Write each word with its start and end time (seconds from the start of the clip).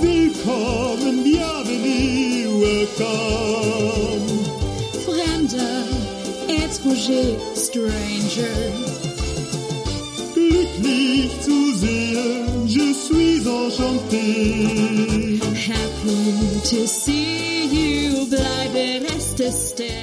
Willkommen, 0.00 1.24
bienvenue, 1.24 2.60
welcome. 2.60 4.26
Fremder, 5.04 5.84
étranger, 6.46 7.36
stranger. 7.56 8.72
Glücklich 10.34 11.30
zu 11.40 11.74
sehen, 11.74 12.66
je 12.66 12.94
suis 12.94 13.46
enchanté. 13.46 15.27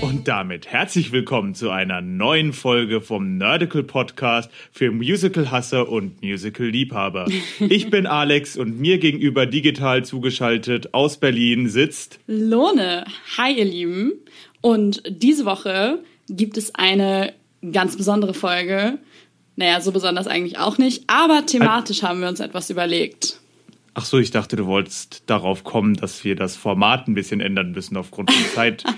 Und 0.01 0.27
damit 0.27 0.67
herzlich 0.67 1.11
willkommen 1.11 1.55
zu 1.55 1.71
einer 1.71 2.01
neuen 2.01 2.53
Folge 2.53 3.01
vom 3.01 3.37
Nerdical 3.37 3.81
Podcast 3.81 4.51
für 4.71 4.91
Musical-Hasser 4.91 5.89
und 5.89 6.21
Musical-Liebhaber. 6.21 7.25
Ich 7.59 7.89
bin 7.89 8.05
Alex 8.05 8.57
und 8.57 8.79
mir 8.79 8.99
gegenüber 8.99 9.47
digital 9.47 10.05
zugeschaltet 10.05 10.93
aus 10.93 11.17
Berlin 11.17 11.67
sitzt 11.67 12.19
Lohne. 12.27 13.05
Hi, 13.37 13.57
ihr 13.57 13.65
Lieben. 13.65 14.13
Und 14.61 15.01
diese 15.07 15.45
Woche 15.45 15.97
gibt 16.29 16.57
es 16.57 16.75
eine 16.75 17.33
ganz 17.71 17.97
besondere 17.97 18.35
Folge. 18.35 18.99
Naja, 19.55 19.81
so 19.81 19.91
besonders 19.91 20.27
eigentlich 20.27 20.59
auch 20.59 20.77
nicht, 20.77 21.05
aber 21.07 21.43
thematisch 21.47 22.03
haben 22.03 22.21
wir 22.21 22.27
uns 22.27 22.39
etwas 22.39 22.69
überlegt. 22.69 23.39
Ach 23.97 24.03
so, 24.05 24.19
ich 24.19 24.29
dachte, 24.29 24.57
du 24.57 24.65
wolltest 24.65 25.23
darauf 25.27 25.63
kommen, 25.63 25.95
dass 25.95 26.23
wir 26.25 26.35
das 26.35 26.57
Format 26.57 27.07
ein 27.07 27.15
bisschen 27.15 27.39
ändern 27.39 27.71
müssen 27.71 27.97
aufgrund 27.97 28.31
von 28.31 28.45
Zeit. 28.53 28.83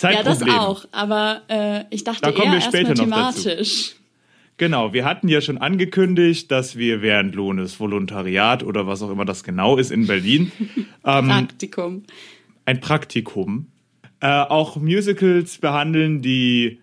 Ja, 0.00 0.24
das 0.24 0.42
auch, 0.42 0.84
aber 0.90 1.42
äh, 1.48 1.84
ich 1.90 2.02
dachte 2.02 2.22
Da 2.22 2.32
kommen 2.32 2.48
eher 2.48 2.54
wir 2.54 2.60
später 2.60 2.88
noch 2.88 3.08
dazu. 3.08 3.42
thematisch. 3.42 3.94
Genau, 4.56 4.92
wir 4.92 5.04
hatten 5.04 5.28
ja 5.28 5.40
schon 5.40 5.58
angekündigt, 5.58 6.50
dass 6.50 6.76
wir 6.76 7.02
während 7.02 7.36
Lohnes 7.36 7.78
Volontariat 7.78 8.64
oder 8.64 8.88
was 8.88 9.00
auch 9.02 9.10
immer 9.10 9.24
das 9.24 9.44
genau 9.44 9.76
ist 9.76 9.92
in 9.92 10.08
Berlin 10.08 10.50
ähm, 11.04 11.28
Praktikum. 11.28 12.02
ein 12.64 12.80
Praktikum, 12.80 13.68
äh, 14.18 14.26
auch 14.26 14.74
Musicals 14.74 15.58
behandeln, 15.58 16.20
die 16.20 16.80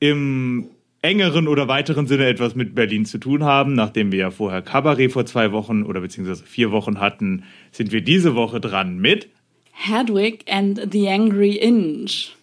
im 0.00 0.66
engeren 1.02 1.48
oder 1.48 1.68
weiteren 1.68 2.06
Sinne 2.06 2.26
etwas 2.26 2.54
mit 2.54 2.74
Berlin 2.74 3.06
zu 3.06 3.18
tun 3.18 3.44
haben. 3.44 3.74
Nachdem 3.74 4.12
wir 4.12 4.18
ja 4.18 4.30
vorher 4.30 4.62
Cabaret 4.62 5.12
vor 5.12 5.26
zwei 5.26 5.52
Wochen 5.52 5.82
oder 5.82 6.00
beziehungsweise 6.00 6.44
vier 6.44 6.72
Wochen 6.72 7.00
hatten, 7.00 7.44
sind 7.72 7.92
wir 7.92 8.02
diese 8.02 8.34
Woche 8.34 8.60
dran 8.60 8.98
mit 8.98 9.28
Hedwig 9.72 10.44
and 10.48 10.92
the 10.92 11.08
Angry 11.08 11.56
Inch. 11.56 12.36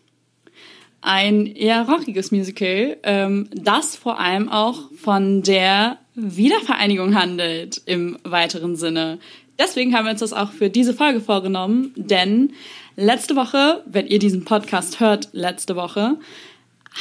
Ein 1.01 1.45
eher 1.45 1.87
rockiges 1.87 2.31
Musical, 2.31 2.97
ähm, 3.03 3.47
das 3.53 3.95
vor 3.95 4.19
allem 4.19 4.49
auch 4.49 4.91
von 4.93 5.43
der 5.43 5.99
Wiedervereinigung 6.15 7.15
handelt 7.15 7.81
im 7.85 8.17
weiteren 8.23 8.75
Sinne. 8.75 9.19
Deswegen 9.59 9.95
haben 9.95 10.05
wir 10.05 10.11
uns 10.11 10.19
das 10.21 10.33
auch 10.33 10.51
für 10.51 10.69
diese 10.69 10.93
Folge 10.93 11.21
vorgenommen, 11.21 11.93
denn 11.95 12.53
letzte 12.95 13.35
Woche, 13.35 13.83
wenn 13.85 14.07
ihr 14.07 14.19
diesen 14.19 14.43
Podcast 14.43 14.99
hört, 14.99 15.29
letzte 15.31 15.75
Woche, 15.75 16.17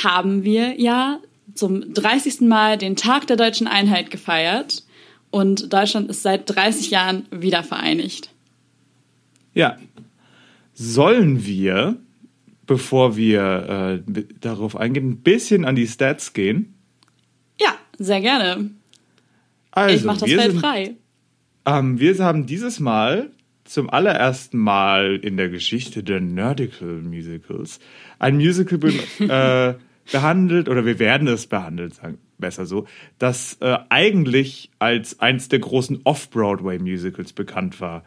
haben 0.04 0.44
wir 0.44 0.78
ja 0.78 1.18
zum 1.56 1.92
30. 1.92 2.42
Mal 2.42 2.78
den 2.78 2.96
Tag 2.96 3.26
der 3.26 3.36
deutschen 3.36 3.66
Einheit 3.66 4.10
gefeiert 4.10 4.84
und 5.30 5.72
Deutschland 5.72 6.08
ist 6.10 6.22
seit 6.22 6.48
30 6.54 6.90
Jahren 6.90 7.26
wiedervereinigt. 7.30 8.30
Ja. 9.54 9.78
Sollen 10.74 11.44
wir, 11.44 11.96
bevor 12.66 13.16
wir 13.16 14.02
äh, 14.06 14.24
darauf 14.40 14.76
eingehen, 14.76 15.10
ein 15.10 15.18
bisschen 15.18 15.64
an 15.64 15.74
die 15.74 15.86
Stats 15.86 16.32
gehen? 16.32 16.74
Ja, 17.60 17.74
sehr 17.98 18.20
gerne. 18.20 18.70
Also, 19.70 19.96
ich 19.96 20.04
mach 20.04 20.18
das 20.18 20.28
wir 20.28 20.38
Feld 20.38 20.52
sind, 20.52 20.60
frei. 20.60 20.96
Ähm, 21.64 21.98
wir 21.98 22.16
haben 22.18 22.46
dieses 22.46 22.80
Mal 22.80 23.30
zum 23.64 23.90
allerersten 23.90 24.58
Mal 24.58 25.16
in 25.16 25.36
der 25.36 25.48
Geschichte 25.48 26.02
der 26.02 26.20
Nerdical 26.20 27.02
Musicals 27.02 27.80
ein 28.18 28.36
Musical 28.36 28.78
äh, 29.18 29.74
behandelt, 30.12 30.68
oder 30.68 30.84
wir 30.84 30.98
werden 30.98 31.28
es 31.28 31.46
behandelt, 31.46 31.94
sagen 31.94 32.18
besser 32.38 32.66
so, 32.66 32.86
das 33.18 33.56
äh, 33.60 33.78
eigentlich 33.88 34.70
als 34.78 35.20
eins 35.20 35.48
der 35.48 35.58
großen 35.58 36.00
Off-Broadway-Musicals 36.04 37.32
bekannt 37.32 37.80
war. 37.80 38.04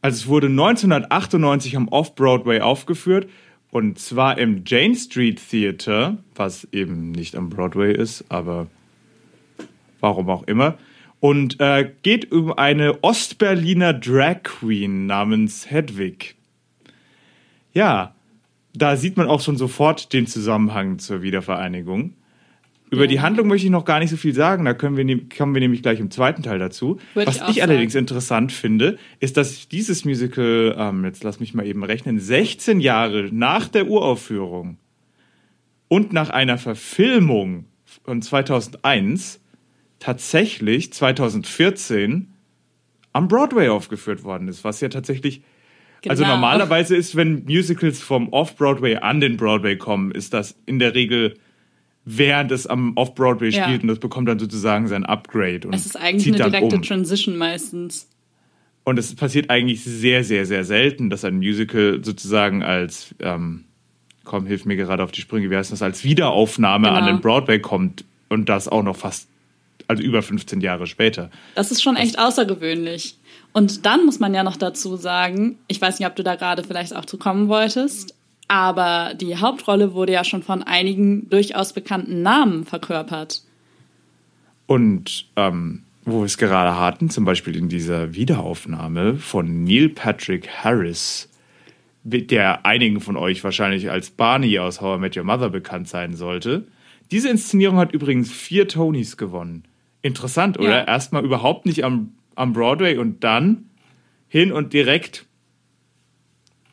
Also 0.00 0.16
es 0.16 0.26
wurde 0.26 0.46
1998 0.48 1.76
am 1.76 1.88
Off-Broadway 1.88 2.60
aufgeführt 2.60 3.28
und 3.70 3.98
zwar 3.98 4.38
im 4.38 4.62
Jane 4.64 4.94
Street 4.94 5.40
Theater, 5.50 6.18
was 6.34 6.68
eben 6.72 7.10
nicht 7.10 7.34
am 7.34 7.50
Broadway 7.50 7.92
ist, 7.92 8.24
aber 8.28 8.68
warum 10.00 10.30
auch 10.30 10.44
immer. 10.44 10.78
Und 11.20 11.58
äh, 11.58 11.90
geht 12.02 12.30
um 12.30 12.52
eine 12.52 13.02
Ostberliner 13.02 13.94
Drag 13.94 14.42
Queen 14.42 15.06
namens 15.06 15.70
Hedwig. 15.70 16.36
Ja, 17.72 18.13
da 18.74 18.96
sieht 18.96 19.16
man 19.16 19.28
auch 19.28 19.40
schon 19.40 19.56
sofort 19.56 20.12
den 20.12 20.26
Zusammenhang 20.26 20.98
zur 20.98 21.22
Wiedervereinigung. 21.22 22.14
Über 22.90 23.02
Ja. 23.02 23.08
die 23.08 23.20
Handlung 23.20 23.48
möchte 23.48 23.66
ich 23.66 23.72
noch 23.72 23.84
gar 23.84 23.98
nicht 23.98 24.10
so 24.10 24.16
viel 24.16 24.34
sagen, 24.34 24.64
da 24.64 24.74
können 24.74 24.96
wir, 24.96 25.28
kommen 25.36 25.54
wir 25.54 25.60
nämlich 25.60 25.82
gleich 25.82 26.00
im 26.00 26.10
zweiten 26.10 26.42
Teil 26.42 26.58
dazu. 26.58 26.98
Würde 27.14 27.28
Was 27.28 27.36
ich 27.48 27.56
ich, 27.56 27.62
allerdings 27.62 27.94
interessant 27.94 28.52
finde, 28.52 28.98
ist, 29.20 29.36
dass 29.36 29.68
dieses 29.68 30.04
Musical, 30.04 30.76
ähm, 30.78 31.04
jetzt 31.04 31.24
lass 31.24 31.40
mich 31.40 31.54
mal 31.54 31.66
eben 31.66 31.82
rechnen, 31.82 32.18
16 32.20 32.80
Jahre 32.80 33.30
nach 33.32 33.68
der 33.68 33.88
Uraufführung 33.88 34.76
und 35.88 36.12
nach 36.12 36.30
einer 36.30 36.58
Verfilmung 36.58 37.64
von 38.04 38.20
2001 38.22 39.40
tatsächlich 39.98 40.92
2014 40.92 42.28
am 43.12 43.28
Broadway 43.28 43.68
aufgeführt 43.68 44.24
worden 44.24 44.48
ist, 44.48 44.64
was 44.64 44.80
ja 44.80 44.88
tatsächlich 44.88 45.42
also 46.10 46.22
Genau. 46.22 46.34
normalerweise 46.34 46.96
ist, 46.96 47.16
wenn 47.16 47.44
Musicals 47.44 48.00
vom 48.00 48.28
Off-Broadway 48.30 48.96
an 48.96 49.20
den 49.20 49.36
Broadway 49.36 49.76
kommen, 49.76 50.10
ist 50.12 50.32
das 50.34 50.54
in 50.66 50.78
der 50.78 50.94
Regel 50.94 51.34
während 52.06 52.52
es 52.52 52.66
am 52.66 52.96
Off-Broadway 52.96 53.48
Ja. 53.48 53.64
spielt 53.64 53.82
und 53.82 53.88
das 53.88 53.98
bekommt 53.98 54.28
dann 54.28 54.38
sozusagen 54.38 54.88
sein 54.88 55.06
Upgrade 55.06 55.66
und 55.66 55.74
Es 55.74 55.86
ist 55.86 55.96
eigentlich 55.96 56.24
zieht 56.24 56.40
eine 56.40 56.50
direkte 56.50 56.76
um. 56.76 56.82
Transition 56.82 57.36
meistens. 57.38 58.10
Und 58.84 58.98
es 58.98 59.14
passiert 59.14 59.48
eigentlich 59.48 59.82
sehr, 59.82 60.22
sehr, 60.24 60.44
sehr 60.44 60.64
selten, 60.64 61.08
dass 61.08 61.24
ein 61.24 61.36
Musical 61.38 62.00
sozusagen 62.04 62.62
als, 62.62 63.14
ähm, 63.20 63.64
komm, 64.24 64.44
hilf 64.44 64.66
mir 64.66 64.76
gerade 64.76 65.02
auf 65.02 65.12
die 65.12 65.22
Sprünge, 65.22 65.48
wie 65.50 65.56
heißt 65.56 65.72
das, 65.72 65.80
als 65.80 66.04
Wiederaufnahme 66.04 66.90
an 66.90 67.04
Genau. 67.06 67.16
den 67.16 67.20
Broadway 67.22 67.58
kommt 67.58 68.04
und 68.28 68.50
das 68.50 68.68
auch 68.68 68.82
noch 68.82 68.96
fast, 68.96 69.26
also 69.88 70.02
über 70.02 70.20
15 70.20 70.60
Jahre 70.60 70.86
später. 70.86 71.30
Das 71.54 71.70
ist 71.70 71.82
schon 71.82 71.96
echt 71.96 72.18
außergewöhnlich. 72.18 73.16
Und 73.54 73.86
dann 73.86 74.04
muss 74.04 74.18
man 74.18 74.34
ja 74.34 74.42
noch 74.42 74.56
dazu 74.56 74.96
sagen, 74.96 75.58
ich 75.68 75.80
weiß 75.80 75.98
nicht, 76.00 76.08
ob 76.08 76.16
du 76.16 76.24
da 76.24 76.34
gerade 76.34 76.64
vielleicht 76.64 76.94
auch 76.94 77.04
zu 77.04 77.18
kommen 77.18 77.48
wolltest, 77.48 78.14
aber 78.48 79.14
die 79.14 79.36
Hauptrolle 79.36 79.94
wurde 79.94 80.12
ja 80.12 80.24
schon 80.24 80.42
von 80.42 80.64
einigen 80.64 81.30
durchaus 81.30 81.72
bekannten 81.72 82.20
Namen 82.20 82.64
verkörpert. 82.64 83.42
Und 84.66 85.26
ähm, 85.36 85.84
wo 86.04 86.18
wir 86.18 86.26
es 86.26 86.36
gerade 86.36 86.78
hatten, 86.78 87.10
zum 87.10 87.24
Beispiel 87.24 87.54
in 87.54 87.68
dieser 87.68 88.14
Wiederaufnahme 88.14 89.16
von 89.16 89.62
Neil 89.62 89.88
Patrick 89.88 90.48
Harris, 90.48 91.28
der 92.02 92.66
einigen 92.66 93.00
von 93.00 93.16
euch 93.16 93.44
wahrscheinlich 93.44 93.88
als 93.88 94.10
Barney 94.10 94.58
aus 94.58 94.80
How 94.80 94.98
I 94.98 95.00
Met 95.00 95.16
Your 95.16 95.24
Mother 95.24 95.48
bekannt 95.48 95.88
sein 95.88 96.14
sollte. 96.16 96.66
Diese 97.12 97.28
Inszenierung 97.28 97.78
hat 97.78 97.92
übrigens 97.92 98.32
vier 98.32 98.66
Tonys 98.66 99.16
gewonnen. 99.16 99.62
Interessant, 100.02 100.58
oder? 100.58 100.80
Ja. 100.80 100.84
Erstmal 100.84 101.24
überhaupt 101.24 101.64
nicht 101.64 101.84
am, 101.84 102.12
am 102.36 102.52
Broadway 102.52 102.98
und 102.98 103.24
dann 103.24 103.70
hin 104.28 104.52
und 104.52 104.72
direkt 104.72 105.26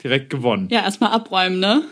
direkt 0.03 0.29
gewonnen. 0.29 0.67
Ja, 0.71 0.81
erstmal 0.81 1.11
abräumen, 1.11 1.59
ne? 1.59 1.83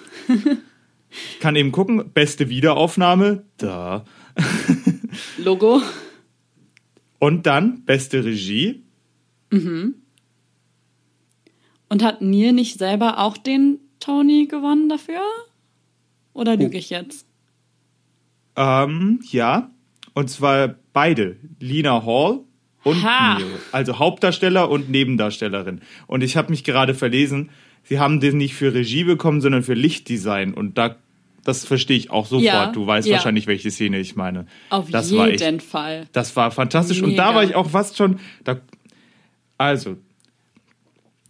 Ich 1.09 1.39
kann 1.39 1.55
eben 1.55 1.71
gucken, 1.71 2.11
beste 2.13 2.49
Wiederaufnahme, 2.49 3.43
da. 3.57 4.05
Logo. 5.37 5.81
Und 7.19 7.45
dann 7.45 7.83
beste 7.85 8.23
Regie, 8.23 8.83
Und 11.89 12.03
hat 12.03 12.21
Neil 12.21 12.53
nicht 12.53 12.77
selber 12.77 13.19
auch 13.19 13.37
den 13.37 13.79
Tony 13.99 14.45
gewonnen 14.45 14.89
dafür? 14.89 15.21
Oder 16.33 16.55
lüge 16.55 16.77
ich 16.77 16.89
jetzt? 16.89 17.25
Ähm, 18.55 19.19
ja. 19.29 19.71
Und 20.13 20.29
zwar 20.29 20.75
beide. 20.93 21.37
Lina 21.59 22.05
Hall 22.05 22.41
und 22.83 23.03
Ha. 23.03 23.35
Neil. 23.39 23.45
Also 23.71 23.99
Hauptdarsteller 23.99 24.69
und 24.69 24.89
Nebendarstellerin. 24.89 25.81
Und 26.07 26.23
ich 26.23 26.37
habe 26.37 26.49
mich 26.49 26.63
gerade 26.63 26.93
verlesen, 26.93 27.49
sie 27.83 27.99
haben 27.99 28.19
den 28.19 28.37
nicht 28.37 28.55
für 28.55 28.73
Regie 28.73 29.03
bekommen, 29.03 29.41
sondern 29.41 29.63
für 29.63 29.73
Lichtdesign. 29.73 30.53
Und 30.53 30.77
da, 30.77 30.95
das 31.43 31.65
verstehe 31.65 31.97
ich 31.97 32.09
auch 32.09 32.25
sofort. 32.25 32.45
Ja, 32.45 32.71
du 32.71 32.85
weißt 32.87 33.07
ja. 33.07 33.15
wahrscheinlich, 33.15 33.47
welche 33.47 33.71
Szene 33.71 33.99
ich 33.99 34.15
meine. 34.15 34.45
Auf 34.69 34.89
das 34.89 35.13
war 35.15 35.27
echt, 35.27 35.41
jeden 35.41 35.59
Fall. 35.59 36.07
Das 36.13 36.35
war 36.35 36.51
fantastisch. 36.51 37.01
Und 37.01 37.15
da 37.15 37.27
Mega. 37.27 37.35
war 37.35 37.43
ich 37.43 37.55
auch 37.55 37.69
fast 37.69 37.97
schon. 37.97 38.19
Da, 38.43 38.61
also, 39.57 39.97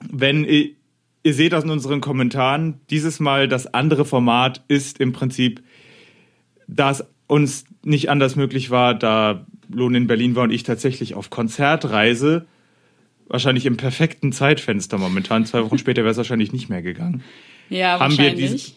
wenn 0.07 0.45
ihr, 0.45 0.69
ihr 1.23 1.33
seht 1.33 1.53
das 1.53 1.63
in 1.63 1.71
unseren 1.71 2.01
Kommentaren, 2.01 2.79
dieses 2.89 3.19
Mal 3.19 3.47
das 3.47 3.73
andere 3.73 4.05
Format 4.05 4.63
ist 4.67 4.99
im 4.99 5.13
Prinzip, 5.13 5.63
da 6.67 6.91
es 6.91 7.03
uns 7.27 7.65
nicht 7.83 8.09
anders 8.09 8.35
möglich 8.35 8.69
war, 8.69 8.93
da 8.93 9.45
Lohn 9.71 9.95
in 9.95 10.07
Berlin 10.07 10.36
war 10.36 10.44
und 10.44 10.51
ich 10.51 10.63
tatsächlich 10.63 11.13
auf 11.16 11.30
Konzertreise 11.30 12.45
wahrscheinlich 13.27 13.66
im 13.66 13.77
perfekten 13.77 14.31
Zeitfenster 14.31 14.98
momentan. 14.98 15.45
Zwei 15.45 15.63
Wochen 15.63 15.77
später 15.77 16.01
wäre 16.01 16.12
es 16.12 16.18
wahrscheinlich 16.18 16.51
nicht 16.51 16.69
mehr 16.69 16.81
gegangen. 16.81 17.24
Ja, 17.69 18.00
Haben 18.00 18.18
wir 18.18 18.25
wahrscheinlich. 18.25 18.51
dies, 18.51 18.75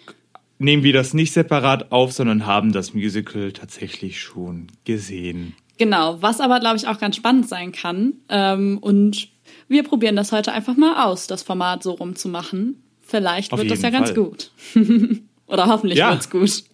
nehmen 0.59 0.83
wir 0.83 0.93
das 0.93 1.15
nicht 1.15 1.33
separat 1.33 1.91
auf, 1.93 2.13
sondern 2.13 2.45
haben 2.47 2.73
das 2.73 2.93
Musical 2.93 3.53
tatsächlich 3.53 4.21
schon 4.21 4.67
gesehen. 4.85 5.55
Genau, 5.79 6.21
was 6.21 6.41
aber, 6.41 6.61
glaube 6.61 6.77
ich, 6.77 6.87
auch 6.87 6.99
ganz 6.99 7.17
spannend 7.17 7.49
sein 7.49 7.73
kann. 7.73 8.13
Ähm, 8.29 8.77
und 8.79 9.29
wir 9.69 9.83
probieren 9.85 10.17
das 10.17 10.31
heute 10.33 10.53
einfach 10.53 10.77
mal 10.77 11.07
aus, 11.07 11.27
das 11.27 11.43
Format 11.43 11.83
so 11.83 11.93
rumzumachen. 11.93 12.83
Vielleicht 13.01 13.53
Auf 13.55 13.59
wird 13.61 13.71
das 13.71 13.81
ja 13.81 13.89
jeden 13.89 14.05
ganz 14.05 14.11
Fall. 14.11 14.25
gut. 14.25 14.51
Oder 15.47 15.67
hoffentlich 15.67 15.99
Ja. 15.99 16.11
wird's 16.11 16.29
gut. 16.31 16.65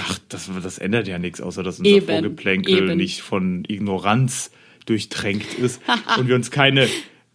Ach, 0.00 0.18
das, 0.28 0.50
das 0.62 0.78
ändert 0.78 1.06
ja 1.08 1.18
nichts, 1.18 1.40
außer 1.40 1.62
dass 1.62 1.78
unser 1.78 1.90
Eben, 1.90 2.06
Vorgeplänkel 2.06 2.76
eben. 2.90 2.96
nicht 2.96 3.22
von 3.22 3.64
Ignoranz 3.68 4.50
durchtränkt 4.86 5.54
ist 5.58 5.80
und 6.18 6.28
wir 6.28 6.34
uns 6.34 6.50
keine 6.50 6.88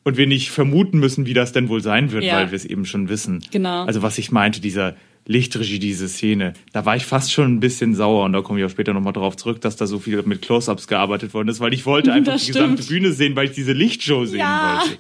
und 0.04 0.18
wir 0.18 0.26
nicht 0.28 0.50
vermuten 0.50 1.00
müssen, 1.00 1.26
wie 1.28 1.34
das 1.34 1.52
denn 1.52 1.70
wohl 1.70 1.82
sein 1.82 2.12
wird, 2.12 2.24
Ja. 2.24 2.38
weil 2.38 2.52
wir 2.52 2.56
es 2.56 2.66
eben 2.66 2.86
schon 2.86 3.08
wissen. 3.10 3.44
Genau. 3.52 3.84
Also 3.86 4.02
was 4.02 4.18
ich 4.18 4.32
meinte, 4.32 4.60
dieser 4.60 4.96
Lichtregie, 5.28 5.78
diese 5.78 6.10
Szene, 6.10 6.54
da 6.74 6.86
war 6.86 6.96
ich 6.96 7.06
fast 7.06 7.32
schon 7.32 7.54
ein 7.54 7.60
bisschen 7.60 7.94
sauer 7.94 8.26
und 8.26 8.34
da 8.34 8.42
komme 8.42 8.60
ich 8.60 8.66
auch 8.66 8.70
später 8.72 8.94
nochmal 8.94 9.14
drauf 9.14 9.38
zurück, 9.38 9.62
dass 9.62 9.76
da 9.76 9.86
so 9.86 10.00
viel 10.00 10.20
mit 10.24 10.42
Close-Ups 10.42 10.88
gearbeitet 10.88 11.36
worden 11.36 11.50
ist, 11.50 11.60
weil 11.60 11.74
ich 11.76 11.86
wollte 11.86 12.12
einfach 12.14 12.34
Das 12.34 12.46
die 12.46 12.52
gesamte 12.54 12.82
stimmt. 12.82 12.90
Bühne 13.02 13.14
sehen, 13.14 13.36
weil 13.36 13.46
ich 13.46 13.52
diese 13.52 13.74
Lichtshow 13.74 14.26
sehen 14.26 14.40
Ja. 14.40 14.82
wollte. 14.82 14.98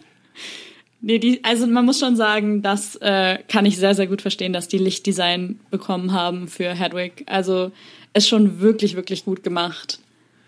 Nee, 1.01 1.17
die, 1.17 1.43
also 1.43 1.65
man 1.65 1.85
muss 1.85 1.99
schon 1.99 2.15
sagen, 2.15 2.61
das 2.61 2.95
äh, 2.97 3.39
kann 3.47 3.65
ich 3.65 3.77
sehr, 3.77 3.95
sehr 3.95 4.05
gut 4.05 4.21
verstehen, 4.21 4.53
dass 4.53 4.67
die 4.67 4.77
Lichtdesign 4.77 5.59
bekommen 5.71 6.13
haben 6.13 6.47
für 6.47 6.75
Hedwig. 6.75 7.23
Also 7.25 7.71
ist 8.13 8.27
schon 8.27 8.59
wirklich, 8.59 8.95
wirklich 8.95 9.25
gut 9.25 9.43
gemacht. 9.43 9.99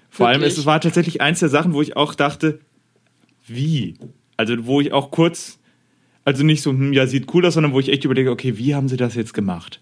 Vor 0.10 0.28
allem, 0.28 0.44
es 0.44 0.64
war 0.66 0.80
tatsächlich 0.80 1.22
eins 1.22 1.40
der 1.40 1.50
Sachen, 1.50 1.74
wo 1.74 1.82
ich 1.82 1.98
auch 1.98 2.14
dachte, 2.14 2.60
wie? 3.48 3.96
Also, 4.38 4.68
wo 4.68 4.80
ich 4.80 4.94
auch 4.94 5.10
kurz, 5.10 5.60
also 6.24 6.44
nicht 6.44 6.62
so, 6.62 6.70
hm, 6.70 6.94
ja, 6.94 7.08
sieht 7.08 7.34
cool 7.34 7.46
aus, 7.48 7.56
sondern 7.56 7.74
wo 7.74 7.80
ich 7.80 7.90
echt 7.90 8.06
überlege, 8.06 8.30
okay, 8.30 8.58
wie 8.58 8.76
haben 8.76 8.88
sie 8.88 8.98
das 8.98 9.16
jetzt 9.16 9.34
gemacht? 9.34 9.82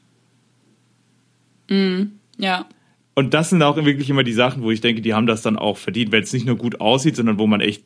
Ja. 2.38 2.66
Und 3.14 3.34
das 3.34 3.50
sind 3.50 3.62
auch 3.62 3.76
wirklich 3.76 4.10
immer 4.10 4.24
die 4.24 4.34
Sachen, 4.34 4.64
wo 4.64 4.72
ich 4.72 4.82
denke, 4.82 5.02
die 5.02 5.14
haben 5.14 5.28
das 5.28 5.42
dann 5.42 5.58
auch 5.58 5.78
verdient, 5.78 6.12
wenn 6.12 6.24
es 6.24 6.34
nicht 6.34 6.46
nur 6.46 6.56
gut 6.56 6.80
aussieht, 6.80 7.16
sondern 7.16 7.38
wo 7.38 7.48
man 7.48 7.62
echt 7.62 7.84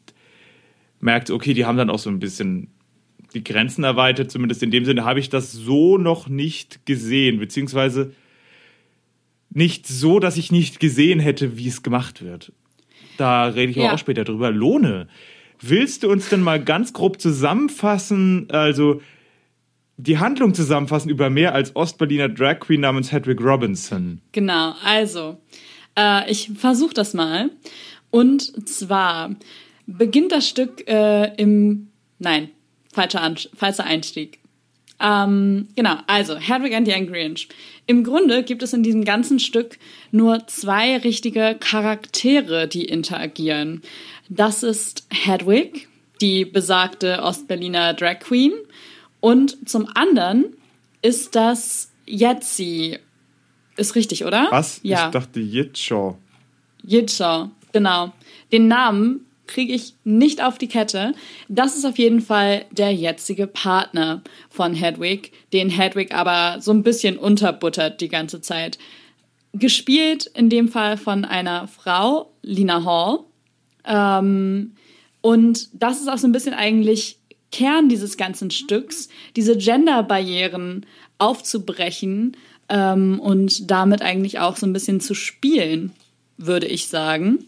merkt, 1.00 1.30
okay, 1.32 1.54
die 1.54 1.66
haben 1.66 1.78
dann 1.78 1.90
auch 1.90 2.00
so 2.00 2.10
ein 2.10 2.20
bisschen 2.20 2.68
die 3.36 3.44
Grenzen 3.44 3.84
erweitert. 3.84 4.32
Zumindest 4.32 4.64
in 4.64 4.72
dem 4.72 4.86
Sinne 4.86 5.06
habe 5.06 5.20
ich 5.20 5.30
das 5.30 5.52
so 5.52 5.98
noch 5.98 6.28
nicht 6.28 6.86
gesehen, 6.86 7.38
beziehungsweise 7.40 8.14
nicht 9.52 9.88
so, 9.88 10.20
dass 10.20 10.38
ich 10.38 10.52
nicht 10.52 10.80
gesehen 10.80 11.20
hätte, 11.20 11.58
wie 11.58 11.68
es 11.68 11.84
gemacht 11.84 12.24
wird. 12.24 12.52
Da 13.18 13.46
rede 13.46 13.72
ich 13.72 13.78
Ja. 13.78 13.94
auch 13.94 13.98
später 13.98 14.24
drüber. 14.24 14.52
Lohne, 14.52 15.08
willst 15.62 16.04
du 16.04 16.10
uns 16.12 16.30
denn 16.30 16.42
mal 16.42 16.62
ganz 16.64 16.92
grob 16.94 17.22
zusammenfassen, 17.22 18.48
also 18.50 19.02
die 19.98 20.18
Handlung 20.18 20.54
zusammenfassen 20.54 21.10
über 21.10 21.30
mehr 21.30 21.54
als 21.54 21.74
Ostberliner 21.76 22.28
Drag 22.28 22.60
Queen 22.60 22.82
namens 22.82 23.12
Hedwig 23.14 23.40
Robinson? 23.40 24.20
Genau, 24.34 24.74
also, 24.84 25.38
äh, 25.98 26.30
ich 26.30 26.52
versuche 26.58 26.94
das 26.94 27.14
mal. 27.14 27.50
Und 28.12 28.68
zwar 28.68 29.36
beginnt 29.88 30.34
das 30.34 30.50
Stück 30.50 30.86
äh, 30.90 31.34
im, 31.36 31.88
nein, 32.20 32.50
falscher, 32.96 33.22
An 33.22 33.36
falscher 33.56 33.84
Einstieg. 33.84 34.40
Ähm, 35.00 35.68
genau, 35.76 35.98
also 36.08 36.38
Hedwig 36.38 36.74
and 36.74 36.88
the 36.88 36.94
Angry 36.94 37.24
Inch. 37.26 37.48
Im 37.86 38.04
Grunde 38.04 38.44
gibt 38.44 38.64
es 38.64 38.74
in 38.74 38.82
diesem 38.82 39.04
ganzen 39.04 39.40
Stück 39.40 39.78
nur 40.12 40.48
zwei 40.48 40.98
richtige 40.98 41.58
Charaktere, 41.60 42.68
die 42.68 42.86
interagieren. 42.86 43.82
Das 44.30 44.64
ist 44.64 45.06
Hedwig, 45.12 45.88
die 46.22 46.46
besagte 46.46 47.22
Ostberliner 47.22 47.94
Drag 47.94 48.20
Queen, 48.20 48.54
und 49.20 49.68
zum 49.68 49.88
anderen 49.96 50.56
ist 51.02 51.36
das 51.36 51.92
Jetzi. 52.06 53.00
Ist 53.76 53.96
richtig, 53.96 54.24
oder? 54.24 54.48
Was? 54.52 54.80
Ja. 54.84 55.08
Ich 55.08 55.12
dachte 55.12 55.40
Jitschaw. 55.40 56.16
Jitschaw, 56.84 57.50
genau. 57.72 58.14
Den 58.52 58.68
Namen 58.68 59.26
kriege 59.48 59.74
ich 59.74 59.96
nicht 60.04 60.44
auf 60.44 60.58
die 60.58 60.68
Kette. 60.68 61.14
Das 61.48 61.76
ist 61.76 61.86
auf 61.86 61.98
jeden 61.98 62.22
Fall 62.22 62.66
der 62.72 62.94
jetzige 62.94 63.48
Partner 63.48 64.22
von 64.50 64.74
Hedwig, 64.74 65.32
den 65.54 65.70
Hedwig 65.70 66.14
aber 66.14 66.62
so 66.62 66.72
ein 66.72 66.84
bisschen 66.84 67.18
unterbuttert 67.18 68.02
die 68.02 68.10
ganze 68.10 68.42
Zeit. 68.42 68.78
Gespielt 69.54 70.26
in 70.34 70.50
dem 70.50 70.68
Fall 70.68 70.98
von 70.98 71.26
einer 71.26 71.68
Frau, 71.68 72.32
Lina 72.42 72.84
Hall. 72.84 73.20
Ähm, 73.86 74.74
und 75.22 75.70
das 75.74 76.02
ist 76.02 76.08
auch 76.08 76.18
so 76.18 76.28
ein 76.28 76.34
bisschen 76.34 76.54
eigentlich 76.54 77.20
Kern 77.52 77.88
dieses 77.88 78.18
ganzen 78.18 78.52
Stücks, 78.52 79.08
diese 79.36 79.56
Gender-Barrieren 79.58 80.86
aufzubrechen 81.18 82.36
ähm, 82.70 83.20
und 83.20 83.72
damit 83.72 84.02
eigentlich 84.02 84.40
auch 84.40 84.58
so 84.58 84.66
ein 84.66 84.74
bisschen 84.74 85.00
zu 85.00 85.14
spielen, 85.14 85.94
würde 86.38 86.68
ich 86.68 86.88
sagen. 86.88 87.46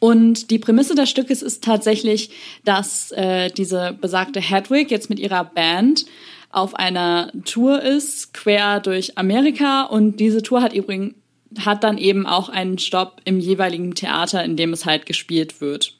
Und 0.00 0.50
die 0.50 0.58
Prämisse 0.58 0.94
des 0.94 1.10
Stückes 1.10 1.42
ist 1.42 1.64
tatsächlich, 1.64 2.30
dass 2.64 3.10
äh, 3.12 3.50
diese 3.50 3.96
besagte 4.00 4.40
Hedwig 4.40 4.90
jetzt 4.90 5.10
mit 5.10 5.18
ihrer 5.18 5.44
Band 5.44 6.06
auf 6.50 6.74
einer 6.74 7.32
Tour 7.44 7.82
ist, 7.82 8.32
quer 8.32 8.80
durch 8.80 9.18
Amerika. 9.18 9.82
Und 9.82 10.20
diese 10.20 10.42
Tour 10.42 10.62
hat 10.62 10.72
übrigens 10.72 11.14
hat 11.60 11.84
dann 11.84 11.98
eben 11.98 12.26
auch 12.26 12.48
einen 12.48 12.78
Stopp 12.78 13.20
im 13.24 13.38
jeweiligen 13.38 13.94
Theater, 13.94 14.44
in 14.44 14.56
dem 14.56 14.72
es 14.72 14.86
halt 14.86 15.06
gespielt 15.06 15.60
wird. 15.60 15.96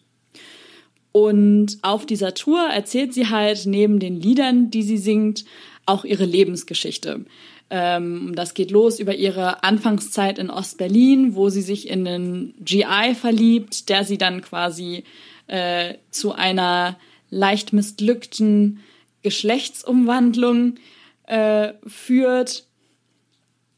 Und 1.13 1.79
auf 1.83 2.07
dieser 2.07 2.35
Tour 2.35 2.61
erzählt 2.61 3.15
sie 3.15 3.29
halt 3.29 3.67
neben 3.67 4.01
den 4.01 4.21
Liedern, 4.21 4.71
die 4.71 4.83
sie 4.83 4.99
singt, 4.99 5.45
auch 5.87 6.05
ihre 6.05 6.25
Lebensgeschichte. 6.25 7.25
Ähm, 7.77 8.37
das 8.37 8.55
geht 8.55 8.71
los 8.71 9.01
über 9.01 9.17
ihre 9.17 9.65
Anfangszeit 9.65 10.39
in 10.39 10.49
Ostberlin, 10.49 11.35
wo 11.35 11.49
sie 11.49 11.61
sich 11.61 11.89
in 11.89 12.07
einen 12.07 12.55
GI 12.61 13.17
verliebt, 13.21 13.89
der 13.89 14.05
sie 14.05 14.17
dann 14.17 14.43
quasi 14.43 15.03
äh, 15.49 15.95
zu 16.09 16.35
einer 16.35 16.97
leicht 17.31 17.73
missglückten 17.73 18.79
Geschlechtsumwandlung 19.23 20.77
äh, 21.27 21.73
führt 21.85 22.65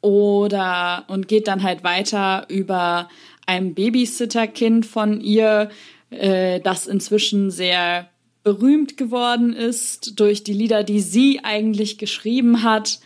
oder 0.02 1.06
und 1.08 1.26
geht 1.26 1.48
dann 1.48 1.62
halt 1.62 1.82
weiter 1.82 2.44
über 2.50 3.08
ein 3.46 3.72
Babysitterkind 3.72 4.84
von 4.84 5.22
ihr, 5.22 5.70
äh, 6.10 6.60
das 6.60 6.86
inzwischen 6.86 7.50
sehr 7.50 8.10
berühmt 8.42 8.98
geworden 8.98 9.54
ist 9.54 10.20
durch 10.20 10.44
die 10.44 10.52
Lieder, 10.52 10.84
die 10.84 11.00
sie 11.00 11.40
eigentlich 11.42 11.96
geschrieben 11.96 12.62
hat. 12.62 13.00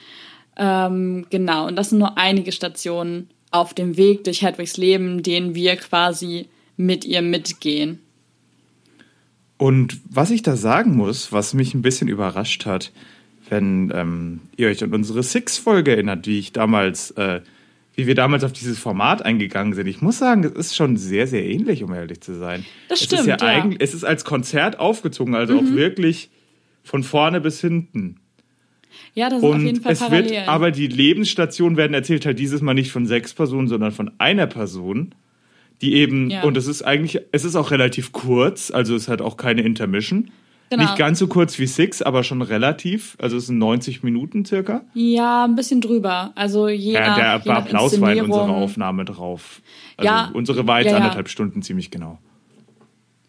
Ähm, 0.62 1.24
genau, 1.30 1.66
und 1.66 1.76
das 1.76 1.88
sind 1.88 2.00
nur 2.00 2.18
einige 2.18 2.52
Stationen 2.52 3.30
auf 3.50 3.72
dem 3.72 3.96
Weg 3.96 4.24
durch 4.24 4.42
Hedwigs 4.42 4.76
Leben, 4.76 5.22
denen 5.22 5.54
wir 5.54 5.74
quasi 5.76 6.48
mit 6.76 7.06
ihr 7.06 7.22
mitgehen. 7.22 7.98
Und 9.56 10.00
was 10.08 10.30
ich 10.30 10.42
da 10.42 10.56
sagen 10.56 10.96
muss, 10.96 11.32
was 11.32 11.54
mich 11.54 11.74
ein 11.74 11.82
bisschen 11.82 12.08
überrascht 12.08 12.66
hat, 12.66 12.92
wenn 13.48 13.90
ähm, 13.94 14.40
ihr 14.56 14.68
euch 14.68 14.84
an 14.84 14.92
unsere 14.92 15.22
Six-Folge 15.22 15.92
erinnert, 15.92 16.26
wie 16.26 16.38
ich 16.38 16.52
damals, 16.52 17.10
äh, 17.12 17.40
wie 17.94 18.06
wir 18.06 18.14
damals 18.14 18.44
auf 18.44 18.52
dieses 18.52 18.78
Format 18.78 19.22
eingegangen 19.22 19.72
sind. 19.72 19.86
Ich 19.86 20.02
muss 20.02 20.18
sagen, 20.18 20.44
es 20.44 20.52
ist 20.52 20.76
schon 20.76 20.98
sehr, 20.98 21.26
sehr 21.26 21.44
ähnlich, 21.44 21.82
um 21.82 21.92
ehrlich 21.92 22.20
zu 22.20 22.38
sein. 22.38 22.66
Das 22.88 23.00
es 23.00 23.06
stimmt, 23.06 23.22
Ist 23.22 23.26
ja, 23.26 23.36
ja. 23.38 23.44
Mhm. 23.44 23.62
Eigentlich, 23.62 23.80
es 23.80 23.94
ist 23.94 24.04
als 24.04 24.24
Konzert 24.24 24.78
aufgezogen, 24.78 25.34
also 25.34 25.58
auch 25.58 25.72
wirklich 25.72 26.30
von 26.84 27.02
vorne 27.02 27.40
bis 27.40 27.60
hinten. 27.60 28.19
Ja, 29.14 29.28
das 29.28 29.40
sind 29.40 29.50
auf 29.54 29.60
jeden 29.60 29.76
Und 29.78 29.82
Fall 29.82 29.92
es 29.92 30.10
wird, 30.10 30.48
aber 30.48 30.70
die 30.70 30.86
Lebensstationen 30.86 31.76
werden 31.76 31.94
erzählt 31.94 32.24
halt 32.26 32.38
dieses 32.38 32.60
Mal 32.62 32.74
nicht 32.74 32.92
von 32.92 33.06
sechs 33.06 33.34
Personen, 33.34 33.66
sondern 33.68 33.92
von 33.92 34.10
einer 34.18 34.46
Person, 34.46 35.14
die 35.82 35.94
eben, 35.94 36.30
Ja. 36.30 36.42
und 36.44 36.56
es 36.56 36.66
ist 36.66 36.82
eigentlich, 36.82 37.20
es 37.32 37.44
ist 37.44 37.56
auch 37.56 37.70
relativ 37.70 38.12
kurz, 38.12 38.70
also 38.70 38.94
es 38.94 39.08
hat 39.08 39.20
auch 39.20 39.36
keine 39.36 39.62
Intermission. 39.62 40.30
Genau. 40.72 40.84
Nicht 40.84 40.96
ganz 40.96 41.18
so 41.18 41.26
kurz 41.26 41.58
wie 41.58 41.66
Six, 41.66 42.00
aber 42.00 42.22
schon 42.22 42.42
relativ. 42.42 43.16
Also 43.20 43.36
es 43.38 43.46
sind 43.46 43.58
90 43.58 44.04
Minuten 44.04 44.44
circa. 44.44 44.82
ja, 44.94 45.44
ein 45.44 45.56
bisschen 45.56 45.80
drüber. 45.80 46.30
Also 46.36 46.68
je 46.68 46.92
Ja, 46.92 47.08
nach, 47.08 47.16
der 47.16 47.40
je 47.44 47.50
nach 47.50 47.58
Applaus 47.64 48.00
war 48.00 48.12
in 48.12 48.20
unserer. 48.22 48.48
Aufnahme 48.50 49.04
drauf. 49.04 49.62
Also 49.96 50.06
Ja, 50.08 50.30
unsere 50.32 50.68
war 50.68 50.80
jetzt 50.80 50.92
ja. 50.92 50.98
anderthalb 50.98 51.28
Stunden 51.28 51.62
ziemlich 51.62 51.90
genau. 51.90 52.18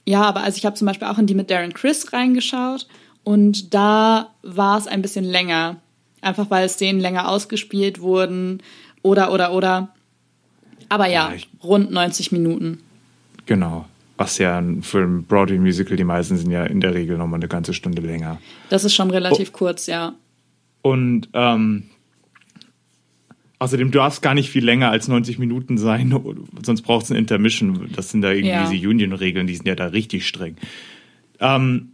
Ja, 0.07 0.21
aber 0.21 0.41
also 0.43 0.57
ich 0.57 0.65
habe 0.67 0.75
zum 0.75 0.85
Beispiel 0.85 1.07
auch 1.07 1.17
in 1.17 1.25
die 1.25 1.33
mit 1.33 1.49
Darren 1.49 1.73
Chris 1.73 2.13
reingeschaut 2.13 2.87
und 3.23 3.73
da 3.73 4.29
war 4.43 4.77
es 4.77 4.87
ein 4.87 5.01
bisschen 5.01 5.23
länger. 5.25 5.77
Einfach 6.21 6.49
weil 6.51 6.69
Szenen 6.69 6.99
länger 6.99 7.27
ausgespielt 7.29 7.99
wurden 7.99 8.61
oder, 9.01 9.31
oder, 9.33 9.53
oder. 9.53 9.89
Aber 10.89 11.07
ja, 11.07 11.31
Ja, 11.33 11.37
rund 11.63 11.89
90 11.91 12.31
Minuten. 12.31 12.79
Genau. 13.45 13.85
Was 14.17 14.37
ja 14.37 14.61
für 14.81 14.99
ein 14.99 15.23
Broadway-Musical, 15.23 15.97
die 15.97 16.03
meisten 16.03 16.37
sind 16.37 16.51
ja 16.51 16.63
in 16.65 16.79
der 16.79 16.93
Regel 16.93 17.17
nochmal 17.17 17.39
eine 17.39 17.47
ganze 17.47 17.73
Stunde 17.73 18.01
länger. 18.03 18.39
Das 18.69 18.83
ist 18.83 18.93
schon 18.93 19.09
Oh. 19.09 19.13
relativ 19.13 19.51
kurz, 19.51 19.87
ja. 19.87 20.13
Und 20.83 21.29
ähm, 21.33 21.83
außerdem 23.59 23.91
darf 23.91 24.13
es 24.13 24.21
gar 24.21 24.33
nicht 24.33 24.49
viel 24.49 24.63
länger 24.65 24.89
als 24.91 25.07
90 25.07 25.39
Minuten 25.39 25.77
sein, 25.77 26.13
sonst 26.63 26.81
braucht 26.83 27.05
es 27.05 27.11
eine 27.11 27.19
Intermission. 27.19 27.89
Das 27.95 28.09
sind 28.11 28.21
da 28.21 28.31
irgendwie 28.31 28.49
Ja. 28.49 28.69
diese 28.69 28.87
Union-Regeln, 28.87 29.47
die 29.47 29.55
sind 29.55 29.67
ja 29.67 29.75
da 29.75 29.85
richtig 29.87 30.27
streng. 30.27 30.57
Ähm, 31.39 31.93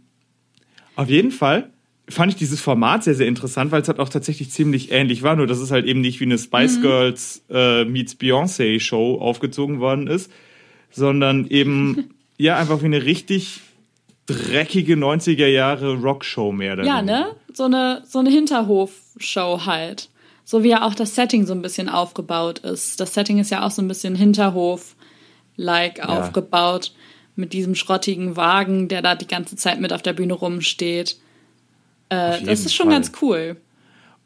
auf 0.98 1.08
jeden 1.08 1.30
Fall 1.30 1.70
fand 2.08 2.32
ich 2.32 2.38
dieses 2.38 2.60
Format 2.60 3.04
sehr, 3.04 3.14
sehr 3.14 3.28
interessant, 3.28 3.70
weil 3.70 3.82
es 3.82 3.88
halt 3.88 4.00
auch 4.00 4.08
tatsächlich 4.08 4.50
ziemlich 4.50 4.90
ähnlich 4.90 5.22
war, 5.22 5.36
nur 5.36 5.46
dass 5.46 5.58
es 5.58 5.70
halt 5.70 5.86
eben 5.86 6.00
nicht 6.00 6.18
wie 6.18 6.24
eine 6.24 6.38
Spice 6.38 6.80
Girls 6.80 7.44
äh, 7.50 7.84
meets 7.84 8.14
Beyoncé 8.14 8.80
Show 8.80 9.18
aufgezogen 9.20 9.78
worden 9.78 10.08
ist, 10.08 10.30
sondern 10.90 11.46
eben 11.46 12.10
ja 12.36 12.56
einfach 12.56 12.82
wie 12.82 12.86
eine 12.86 13.04
richtig 13.04 13.60
dreckige 14.26 14.94
90er 14.94 15.46
Jahre 15.46 15.94
Rockshow 15.94 16.50
mehr. 16.50 16.72
oder 16.72 16.84
Ja, 16.84 17.00
ne? 17.00 17.26
So 17.54 17.64
eine, 17.64 18.02
so 18.04 18.18
eine 18.18 18.30
Hinterhofshow 18.30 19.66
halt. 19.66 20.08
So 20.44 20.64
wie 20.64 20.70
ja 20.70 20.84
auch 20.84 20.94
das 20.94 21.14
Setting 21.14 21.46
so 21.46 21.52
ein 21.52 21.62
bisschen 21.62 21.88
aufgebaut 21.88 22.58
ist. 22.60 22.98
Das 22.98 23.14
Setting 23.14 23.38
ist 23.38 23.50
ja 23.50 23.64
auch 23.64 23.70
so 23.70 23.82
ein 23.82 23.88
bisschen 23.88 24.16
Hinterhof-like 24.16 26.00
aufgebaut. 26.08 26.92
Mit 27.38 27.52
diesem 27.52 27.74
schrottigen 27.74 28.36
Wagen, 28.36 28.88
der 28.88 29.00
da 29.00 29.14
die 29.14 29.28
ganze 29.28 29.54
Zeit 29.56 29.80
mit 29.80 29.92
auf 29.92 30.02
der 30.02 30.12
Bühne 30.12 30.34
rumsteht. 30.34 31.16
Äh, 32.08 32.42
das 32.44 32.60
ist 32.66 32.74
schon 32.74 32.86
Fall. 32.86 32.96
ganz 32.96 33.12
cool. 33.22 33.56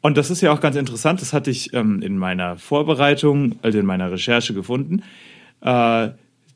Und 0.01 0.17
das 0.17 0.29
ist 0.31 0.41
ja 0.41 0.51
auch 0.51 0.59
ganz 0.59 0.75
interessant, 0.75 1.21
das 1.21 1.31
hatte 1.31 1.51
ich 1.51 1.73
ähm, 1.73 2.01
in 2.01 2.17
meiner 2.17 2.57
Vorbereitung, 2.57 3.55
also 3.61 3.79
in 3.79 3.85
meiner 3.85 4.11
Recherche 4.11 4.53
gefunden, 4.53 5.03
äh, 5.61 6.09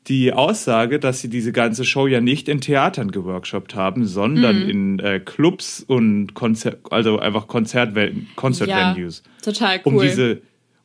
die 0.08 0.32
Aussage, 0.32 0.98
dass 0.98 1.20
sie 1.20 1.28
diese 1.28 1.52
ganze 1.52 1.84
Show 1.84 2.06
ja 2.06 2.20
nicht 2.20 2.48
in 2.48 2.60
Theatern 2.60 3.10
geworkshopt 3.10 3.74
haben, 3.74 4.06
sondern 4.06 4.64
Mhm. 4.64 4.68
in 4.70 4.98
äh, 4.98 5.20
Clubs 5.20 5.82
und 5.86 6.34
Konzer 6.34 6.76
also 6.90 7.18
einfach 7.18 7.46
Konzertwel 7.46 8.14
Concert 8.34 8.68
Ja, 8.68 8.96
total 9.42 9.80
cool. 9.84 9.94
Um 9.94 10.00
diese, 10.00 10.40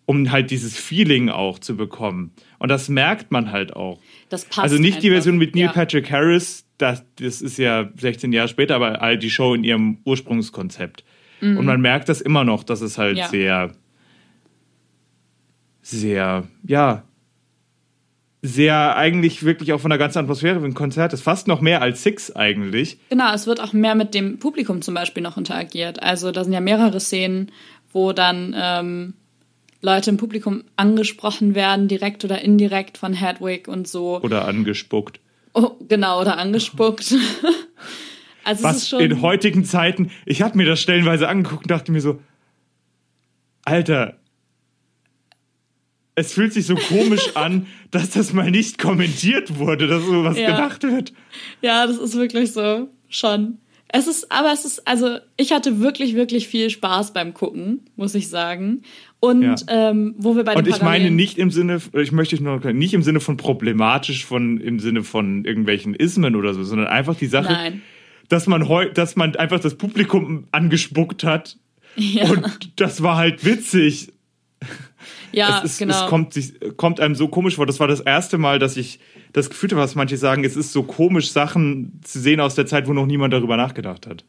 um 0.05 0.31
halt 0.31 0.51
dieses 0.51 0.77
Feeling 0.77 1.29
auch 1.29 1.59
zu 1.59 1.75
bekommen. 1.77 2.31
Und 2.63 2.69
das 2.69 2.87
merkt 2.87 3.29
man 3.29 3.51
halt 3.51 3.75
auch. 3.75 3.99
das 4.29 4.45
passt 4.45 4.59
Also 4.59 4.77
nicht 4.77 5.03
die 5.03 5.07
einfach. 5.07 5.15
Version 5.17 5.37
mit 5.37 5.53
Neil 5.53 5.65
ja. 5.65 5.71
Patrick 5.73 6.09
Harris, 6.09 6.65
das, 6.77 7.03
das 7.17 7.41
ist 7.41 7.57
ja 7.57 7.89
16 7.99 8.31
Jahre 8.31 8.47
später, 8.47 8.75
aber 8.75 9.01
halt 9.01 9.21
die 9.21 9.29
Show 9.29 9.53
in 9.53 9.65
ihrem 9.65 9.97
Ursprungskonzept. 10.05 11.03
Und 11.41 11.65
man 11.65 11.81
merkt 11.81 12.07
das 12.07 12.21
immer 12.21 12.45
noch, 12.45 12.63
dass 12.63 12.79
es 12.79 12.97
halt 12.97 13.15
Mhm. 13.17 13.19
Ja. 13.19 13.27
sehr, 13.27 13.71
sehr, 15.81 16.47
ja, 16.65 17.03
sehr 18.41 18.95
eigentlich 18.97 19.43
wirklich 19.43 19.73
auch 19.73 19.79
von 19.81 19.89
der 19.89 19.97
ganzen 19.97 20.19
Atmosphäre 20.19 20.61
wie 20.61 20.67
ein 20.67 20.73
Konzert 20.73 21.11
ist. 21.13 21.21
Fast 21.21 21.47
noch 21.49 21.59
mehr 21.61 21.81
als 21.81 22.03
Six 22.03 22.31
eigentlich. 22.35 22.97
Genau, 23.09 23.33
es 23.33 23.45
wird 23.45 23.61
auch 23.61 23.73
mehr 23.73 23.95
mit 23.95 24.13
dem 24.13 24.39
Publikum 24.39 24.81
zum 24.81 24.93
Beispiel 24.95 25.23
noch 25.23 25.37
interagiert. 25.37 26.01
Also 26.01 26.31
da 26.31 26.43
sind 26.45 26.53
ja 26.53 26.61
mehrere 26.61 26.99
Szenen, 27.01 27.51
wo 27.91 28.11
dann 28.13 28.55
ähm, 28.57 29.13
Leute 29.83 30.09
im 30.09 30.17
Publikum 30.17 30.63
angesprochen 30.77 31.55
werden, 31.55 31.89
direkt 31.89 32.23
oder 32.23 32.41
indirekt 32.41 32.97
von 32.97 33.13
Hedwig 33.13 33.67
und 33.67 33.85
so. 33.85 34.21
Oder 34.21 34.47
angespuckt. 34.47 35.19
Oh, 35.53 35.71
genau, 35.87 36.21
oder 36.21 36.37
angespuckt. 36.37 37.13
also 38.45 38.63
Was 38.63 38.93
in 38.93 39.21
heutigen 39.21 39.65
Zeiten, 39.65 40.09
ich 40.25 40.41
habe 40.41 40.57
mir 40.57 40.65
das 40.65 40.79
stellenweise 40.79 41.27
angeguckt 41.27 41.63
und 41.63 41.71
dachte 41.71 41.91
mir 41.91 41.99
so, 41.99 42.21
Alter, 43.65 44.17
es 46.15 46.31
fühlt 46.31 46.53
sich 46.53 46.65
so 46.65 46.75
komisch 46.75 47.31
an, 47.35 47.67
dass 47.91 48.11
das 48.11 48.31
mal 48.31 48.51
nicht 48.51 48.77
kommentiert 48.77 49.59
wurde, 49.59 49.87
dass 49.87 50.03
sowas 50.05 50.37
Ja. 50.37 50.55
gemacht 50.55 50.83
wird. 50.83 51.11
Ja, 51.61 51.85
das 51.85 51.97
ist 51.97 52.15
wirklich 52.15 52.53
so. 52.53 52.87
Schon. 53.09 53.57
Es 53.95 54.07
ist, 54.07 54.31
aber 54.31 54.51
es 54.51 54.65
ist, 54.65 54.87
also 54.87 55.19
ich 55.37 55.51
hatte 55.51 55.79
wirklich, 55.79 56.15
wirklich 56.15 56.47
viel 56.47 56.71
Spaß 56.71 57.13
beim 57.13 57.35
Gucken, 57.35 57.81
muss 57.95 58.15
ich 58.15 58.27
sagen. 58.27 58.81
Und 59.23 59.41
Ja. 59.41 59.55
ähm, 59.69 60.15
wo 60.17 60.35
wir 60.35 60.43
bei 60.43 60.53
Und 60.53 60.67
ich 60.67 60.81
meine 60.81 61.05
Parallelen- 61.05 61.15
nicht 61.15 61.37
im 61.37 61.49
Sinne, 61.49 61.79
ich 61.93 62.11
möchte 62.11 62.43
noch 62.43 62.61
nicht 62.65 62.93
im 62.93 63.03
Sinne 63.03 63.21
von 63.21 63.37
problematisch, 63.37 64.25
von 64.25 64.59
im 64.59 64.79
Sinne 64.81 65.03
von 65.05 65.45
irgendwelchen 65.45 65.95
Ismen 65.95 66.35
oder 66.35 66.53
so, 66.53 66.61
sondern 66.65 66.87
einfach 66.87 67.15
die 67.15 67.27
Sache, 67.27 67.53
Nein. 67.53 67.81
dass 68.27 68.47
man 68.47 68.67
heu, 68.67 68.89
dass 68.91 69.15
man 69.15 69.33
einfach 69.37 69.61
das 69.61 69.75
Publikum 69.75 70.47
angespuckt 70.51 71.23
hat 71.23 71.57
Ja, 71.95 72.29
und 72.31 72.73
das 72.81 73.01
war 73.01 73.15
halt 73.15 73.45
witzig. 73.45 74.11
ja 75.31 75.59
es, 75.63 75.71
ist, 75.71 75.79
genau. 75.79 76.03
es 76.03 76.09
kommt, 76.09 76.35
kommt 76.75 76.99
einem 76.99 77.15
so 77.15 77.29
komisch 77.29 77.55
vor. 77.55 77.65
Das 77.65 77.79
war 77.79 77.87
das 77.87 78.01
erste 78.01 78.37
Mal, 78.37 78.59
dass 78.59 78.75
ich 78.75 78.99
das 79.31 79.49
Gefühl 79.49 79.69
habe, 79.71 79.81
was 79.81 79.95
manche 79.95 80.17
sagen, 80.17 80.43
es 80.43 80.57
ist 80.57 80.73
so 80.73 80.83
komisch, 80.83 81.31
Sachen 81.31 81.99
zu 82.03 82.19
sehen 82.19 82.41
aus 82.41 82.55
der 82.55 82.65
Zeit, 82.65 82.87
wo 82.89 82.93
noch 82.93 83.05
niemand 83.05 83.31
darüber 83.33 83.55
nachgedacht 83.55 84.05
hat. 84.05 84.25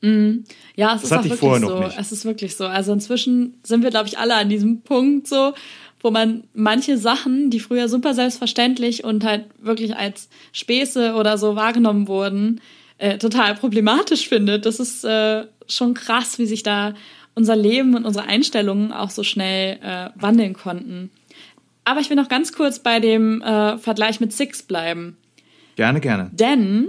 Ja, 0.00 0.94
es 0.94 1.02
Das 1.02 1.04
ist 1.04 1.10
hatte 1.10 1.20
auch 1.20 1.24
ich 1.24 1.30
wirklich 1.32 1.40
vorher 1.40 1.60
noch 1.60 1.68
so. 1.70 1.78
nicht. 1.84 1.98
Es 1.98 2.12
ist 2.12 2.24
wirklich 2.24 2.56
so. 2.56 2.66
Also 2.66 2.92
inzwischen 2.92 3.54
sind 3.64 3.82
wir, 3.82 3.90
glaube 3.90 4.08
ich, 4.08 4.18
alle 4.18 4.34
an 4.36 4.48
diesem 4.48 4.82
Punkt 4.82 5.26
so, 5.26 5.54
wo 6.00 6.10
man 6.10 6.44
manche 6.54 6.96
Sachen, 6.98 7.50
die 7.50 7.58
früher 7.58 7.88
super 7.88 8.14
selbstverständlich 8.14 9.02
und 9.02 9.24
halt 9.24 9.46
wirklich 9.60 9.96
als 9.96 10.28
Späße 10.52 11.14
oder 11.14 11.36
so 11.38 11.56
wahrgenommen 11.56 12.06
wurden, 12.06 12.60
äh, 12.98 13.18
total 13.18 13.54
problematisch 13.56 14.28
findet. 14.28 14.66
Das 14.66 14.78
ist 14.78 15.04
äh, 15.04 15.46
schon 15.66 15.94
krass, 15.94 16.38
wie 16.38 16.46
sich 16.46 16.62
da 16.62 16.94
unser 17.34 17.56
Leben 17.56 17.94
und 17.96 18.04
unsere 18.04 18.26
Einstellungen 18.26 18.92
auch 18.92 19.10
so 19.10 19.22
schnell 19.24 19.78
äh, 19.82 20.10
wandeln 20.14 20.54
konnten. 20.54 21.10
Aber 21.84 22.00
ich 22.00 22.10
will 22.10 22.16
noch 22.16 22.28
ganz 22.28 22.52
kurz 22.52 22.78
bei 22.80 23.00
dem 23.00 23.40
äh, 23.42 23.78
Vergleich 23.78 24.20
mit 24.20 24.32
Six 24.32 24.62
bleiben. 24.62 25.16
Gerne, 25.76 26.00
gerne. 26.00 26.30
Denn 26.32 26.88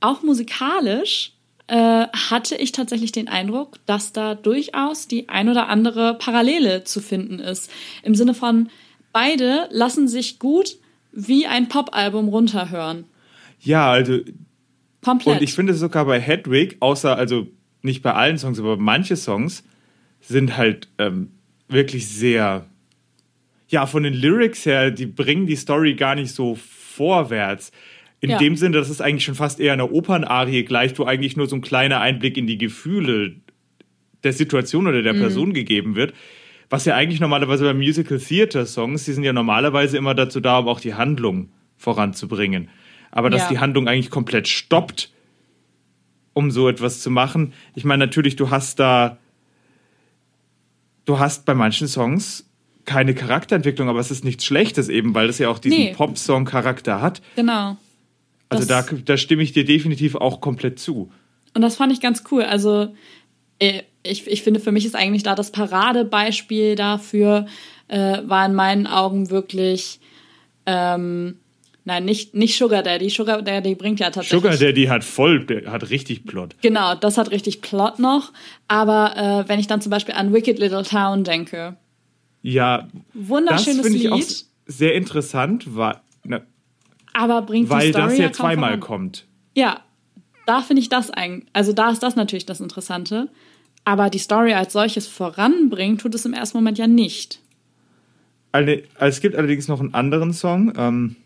auch 0.00 0.22
musikalisch 0.22 1.32
äh, 1.70 2.06
hatte 2.30 2.56
ich 2.56 2.72
tatsächlich 2.72 3.12
den 3.12 3.28
Eindruck, 3.28 3.78
dass 3.86 4.12
da 4.12 4.34
durchaus 4.34 5.08
die 5.08 5.28
ein 5.28 5.48
oder 5.48 5.68
andere 5.68 6.18
Parallele 6.18 6.84
zu 6.84 7.00
finden 7.00 7.38
ist. 7.38 7.70
Im 8.02 8.14
Sinne 8.14 8.34
von, 8.34 8.68
beide 9.12 9.68
lassen 9.70 10.08
sich 10.08 10.38
gut 10.38 10.76
wie 11.12 11.46
ein 11.46 11.68
Popalbum 11.68 12.28
runterhören. 12.28 13.04
Ja, 13.60 13.90
also 13.90 14.20
Komplett. 15.02 15.36
Und 15.36 15.42
ich 15.42 15.54
finde 15.54 15.74
sogar 15.74 16.04
bei 16.04 16.20
Hedwig, 16.20 16.76
außer, 16.80 17.16
also 17.16 17.46
nicht 17.82 18.02
bei 18.02 18.12
allen 18.12 18.38
Songs, 18.38 18.58
aber 18.58 18.76
manche 18.76 19.16
Songs 19.16 19.64
sind 20.20 20.56
halt 20.56 20.88
ähm, 20.98 21.30
wirklich 21.68 22.08
sehr, 22.08 22.66
ja, 23.68 23.86
von 23.86 24.02
den 24.02 24.12
Lyrics 24.12 24.66
her, 24.66 24.90
die 24.90 25.06
bringen 25.06 25.46
die 25.46 25.56
Story 25.56 25.94
gar 25.94 26.14
nicht 26.14 26.32
so 26.34 26.54
vorwärts. 26.56 27.72
In 28.20 28.30
Ja. 28.30 28.38
dem 28.38 28.56
Sinne, 28.56 28.76
dass 28.76 28.90
es 28.90 29.00
eigentlich 29.00 29.24
schon 29.24 29.34
fast 29.34 29.60
eher 29.60 29.72
einer 29.72 29.92
Opernarie 29.92 30.62
gleicht, 30.64 30.98
wo 30.98 31.04
eigentlich 31.04 31.36
nur 31.36 31.46
so 31.48 31.56
ein 31.56 31.62
kleiner 31.62 32.00
Einblick 32.00 32.36
in 32.36 32.46
die 32.46 32.58
Gefühle 32.58 33.36
der 34.24 34.32
Situation 34.34 34.86
oder 34.86 34.98
Mhm. 34.98 35.04
der 35.04 35.14
Person 35.14 35.54
gegeben 35.54 35.94
wird. 35.96 36.12
Was 36.68 36.84
ja 36.84 36.94
eigentlich 36.94 37.20
normalerweise 37.20 37.64
bei 37.64 37.72
Musical 37.74 38.18
Theater 38.18 38.66
Songs, 38.66 39.04
die 39.04 39.12
sind 39.14 39.24
ja 39.24 39.32
normalerweise 39.32 39.96
immer 39.96 40.14
dazu 40.14 40.40
da, 40.40 40.58
um 40.58 40.68
auch 40.68 40.80
die 40.80 40.94
Handlung 40.94 41.48
voranzubringen. 41.76 42.68
Aber 43.10 43.30
dass 43.30 43.42
Ja. 43.44 43.48
die 43.48 43.58
Handlung 43.58 43.88
eigentlich 43.88 44.10
komplett 44.10 44.46
stoppt, 44.46 45.10
um 46.34 46.50
so 46.50 46.68
etwas 46.68 47.00
zu 47.00 47.10
machen. 47.10 47.54
Ich 47.74 47.84
meine, 47.84 48.04
natürlich, 48.06 48.36
du 48.36 48.50
hast 48.50 48.78
da, 48.78 49.16
du 51.06 51.18
hast 51.18 51.44
bei 51.46 51.54
manchen 51.54 51.88
Songs 51.88 52.46
keine 52.84 53.14
Charakterentwicklung, 53.14 53.88
aber 53.88 53.98
es 54.00 54.10
ist 54.10 54.24
nichts 54.24 54.44
Schlechtes 54.44 54.88
eben, 54.88 55.14
weil 55.14 55.26
das 55.26 55.38
ja 55.38 55.48
auch 55.48 55.58
diesen 55.58 55.78
Nee. 55.78 55.92
Pop-Song-Charakter 55.94 57.00
hat. 57.00 57.22
genau. 57.36 57.76
Also 58.50 58.66
da, 58.66 58.82
Das- 58.82 59.04
da 59.04 59.16
stimme 59.16 59.42
ich 59.42 59.52
dir 59.52 59.64
definitiv 59.64 60.14
auch 60.16 60.40
komplett 60.40 60.78
zu. 60.78 61.10
Und 61.54 61.62
das 61.62 61.76
fand 61.76 61.92
ich 61.92 62.00
ganz 62.00 62.22
cool. 62.30 62.42
Also 62.42 62.94
äh, 63.58 63.82
ich, 64.02 64.26
ich 64.26 64.42
finde, 64.42 64.60
für 64.60 64.72
mich 64.72 64.84
ist 64.84 64.94
eigentlich 64.96 65.22
da 65.22 65.34
das 65.34 65.50
Paradebeispiel 65.52 66.74
dafür, 66.74 67.46
äh, 67.88 68.18
war 68.24 68.46
in 68.46 68.54
meinen 68.54 68.86
Augen 68.86 69.30
wirklich, 69.30 70.00
ähm, 70.66 71.36
nein, 71.84 72.04
nicht, 72.04 72.34
nicht 72.34 72.56
Sugar 72.56 72.82
Daddy. 72.82 73.10
Sugar 73.10 73.42
Daddy 73.42 73.74
bringt 73.74 74.00
ja 74.00 74.06
tatsächlich. 74.10 74.40
Sugar 74.40 74.56
Daddy 74.56 74.84
hat 74.86 75.04
voll, 75.04 75.46
hat 75.66 75.90
richtig 75.90 76.24
Plot. 76.24 76.56
Genau, 76.62 76.94
das 76.94 77.18
hat 77.18 77.30
richtig 77.30 77.60
Plot 77.62 77.98
noch. 77.98 78.32
Aber 78.68 79.16
äh, 79.44 79.48
wenn 79.48 79.58
ich 79.60 79.66
dann 79.66 79.80
zum 79.80 79.90
Beispiel 79.90 80.14
an 80.14 80.32
Wicked 80.32 80.58
Little 80.58 80.82
Town 80.84 81.24
denke, 81.24 81.76
Ja, 82.42 82.78
das 82.78 83.28
wunderschönes 83.28 83.80
finde 83.82 83.98
ich 83.98 84.04
Lied, 84.04 84.12
auch 84.12 84.20
sehr 84.66 84.94
interessant, 84.94 85.66
na, 85.74 86.00
aber 87.12 87.42
bringt 87.42 87.68
die 87.68 87.70
weil 87.70 87.90
Story 87.90 88.08
das 88.08 88.18
ja 88.18 88.32
zweimal 88.32 88.70
voran. 88.70 88.80
kommt. 88.80 89.26
Ja, 89.54 89.80
da 90.46 90.62
finde 90.62 90.82
ich 90.82 90.88
das 90.88 91.10
eigentlich, 91.10 91.48
also 91.52 91.72
da 91.72 91.90
ist 91.90 92.02
das 92.02 92.16
natürlich 92.16 92.46
das 92.46 92.60
Interessante. 92.60 93.28
Aber 93.84 94.10
die 94.10 94.18
Story 94.18 94.52
als 94.52 94.72
solches 94.74 95.06
voranbringen, 95.06 95.98
tut 95.98 96.14
es 96.14 96.24
im 96.24 96.34
ersten 96.34 96.58
Moment 96.58 96.78
ja 96.78 96.86
nicht. 96.86 97.40
Es 98.98 99.20
gibt 99.20 99.36
allerdings 99.36 99.68
noch 99.68 99.80
einen 99.80 99.94
anderen 99.94 100.32
Song. 100.32 100.72
Ähm, 100.76 101.16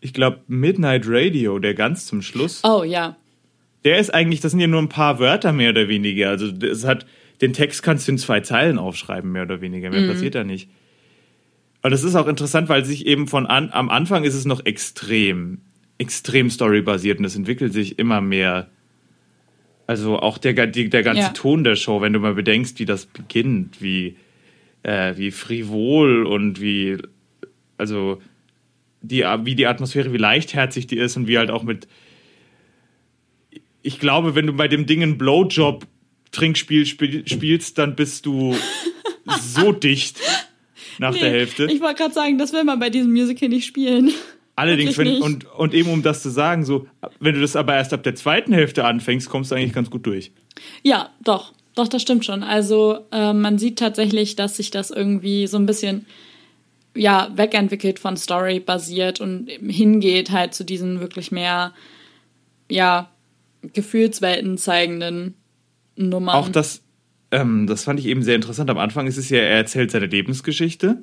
ich 0.00 0.12
glaube, 0.12 0.40
Midnight 0.46 1.04
Radio, 1.06 1.58
der 1.58 1.74
ganz 1.74 2.06
zum 2.06 2.22
Schluss. 2.22 2.62
Oh 2.64 2.82
ja, 2.82 3.16
Der 3.84 3.98
ist 3.98 4.12
eigentlich, 4.12 4.40
das 4.40 4.50
sind 4.50 4.60
ja 4.60 4.66
nur 4.66 4.80
ein 4.82 4.88
paar 4.88 5.18
Wörter 5.18 5.52
mehr 5.52 5.70
oder 5.70 5.88
weniger. 5.88 6.28
Also 6.30 6.46
es 6.46 6.84
hat, 6.84 7.06
den 7.40 7.52
Text 7.52 7.82
kannst 7.82 8.06
du 8.08 8.12
in 8.12 8.18
zwei 8.18 8.40
Zeilen 8.40 8.78
aufschreiben, 8.78 9.30
mehr 9.30 9.44
oder 9.44 9.60
weniger. 9.60 9.90
Mehr 9.90 10.06
passiert 10.06 10.34
da 10.34 10.44
nicht. 10.44 10.68
Und 11.82 11.90
das 11.90 12.04
ist 12.04 12.14
auch 12.14 12.26
interessant, 12.26 12.68
weil 12.68 12.84
sich 12.84 13.06
eben 13.06 13.26
von 13.26 13.46
an, 13.46 13.70
am 13.72 13.88
Anfang 13.88 14.24
ist 14.24 14.34
es 14.34 14.44
noch 14.44 14.64
extrem, 14.66 15.62
extrem 15.98 16.50
storybasiert 16.50 17.18
und 17.18 17.24
es 17.24 17.36
entwickelt 17.36 17.72
sich 17.72 17.98
immer 17.98 18.20
mehr. 18.20 18.70
Also 19.86 20.18
auch 20.18 20.38
der, 20.38 20.66
die, 20.66 20.90
der 20.90 21.02
ganze 21.02 21.22
Ja. 21.22 21.28
Ton 21.30 21.64
der 21.64 21.76
Show, 21.76 22.00
wenn 22.00 22.12
du 22.12 22.20
mal 22.20 22.34
bedenkst, 22.34 22.78
wie 22.78 22.84
das 22.84 23.06
beginnt, 23.06 23.80
wie, 23.80 24.16
äh, 24.82 25.16
wie 25.16 25.30
frivol 25.30 26.26
und 26.26 26.60
wie, 26.60 26.98
also 27.78 28.20
die, 29.02 29.24
wie 29.44 29.54
die 29.54 29.66
Atmosphäre, 29.66 30.12
wie 30.12 30.18
leichtherzig 30.18 30.86
die 30.86 30.98
ist 30.98 31.16
und 31.16 31.26
wie 31.26 31.38
halt 31.38 31.50
auch 31.50 31.62
mit. 31.62 31.88
Ich 33.82 33.98
glaube, 33.98 34.34
wenn 34.34 34.46
du 34.46 34.52
bei 34.52 34.68
dem 34.68 34.84
Ding 34.84 35.02
ein 35.02 35.16
Blowjob-Trinkspiel 35.16 36.84
spiel, 36.84 37.26
spielst, 37.26 37.78
dann 37.78 37.96
bist 37.96 38.26
du 38.26 38.54
so 39.40 39.72
dicht 39.72 40.20
nach 41.00 41.14
der 41.16 41.30
Hälfte. 41.30 41.64
Ich 41.64 41.80
wollte 41.80 41.96
gerade 41.96 42.14
sagen, 42.14 42.36
das 42.38 42.52
will 42.52 42.62
man 42.62 42.78
bei 42.78 42.90
diesem 42.90 43.10
Musical 43.10 43.48
nicht 43.48 43.66
spielen. 43.66 44.12
Allerdings, 44.56 44.98
wenn, 44.98 45.22
und, 45.22 45.46
und 45.46 45.72
eben 45.72 45.90
um 45.90 46.02
das 46.02 46.22
zu 46.22 46.28
sagen, 46.28 46.64
so, 46.66 46.86
wenn 47.18 47.34
du 47.34 47.40
das 47.40 47.56
aber 47.56 47.74
erst 47.74 47.94
ab 47.94 48.02
der 48.02 48.14
zweiten 48.14 48.52
Hälfte 48.52 48.84
anfängst, 48.84 49.30
kommst 49.30 49.50
du 49.50 49.54
eigentlich 49.54 49.72
ganz 49.72 49.88
gut 49.88 50.04
durch. 50.04 50.32
Ja, 50.82 51.10
doch. 51.24 51.54
Doch, 51.74 51.88
das 51.88 52.02
stimmt 52.02 52.26
schon. 52.26 52.42
Also 52.42 52.98
äh, 53.12 53.32
man 53.32 53.58
sieht 53.58 53.78
tatsächlich, 53.78 54.36
dass 54.36 54.58
sich 54.58 54.70
das 54.70 54.90
irgendwie 54.90 55.46
so 55.46 55.56
ein 55.56 55.64
bisschen 55.64 56.04
ja, 56.94 57.30
wegentwickelt 57.34 57.98
von 57.98 58.18
Story 58.18 58.60
basiert 58.60 59.20
und 59.20 59.48
hingeht 59.48 60.30
halt 60.30 60.52
zu 60.52 60.64
diesen 60.64 61.00
wirklich 61.00 61.32
mehr 61.32 61.72
ja, 62.68 63.10
Gefühlswelten 63.62 64.58
zeigenden 64.58 65.34
Nummern. 65.96 66.34
Auch 66.34 66.48
das, 66.50 66.82
ähm, 67.30 67.66
das 67.66 67.84
fand 67.84 68.00
ich 68.00 68.06
eben 68.06 68.22
sehr 68.22 68.36
interessant. 68.36 68.70
Am 68.70 68.78
Anfang 68.78 69.06
ist 69.06 69.16
es 69.16 69.30
ja, 69.30 69.38
er 69.38 69.56
erzählt 69.56 69.90
seine 69.90 70.06
Lebensgeschichte, 70.06 71.02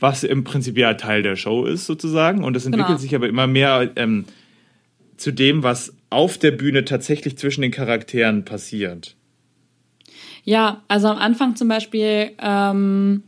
was 0.00 0.24
im 0.24 0.42
Prinzip 0.42 0.78
ja 0.78 0.94
Teil 0.94 1.22
der 1.22 1.36
Show 1.36 1.66
ist, 1.66 1.84
sozusagen. 1.84 2.42
Und 2.44 2.56
es 2.56 2.64
entwickelt 2.64 2.88
Genau. 2.88 2.98
sich 2.98 3.14
aber 3.14 3.28
immer 3.28 3.46
mehr 3.46 3.90
ähm, 3.96 4.24
zu 5.18 5.32
dem, 5.32 5.62
was 5.62 5.92
auf 6.08 6.38
der 6.38 6.52
Bühne 6.52 6.86
tatsächlich 6.86 7.36
zwischen 7.36 7.60
den 7.60 7.70
Charakteren 7.70 8.46
passiert. 8.46 9.16
Ja, 10.44 10.82
also 10.88 11.08
am 11.08 11.18
Anfang 11.18 11.56
zum 11.56 11.68
Beispiel 11.68 12.30
ähm, 12.40 13.22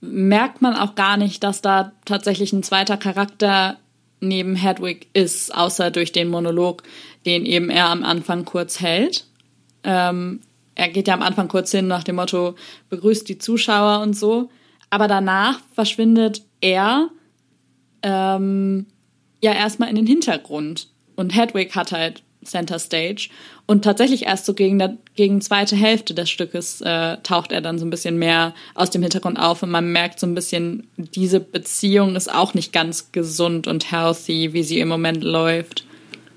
merkt 0.00 0.62
man 0.62 0.74
auch 0.74 0.94
gar 0.96 1.16
nicht, 1.16 1.44
dass 1.44 1.60
da 1.62 1.92
tatsächlich 2.04 2.52
ein 2.52 2.62
zweiter 2.64 2.96
Charakter 2.96 3.78
neben 4.20 4.56
Hedwig 4.56 5.08
ist, 5.12 5.54
außer 5.54 5.92
durch 5.92 6.10
den 6.10 6.28
Monolog, 6.28 6.82
den 7.24 7.46
eben 7.46 7.70
er 7.70 7.88
am 7.90 8.02
Anfang 8.02 8.44
kurz 8.44 8.80
hält. 8.80 9.26
Ähm, 9.84 10.40
er 10.78 10.88
geht 10.88 11.08
ja 11.08 11.14
am 11.14 11.22
Anfang 11.22 11.48
kurz 11.48 11.72
hin 11.72 11.88
nach 11.88 12.04
dem 12.04 12.16
Motto, 12.16 12.54
begrüßt 12.88 13.28
die 13.28 13.38
Zuschauer 13.38 14.00
und 14.00 14.14
so. 14.14 14.48
Aber 14.90 15.08
danach 15.08 15.60
verschwindet 15.74 16.42
er 16.60 17.10
ähm, 18.02 18.86
ja 19.42 19.52
erstmal 19.52 19.90
in 19.90 19.96
den 19.96 20.06
Hintergrund. 20.06 20.88
Und 21.16 21.34
Hedwig 21.36 21.74
hat 21.74 21.90
halt 21.90 22.22
Center 22.44 22.78
Stage. 22.78 23.28
Und 23.66 23.82
tatsächlich 23.82 24.26
erst 24.26 24.46
so 24.46 24.54
gegen, 24.54 24.78
der, 24.78 24.96
gegen 25.16 25.40
zweite 25.40 25.74
Hälfte 25.74 26.14
des 26.14 26.30
Stückes 26.30 26.80
äh, 26.80 27.16
taucht 27.24 27.50
er 27.50 27.60
dann 27.60 27.80
so 27.80 27.84
ein 27.84 27.90
bisschen 27.90 28.16
mehr 28.16 28.54
aus 28.76 28.90
dem 28.90 29.02
Hintergrund 29.02 29.38
auf 29.38 29.64
und 29.64 29.70
man 29.70 29.90
merkt 29.90 30.20
so 30.20 30.28
ein 30.28 30.34
bisschen, 30.36 30.86
diese 30.96 31.40
Beziehung 31.40 32.14
ist 32.14 32.32
auch 32.32 32.54
nicht 32.54 32.72
ganz 32.72 33.10
gesund 33.10 33.66
und 33.66 33.90
healthy, 33.90 34.52
wie 34.52 34.62
sie 34.62 34.78
im 34.78 34.88
Moment 34.88 35.24
läuft. 35.24 35.87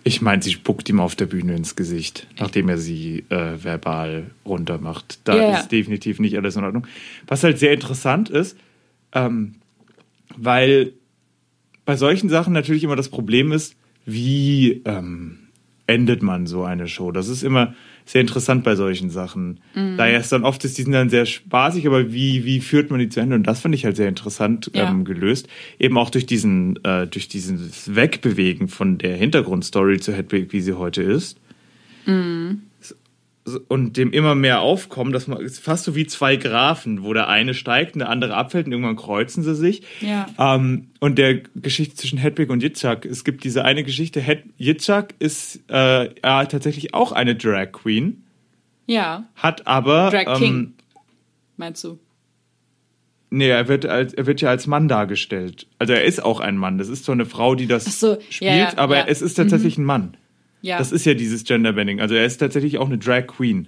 Ich 0.03 0.21
meine, 0.21 0.41
sie 0.41 0.51
spuckt 0.51 0.89
ihm 0.89 0.99
auf 0.99 1.15
der 1.15 1.27
Bühne 1.27 1.55
ins 1.55 1.75
Gesicht, 1.75 2.27
nachdem 2.39 2.69
er 2.69 2.77
sie 2.77 3.25
äh, 3.29 3.63
verbal 3.63 4.31
runtermacht. 4.45 5.19
Da 5.25 5.35
ja. 5.35 5.57
ist 5.59 5.71
definitiv 5.71 6.19
nicht 6.19 6.35
alles 6.37 6.55
in 6.55 6.63
Ordnung. 6.63 6.87
Was 7.27 7.43
halt 7.43 7.59
sehr 7.59 7.73
interessant 7.73 8.29
ist, 8.29 8.57
ähm, 9.13 9.55
weil 10.35 10.93
bei 11.85 11.95
solchen 11.95 12.29
Sachen 12.29 12.53
natürlich 12.53 12.83
immer 12.83 12.95
das 12.95 13.09
Problem 13.09 13.51
ist, 13.51 13.75
wie 14.05 14.81
ähm, 14.85 15.40
endet 15.91 16.23
man 16.23 16.47
so 16.47 16.63
eine 16.63 16.87
Show? 16.87 17.11
Das 17.11 17.27
ist 17.27 17.43
immer 17.43 17.75
sehr 18.05 18.21
interessant 18.21 18.63
bei 18.63 18.75
solchen 18.75 19.09
Sachen. 19.11 19.59
Daher 19.75 20.19
ist 20.19 20.31
dann 20.31 20.43
oft 20.43 20.65
ist 20.65 20.77
die 20.77 20.81
sind 20.83 20.91
dann 20.93 21.09
sehr 21.09 21.25
spaßig, 21.25 21.85
aber 21.85 22.11
wie, 22.11 22.43
wie 22.45 22.59
führt 22.59 22.89
man 22.89 22.99
die 22.99 23.09
zu 23.09 23.19
Ende? 23.19 23.35
Und 23.35 23.43
das 23.43 23.59
fand 23.61 23.75
ich 23.75 23.85
halt 23.85 23.95
sehr 23.95 24.09
interessant 24.09 24.71
Ja. 24.73 24.89
ähm, 24.89 25.05
gelöst. 25.05 25.47
Eben 25.79 25.97
auch 25.97 26.09
durch 26.09 26.25
diesen, 26.25 26.83
äh, 26.83 27.05
durch 27.07 27.27
dieses 27.27 27.95
Wegbewegen 27.95 28.67
von 28.67 28.97
der 28.97 29.15
Hintergrundstory 29.15 29.99
zu 29.99 30.13
Hedwig, 30.13 30.51
wie 30.51 30.61
sie 30.61 30.73
heute 30.73 31.03
ist. 31.03 31.37
Und 33.59 33.97
dem 33.97 34.11
immer 34.11 34.35
mehr 34.35 34.61
Aufkommen, 34.61 35.11
dass 35.11 35.27
man 35.27 35.39
ist 35.39 35.59
fast 35.59 35.83
so 35.85 35.95
wie 35.95 36.05
zwei 36.07 36.35
Graphen, 36.35 37.03
wo 37.03 37.13
der 37.13 37.27
eine 37.27 37.53
steigt 37.53 37.93
und 37.93 37.99
der 37.99 38.09
andere 38.09 38.35
abfällt 38.35 38.65
und 38.65 38.71
irgendwann 38.71 38.95
kreuzen 38.95 39.43
sie 39.43 39.55
sich. 39.55 39.83
Ja. 39.99 40.27
Ähm, 40.37 40.87
und 40.99 41.17
der 41.17 41.41
Geschichte 41.55 41.95
zwischen 41.95 42.17
Hedwig 42.17 42.49
und 42.49 42.63
Yitzhak, 42.63 43.05
es 43.05 43.23
gibt 43.23 43.43
diese 43.43 43.65
eine 43.65 43.83
Geschichte, 43.83 44.19
Hed 44.19 44.43
Yitzhak 44.57 45.15
ist 45.19 45.61
äh, 45.69 46.09
ja, 46.23 46.45
tatsächlich 46.45 46.93
auch 46.93 47.11
eine 47.11 47.35
Drag 47.35 47.71
Queen, 47.71 48.23
Ja, 48.87 49.25
hat 49.35 49.67
aber 49.67 50.09
Drag 50.09 50.27
ähm, 50.27 50.37
King. 50.37 50.73
meinst 51.57 51.83
du? 51.83 51.99
Nee, 53.33 53.47
er 53.47 53.69
wird, 53.69 53.85
als, 53.85 54.13
er 54.13 54.25
wird 54.25 54.41
ja 54.41 54.49
als 54.49 54.67
Mann 54.67 54.89
dargestellt. 54.89 55.65
Also 55.79 55.93
er 55.93 56.03
ist 56.03 56.21
auch 56.21 56.41
ein 56.41 56.57
Mann. 56.57 56.77
Das 56.77 56.89
ist 56.89 57.05
so 57.05 57.13
eine 57.13 57.25
Frau, 57.25 57.55
die 57.55 57.65
das 57.65 57.85
so, 57.99 58.17
spielt, 58.29 58.51
ja, 58.51 58.77
aber 58.77 58.97
ja. 58.97 59.03
Mhm. 59.03 59.09
es 59.09 59.21
ist 59.21 59.35
tatsächlich 59.35 59.77
ein 59.77 59.85
Mann. 59.85 60.17
Ja, 60.61 60.77
Das 60.77 60.91
ist 60.91 61.05
ja 61.05 61.13
dieses 61.13 61.43
Genderbending. 61.43 62.01
Also 62.01 62.15
er 62.15 62.25
ist 62.25 62.37
tatsächlich 62.37 62.77
auch 62.77 62.87
eine 62.87 62.97
Drag 62.97 63.27
Queen. 63.27 63.67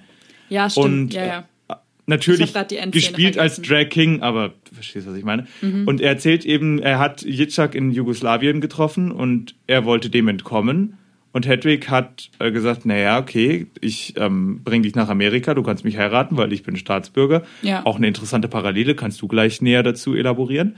ja 0.50 0.70
stimmt. 0.70 0.86
Und 0.86 1.14
ja, 1.14 1.26
ja. 1.26 1.40
äh, 1.70 1.74
Ich 1.74 2.08
natürlich 2.08 2.54
gespielt 2.92 3.38
als 3.38 3.56
vergessen. 3.56 3.62
Mhm. 3.62 3.84
Drag 3.84 3.90
King, 3.90 4.22
aber 4.22 4.50
du 4.70 4.76
verstehst, 4.76 5.08
was 5.08 5.16
ich 5.16 5.24
meine. 5.24 5.48
Und 5.62 6.02
er 6.02 6.10
erzählt 6.10 6.46
eben, 6.46 6.80
er 6.80 7.00
hat 7.00 7.24
Yitzhak 7.24 7.76
in 7.76 7.92
Jugoslawien 7.92 8.62
getroffen 8.62 9.12
und 9.12 9.56
er 9.68 9.86
wollte 9.86 10.10
dem 10.10 10.28
entkommen. 10.28 10.98
Und 11.32 11.48
Hedwig 11.48 11.90
hat 11.90 12.30
äh, 12.38 12.52
gesagt, 12.52 12.86
naja, 12.86 13.18
okay, 13.20 13.66
ich 13.82 14.14
ähm, 14.18 14.62
bring 14.64 14.84
dich 14.84 14.94
nach 14.94 15.10
Amerika, 15.10 15.56
du 15.56 15.64
kannst 15.64 15.84
mich 15.84 15.98
heiraten, 15.98 16.38
weil 16.38 16.54
ich 16.54 16.62
bin 16.62 16.76
Staatsbürger. 16.76 17.42
Ja. 17.64 17.84
Auch 17.88 17.96
eine 17.96 18.08
interessante 18.08 18.48
Parallele, 18.48 18.94
kannst 18.94 19.20
du 19.20 19.28
gleich 19.28 19.60
näher 19.60 19.82
dazu 19.82 20.14
elaborieren. 20.14 20.76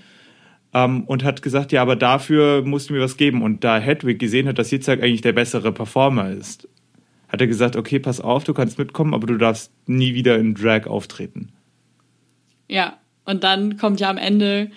Ähm, 0.76 1.06
und 1.06 1.24
hat 1.24 1.42
gesagt, 1.42 1.72
ja, 1.72 1.82
aber 1.82 1.96
dafür 1.96 2.62
musst 2.62 2.90
du 2.90 2.94
mir 2.94 3.00
was 3.00 3.16
geben. 3.16 3.42
Und 3.42 3.64
da 3.64 3.80
Hedwig 3.80 4.20
gesehen 4.20 4.46
hat, 4.48 4.60
dass 4.60 4.72
Yitzhak 4.72 5.02
eigentlich 5.02 5.22
der 5.22 5.32
bessere 5.32 5.72
Performer 5.72 6.30
ist, 6.32 6.68
hat 7.30 7.40
er 7.40 7.48
gesagt, 7.48 7.78
okay, 7.78 7.98
pass 7.98 8.20
auf, 8.20 8.44
du 8.44 8.54
kannst 8.54 8.78
mitkommen, 8.78 9.14
aber 9.14 9.26
du 9.26 9.38
darfst 9.38 9.72
nie 9.88 10.14
wieder 10.14 10.38
in 10.38 10.54
Drag 10.54 10.86
auftreten. 10.86 11.54
Ja, 12.68 12.98
und 13.24 13.46
dann 13.46 13.78
kommt 13.78 14.02
ja 14.02 14.10
am 14.10 14.18
Ende 14.18 14.70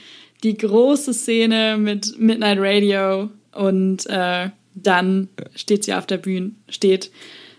die 0.45 0.57
große 0.57 1.13
Szene 1.15 1.77
mit 1.79 2.17
Midnight 2.17 2.59
Radio 2.61 3.31
und 3.53 4.07
äh, 4.07 4.51
dann 4.75 5.29
steht 5.57 5.83
sie 5.83 5.95
auf 5.95 6.07
der 6.07 6.19
Bühne, 6.19 6.53
steht 6.69 7.11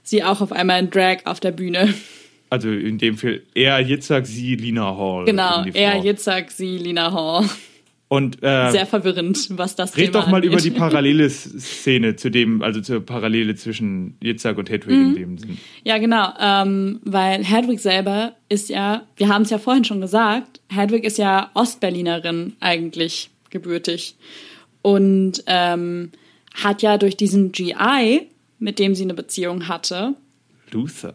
sie 0.02 0.23
auch 0.23 0.39
auf 0.39 0.54
einmal 0.54 0.80
in 0.80 0.89
Drag 0.89 1.25
auf 1.25 1.39
der 1.39 1.52
Bühne. 1.52 1.93
Also 2.52 2.71
in 2.71 2.97
dem 2.97 3.15
Fall 3.15 3.43
er 3.54 3.80
Yitzhak, 3.80 4.25
sie 4.25 4.56
Lina 4.56 4.97
Hall. 4.97 5.25
Genau, 5.25 5.65
er. 5.71 6.04
Yitzhak, 6.04 6.49
sie, 6.49 6.80
Lina 6.80 7.12
Hall. 7.12 7.47
Und 8.10 8.41
äh, 8.41 8.72
Sehr 8.72 8.88
verwirrend, 8.88 9.50
was 9.52 9.76
das 9.76 9.95
red 9.95 10.08
Thema 10.08 10.19
doch 10.24 10.28
mal 10.32 10.38
angeht. 10.38 10.52
über 10.52 10.60
die 10.60 10.72
parallele 10.80 11.30
Szene 11.30 12.15
zu 12.15 12.32
dem, 12.32 12.63
also 12.63 12.82
zur 12.82 13.06
Parallele 13.06 13.54
zwischen 13.56 14.17
Yitzhak 14.24 14.58
und 14.58 14.69
Hedwig 14.72 14.95
Mhm. 14.98 15.06
in 15.10 15.15
dem 15.15 15.38
Sinn. 15.38 15.58
Ja, 15.84 16.00
genau, 16.00 16.34
ähm, 16.39 17.00
weil 17.04 17.43
Hedwig 17.45 17.80
selber 17.80 18.34
ist 18.50 18.67
ja, 18.69 19.04
wir 19.15 19.28
haben 19.30 19.43
es 19.43 19.52
ja 19.52 19.60
vorhin 19.60 19.84
schon 19.86 20.02
gesagt, 20.02 20.60
Hedwig 20.69 21.04
ist 21.04 21.19
ja 21.19 21.52
Ostberlinerin 21.54 22.54
eigentlich 22.60 23.30
gebürtig 23.52 24.15
und 24.82 25.43
ähm, 25.45 26.12
hat 26.56 26.82
ja 26.82 26.98
durch 26.98 27.15
diesen 27.15 27.52
GI, 27.52 28.28
mit 28.58 28.80
dem 28.80 28.95
sie 28.95 29.04
eine 29.04 29.13
Beziehung 29.13 29.67
hatte, 29.67 30.15
Luther. 30.72 31.13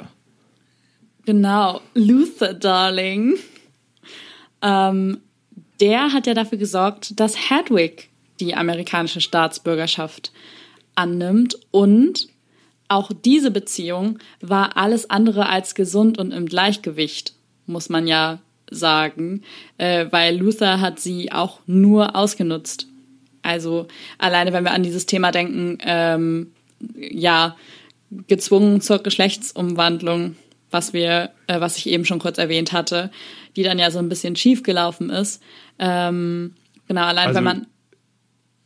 genau, 1.26 1.80
Luther 1.94 2.54
Darling, 2.54 3.34
ähm, 4.62 5.18
der 5.84 6.14
hat 6.14 6.26
ja 6.26 6.32
dafür 6.32 6.56
gesorgt, 6.56 7.20
dass 7.20 7.50
Hedwig 7.50 8.08
die 8.40 8.54
amerikanische 8.54 9.20
Staatsbürgerschaft 9.20 10.32
annimmt 10.94 11.58
und 11.72 12.28
auch 12.88 13.10
diese 13.12 13.50
Beziehung 13.50 14.18
war 14.40 14.78
alles 14.78 15.10
andere 15.10 15.46
als 15.46 15.74
gesund 15.74 16.16
und 16.16 16.32
im 16.32 16.46
Gleichgewicht, 16.46 17.34
muss 17.66 17.90
man 17.90 18.06
ja 18.06 18.38
sagen, 18.70 19.42
äh, 19.76 20.06
weil 20.10 20.38
Luther 20.38 20.80
hat 20.80 21.00
sie 21.00 21.30
auch 21.32 21.60
nur 21.66 22.16
ausgenutzt. 22.16 22.86
Also 23.42 23.86
alleine, 24.16 24.54
wenn 24.54 24.64
wir 24.64 24.72
an 24.72 24.82
dieses 24.82 25.04
Thema 25.04 25.32
denken, 25.32 25.76
ähm, 25.84 26.52
ja, 26.96 27.56
gezwungen 28.26 28.80
zur 28.80 29.00
Geschlechtsumwandlung, 29.00 30.36
was 30.74 30.92
wir, 30.92 31.30
äh, 31.46 31.60
was 31.60 31.78
ich 31.78 31.88
eben 31.88 32.04
schon 32.04 32.18
kurz 32.18 32.36
erwähnt 32.36 32.72
hatte, 32.72 33.10
die 33.56 33.62
dann 33.62 33.78
ja 33.78 33.90
so 33.90 33.98
ein 34.00 34.08
bisschen 34.10 34.36
schief 34.36 34.62
gelaufen 34.62 35.08
ist. 35.08 35.42
Ähm, 35.78 36.54
genau, 36.88 37.04
allein 37.04 37.28
Also- 37.28 37.38
wenn 37.38 37.44
man 37.44 37.66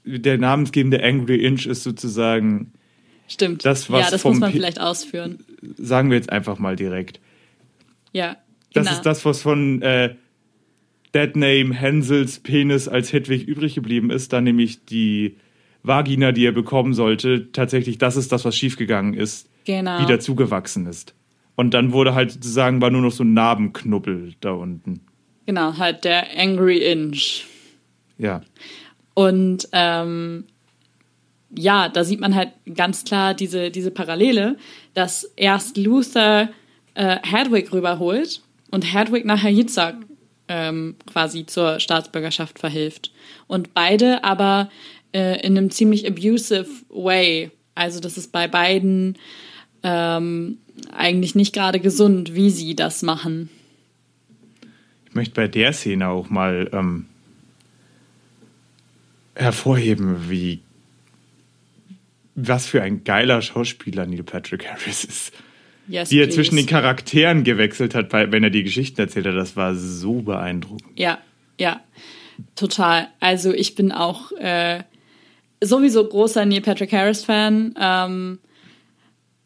Der 0.05 0.39
namensgebende 0.39 1.05
Angry 1.05 1.45
Inch 1.45 1.67
ist 1.67 1.83
sozusagen, 1.85 2.73
stimmt. 3.29 3.65
das, 3.65 3.91
was 3.91 4.07
ja, 4.07 4.11
das 4.11 4.25
muss 4.25 4.39
man 4.39 4.51
vielleicht 4.53 4.81
ausführen. 4.81 5.45
sagen 5.77 6.09
wir 6.11 6.17
jetzt 6.17 6.33
einfach 6.33 6.59
mal 6.59 6.77
direkt. 6.77 7.21
Ja, 8.13 8.37
Das 8.73 8.87
genau. 8.87 8.97
ist 8.97 9.03
das, 9.07 9.25
was 9.27 9.43
von 9.43 9.83
äh, 9.83 10.15
Dead 11.15 11.37
Name 11.37 11.75
Hensels 11.75 12.39
Penis 12.41 12.89
als 12.89 13.13
Hedwig 13.13 13.47
übrig 13.47 13.75
geblieben 13.75 14.11
ist, 14.11 14.33
dann 14.33 14.45
nämlich 14.45 14.85
die 14.87 15.37
Vagina, 15.83 16.33
die 16.33 16.45
er 16.47 16.53
bekommen 16.53 16.95
sollte, 16.95 17.53
tatsächlich 17.53 17.99
das 17.99 18.17
ist 18.17 18.33
das, 18.33 18.45
was 18.47 18.57
schiefgegangen 18.57 19.13
ist, 19.15 19.49
Genau. 19.65 20.01
wieder 20.01 20.21
zugewachsen 20.21 20.87
ist. 20.87 21.15
Und 21.59 21.75
dann 21.75 21.93
wurde 21.93 22.15
halt 22.15 22.31
sozusagen, 22.31 22.81
war 22.81 22.91
nur 22.91 23.01
noch 23.01 23.11
so 23.11 23.25
ein 23.25 23.35
Narbenknubbel 23.35 24.35
da 24.41 24.53
unten. 24.53 25.01
Genau, 25.45 25.77
halt 25.77 26.05
der 26.05 26.39
Angry 26.39 26.79
Inch. 26.79 27.47
Ja. 28.17 28.43
Und 29.15 29.69
ähm, 29.73 30.45
ja, 31.51 31.89
da 31.89 32.05
sieht 32.05 32.21
man 32.21 32.37
halt 32.37 32.51
ganz 32.77 33.03
klar 33.03 33.35
diese, 33.35 33.73
diese 33.73 33.91
Parallele, 33.91 34.57
dass 34.95 35.25
erst 35.35 35.77
Luther 35.77 36.49
äh, 36.95 37.17
Hedwig 37.25 37.73
rüberholt 37.73 38.41
und 38.71 38.95
Hedwig 38.95 39.25
nachher 39.25 39.51
Yitzhak 39.51 39.97
ähm, 40.47 40.95
quasi 41.11 41.45
zur 41.45 41.81
Staatsbürgerschaft 41.81 42.61
verhilft. 42.61 43.11
Und 43.49 43.75
beide 43.75 44.23
aber 44.23 44.71
äh, 45.13 45.45
in 45.45 45.59
einem 45.59 45.73
ziemlich 45.73 46.07
abusive 46.07 46.69
way. 46.89 47.51
Also 47.75 47.99
das 47.99 48.17
ist 48.17 48.31
bei 48.31 48.47
beiden 48.47 49.19
ähm, 49.83 50.59
eigentlich 50.93 51.35
nicht 51.35 51.53
gerade 51.53 51.81
gesund, 51.81 52.35
wie 52.35 52.51
sie 52.51 52.75
das 52.75 53.03
machen. 53.03 53.51
Ich 55.09 55.15
möchte 55.15 55.35
bei 55.35 55.49
der 55.49 55.73
Szene 55.73 56.09
auch 56.09 56.31
mal 56.31 56.69
ähm, 56.73 57.07
hervorheben, 59.35 60.29
wie 60.29 60.61
was 62.35 62.67
für 62.67 62.83
ein 62.83 63.03
geiler 63.03 63.43
Schauspieler 63.43 64.07
Neil 64.07 64.23
Patrick 64.23 64.69
Harris 64.69 65.05
ist. 65.05 65.33
Yes, 65.89 66.11
Wie 66.11 66.19
er 66.19 66.27
please. 66.27 66.37
zwischen 66.37 66.57
den 66.57 66.67
Charakteren 66.67 67.45
gewechselt 67.45 67.95
hat, 67.95 68.13
wenn 68.13 68.45
er 68.45 68.51
die 68.51 68.63
Geschichten 68.63 69.01
erzählt 69.01 69.27
hat, 69.27 69.35
das 69.35 69.57
war 69.57 69.75
so 69.75 70.21
beeindruckend. 70.21 70.99
Ja, 70.99 71.19
ja, 71.59 71.81
total. 72.55 73.09
Also 73.21 73.53
ich 73.53 73.75
bin 73.75 73.91
auch 73.91 74.31
äh, 74.33 74.83
sowieso 75.63 76.07
großer 76.07 76.45
Neil 76.45 76.61
Patrick 76.61 76.93
Harris 76.93 77.25
Fan. 77.25 77.75
Ähm, 77.81 78.39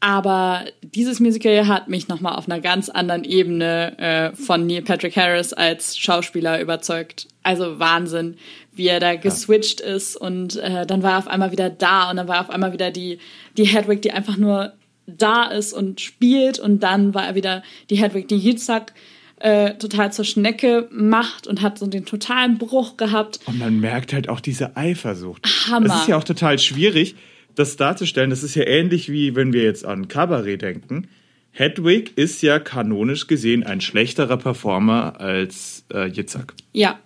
aber 0.02 0.64
dieses 0.82 1.20
Musical 1.20 1.68
hat 1.68 1.86
mich 1.86 2.08
nochmal 2.08 2.34
auf 2.34 2.48
einer 2.50 2.60
ganz 2.60 2.88
anderen 2.88 3.22
Ebene 3.22 3.96
äh, 3.98 4.36
von 4.36 4.66
Neil 4.66 4.82
Patrick 4.82 5.16
Harris 5.16 5.52
als 5.52 5.96
Schauspieler 5.96 6.60
überzeugt. 6.60 7.28
Also 7.44 7.78
Wahnsinn, 7.78 8.36
wie 8.72 8.88
er 8.88 8.98
da 8.98 9.14
geswitcht 9.14 9.80
ist 9.80 10.16
und 10.16 10.56
äh, 10.56 10.86
dann 10.86 11.04
war 11.04 11.12
er 11.12 11.18
auf 11.18 11.28
einmal 11.28 11.52
wieder 11.52 11.70
da 11.70 12.10
und 12.10 12.16
dann 12.16 12.26
war 12.26 12.36
er 12.36 12.40
auf 12.40 12.50
einmal 12.50 12.72
wieder 12.72 12.90
die, 12.90 13.18
die 13.56 13.62
Hedwig, 13.64 14.02
die 14.02 14.10
einfach 14.10 14.36
nur 14.36 14.72
da 15.06 15.44
ist 15.44 15.72
und 15.72 16.00
spielt 16.00 16.58
und 16.58 16.80
dann 16.80 17.14
war 17.14 17.24
er 17.24 17.36
wieder 17.36 17.62
die 17.88 17.96
Hedwig, 17.96 18.26
die 18.26 18.38
Yitzhak 18.38 18.94
äh, 19.38 19.74
total 19.74 20.12
zur 20.12 20.24
Schnecke 20.24 20.88
macht 20.90 21.46
und 21.46 21.62
hat 21.62 21.78
so 21.78 21.86
den 21.86 22.06
totalen 22.06 22.58
Bruch 22.58 22.96
gehabt. 22.96 23.38
Und 23.46 23.60
man 23.60 23.78
merkt 23.78 24.12
halt 24.12 24.28
auch 24.28 24.40
diese 24.40 24.76
Eifersucht. 24.76 25.46
Hammer. 25.70 25.86
Das 25.86 26.00
ist 26.02 26.08
ja 26.08 26.16
auch 26.16 26.24
total 26.24 26.58
schwierig, 26.58 27.14
das 27.54 27.76
darzustellen. 27.76 28.30
Das 28.30 28.42
ist 28.42 28.54
ja 28.54 28.64
ähnlich 28.66 29.10
wie 29.10 29.34
wenn 29.36 29.52
wir 29.52 29.62
jetzt 29.62 29.84
an 29.84 30.08
Cabaret 30.08 30.60
denken. 30.62 31.08
Hedwig 31.50 32.12
ist 32.16 32.40
ja 32.42 32.58
kanonisch 32.58 33.26
gesehen 33.26 33.62
ein 33.64 33.80
schlechterer 33.80 34.38
Performer 34.38 35.20
als 35.20 35.84
äh, 35.92 36.06
Yitzhak. 36.08 36.54
Ja, 36.72 36.98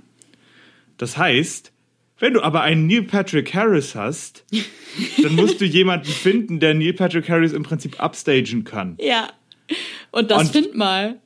Das 0.99 1.17
heißt, 1.19 1.73
wenn 2.19 2.33
du 2.35 2.43
aber 2.43 2.63
einen 2.63 2.87
Neil 2.87 3.03
Patrick 3.03 3.53
Harris 3.55 3.95
hast, 3.97 4.45
dann 5.23 5.35
musst 5.35 5.61
du 5.61 5.65
jemanden 5.65 6.07
finden, 6.07 6.61
der 6.61 6.75
Neil 6.75 6.93
Patrick 6.95 7.29
Harris 7.29 7.53
im 7.53 7.63
Prinzip 7.65 8.01
upstagen 8.03 8.65
kann. 8.65 8.97
ja. 9.01 9.29
Und 10.13 10.31
das 10.31 10.43
Und- 10.43 10.53
find 10.53 10.75
mal. 10.77 11.17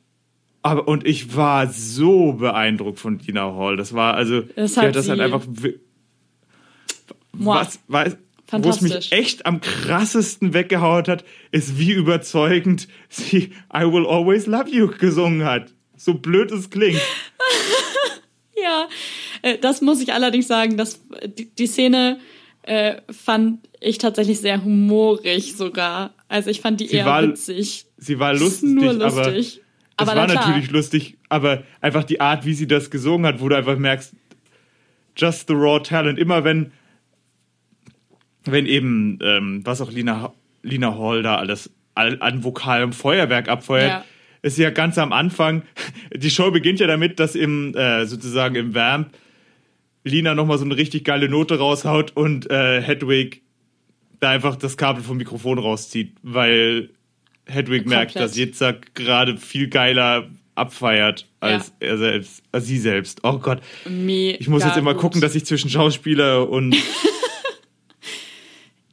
Aber 0.63 0.89
und 0.89 1.07
ich 1.07 1.37
war 1.37 1.69
so 1.71 2.33
beeindruckt 2.33 2.99
von 2.99 3.19
Dina 3.19 3.55
Hall. 3.55 3.77
Das 3.77 3.93
war 3.95 4.15
also, 4.15 4.41
Das 4.57 4.77
hat 4.79 4.95
das 4.97 5.09
halt 5.11 5.21
einfach 5.21 5.43
was, 7.33 7.81
was, 7.89 8.17
wo 8.53 8.69
es 8.71 8.81
mich 8.81 9.13
echt 9.13 9.47
am 9.47 9.61
krassesten 9.61 10.53
weggehauen 10.55 11.07
hat, 11.07 11.25
ist 11.53 11.79
wie 11.79 11.93
überzeugend 11.93 12.89
sie 13.09 13.53
I 13.75 13.83
Will 13.83 14.07
Always 14.07 14.47
Love 14.47 14.69
You 14.71 14.89
gesungen 14.89 15.45
hat. 15.45 15.73
So 15.97 16.15
blöd 16.15 16.51
es 16.53 16.71
klingt. 16.71 17.01
Ja, 18.63 18.89
äh, 19.43 19.57
das 19.59 19.81
muss 19.81 20.03
ich 20.03 20.13
allerdings 20.13 20.47
sagen, 20.47 20.77
dass 20.77 21.01
die, 21.39 21.47
die 21.55 21.67
Szene 21.67 22.19
äh, 22.63 22.97
fand 23.11 23.67
ich 23.81 23.97
tatsächlich 23.97 24.41
sehr 24.41 24.63
humorig 24.63 25.57
sogar. 25.57 26.13
Also 26.29 26.51
ich 26.51 26.61
fand 26.61 26.79
die 26.81 26.89
Sie 26.89 26.97
eher 26.97 27.07
war- 27.07 27.23
witzig. 27.23 27.87
Sie 27.97 28.19
war 28.19 28.33
Es 28.33 28.41
lustig, 28.41 28.69
nur 28.71 28.91
aber 29.03 29.25
lustig. 29.33 29.57
es 29.57 29.61
Aber 29.97 30.09
war 30.15 30.27
na 30.27 30.33
klar. 30.35 30.47
natürlich 30.49 30.71
lustig, 30.71 31.17
aber 31.31 31.63
einfach 31.81 32.05
die 32.05 32.21
Art, 32.21 32.45
wie 32.45 32.53
sie 32.53 32.67
das 32.67 32.91
gesungen 32.91 33.25
hat, 33.27 33.41
wo 33.41 33.49
du 33.49 33.57
einfach 33.57 33.79
merkst, 33.79 34.13
just 35.17 35.49
the 35.49 35.55
raw 35.55 35.81
talent. 35.83 36.19
Immer 36.19 36.45
wenn, 36.45 36.73
wenn 38.45 38.67
eben, 38.67 39.19
ähm, 39.23 39.61
was 39.65 39.81
auch 39.81 39.91
Lina, 39.91 40.33
Lina 40.63 40.97
Hall 40.99 41.23
da 41.23 41.37
alles 41.37 41.71
all- 41.95 42.19
an 42.21 42.45
vokalem 42.45 42.93
Feuerwerk 42.93 43.49
abfeuert, 43.49 43.89
Ja. 43.89 44.05
ist 44.43 44.59
ja 44.59 44.71
ganz 44.71 44.97
am 44.99 45.13
Anfang. 45.13 45.63
Die 46.15 46.31
Show 46.31 46.51
beginnt 46.51 46.81
ja 46.81 46.87
damit, 46.87 47.21
dass 47.21 47.35
im 47.35 47.75
äh, 47.75 48.07
sozusagen 48.07 48.55
im 48.55 48.75
Vamp 48.75 49.11
Lina 50.05 50.35
nochmal 50.35 50.57
so 50.59 50.65
eine 50.65 50.77
richtig 50.77 51.05
geile 51.05 51.29
Note 51.29 51.59
raushaut 51.59 52.17
und 52.17 52.51
äh, 52.51 52.81
Hedwig 52.81 53.43
da 54.21 54.31
einfach 54.31 54.57
das 54.57 54.77
Kabel 54.77 55.03
vom 55.03 55.17
Mikrofon 55.19 55.59
rauszieht, 55.59 56.15
weil 56.23 56.91
Hedwig 57.47 57.87
merkt, 57.87 58.13
Komplett. 58.13 58.31
dass 58.31 58.37
Yitzhak 58.39 58.95
gerade 58.95 59.37
viel 59.37 59.69
geiler 59.69 60.29
abfeiert 60.55 61.27
als 61.41 61.73
er 61.81 61.97
selbst, 61.99 62.43
als 62.53 62.67
sie 62.67 62.79
selbst. 62.79 63.21
Oh 63.25 63.39
Gott. 63.39 63.61
Mega 63.89 64.37
Ich 64.41 64.49
muss 64.49 64.63
jetzt 64.63 64.77
immer 64.77 64.93
gut. 64.93 65.01
gucken, 65.03 65.21
dass 65.23 65.35
ich 65.35 65.45
zwischen 65.47 65.71
Schauspieler 65.71 66.49
und 66.49 66.77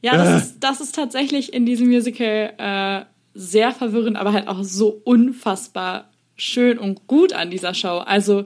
Ja, 0.08 0.14
Äh. 0.14 0.18
das, 0.26 0.44
ist, 0.46 0.60
das 0.60 0.82
ist 0.82 0.96
tatsächlich 0.96 1.54
in 1.54 1.66
diesem 1.66 1.88
Musical 1.88 2.54
äh, 2.58 3.06
sehr 3.34 3.72
verwirrend, 3.72 4.18
aber 4.18 4.34
halt 4.34 4.48
auch 4.48 4.64
so 4.64 4.90
unfassbar 5.04 6.10
schön 6.36 6.78
und 6.80 7.08
gut 7.08 7.34
an 7.34 7.50
dieser 7.52 7.74
Show. 7.74 7.98
Also 8.00 8.46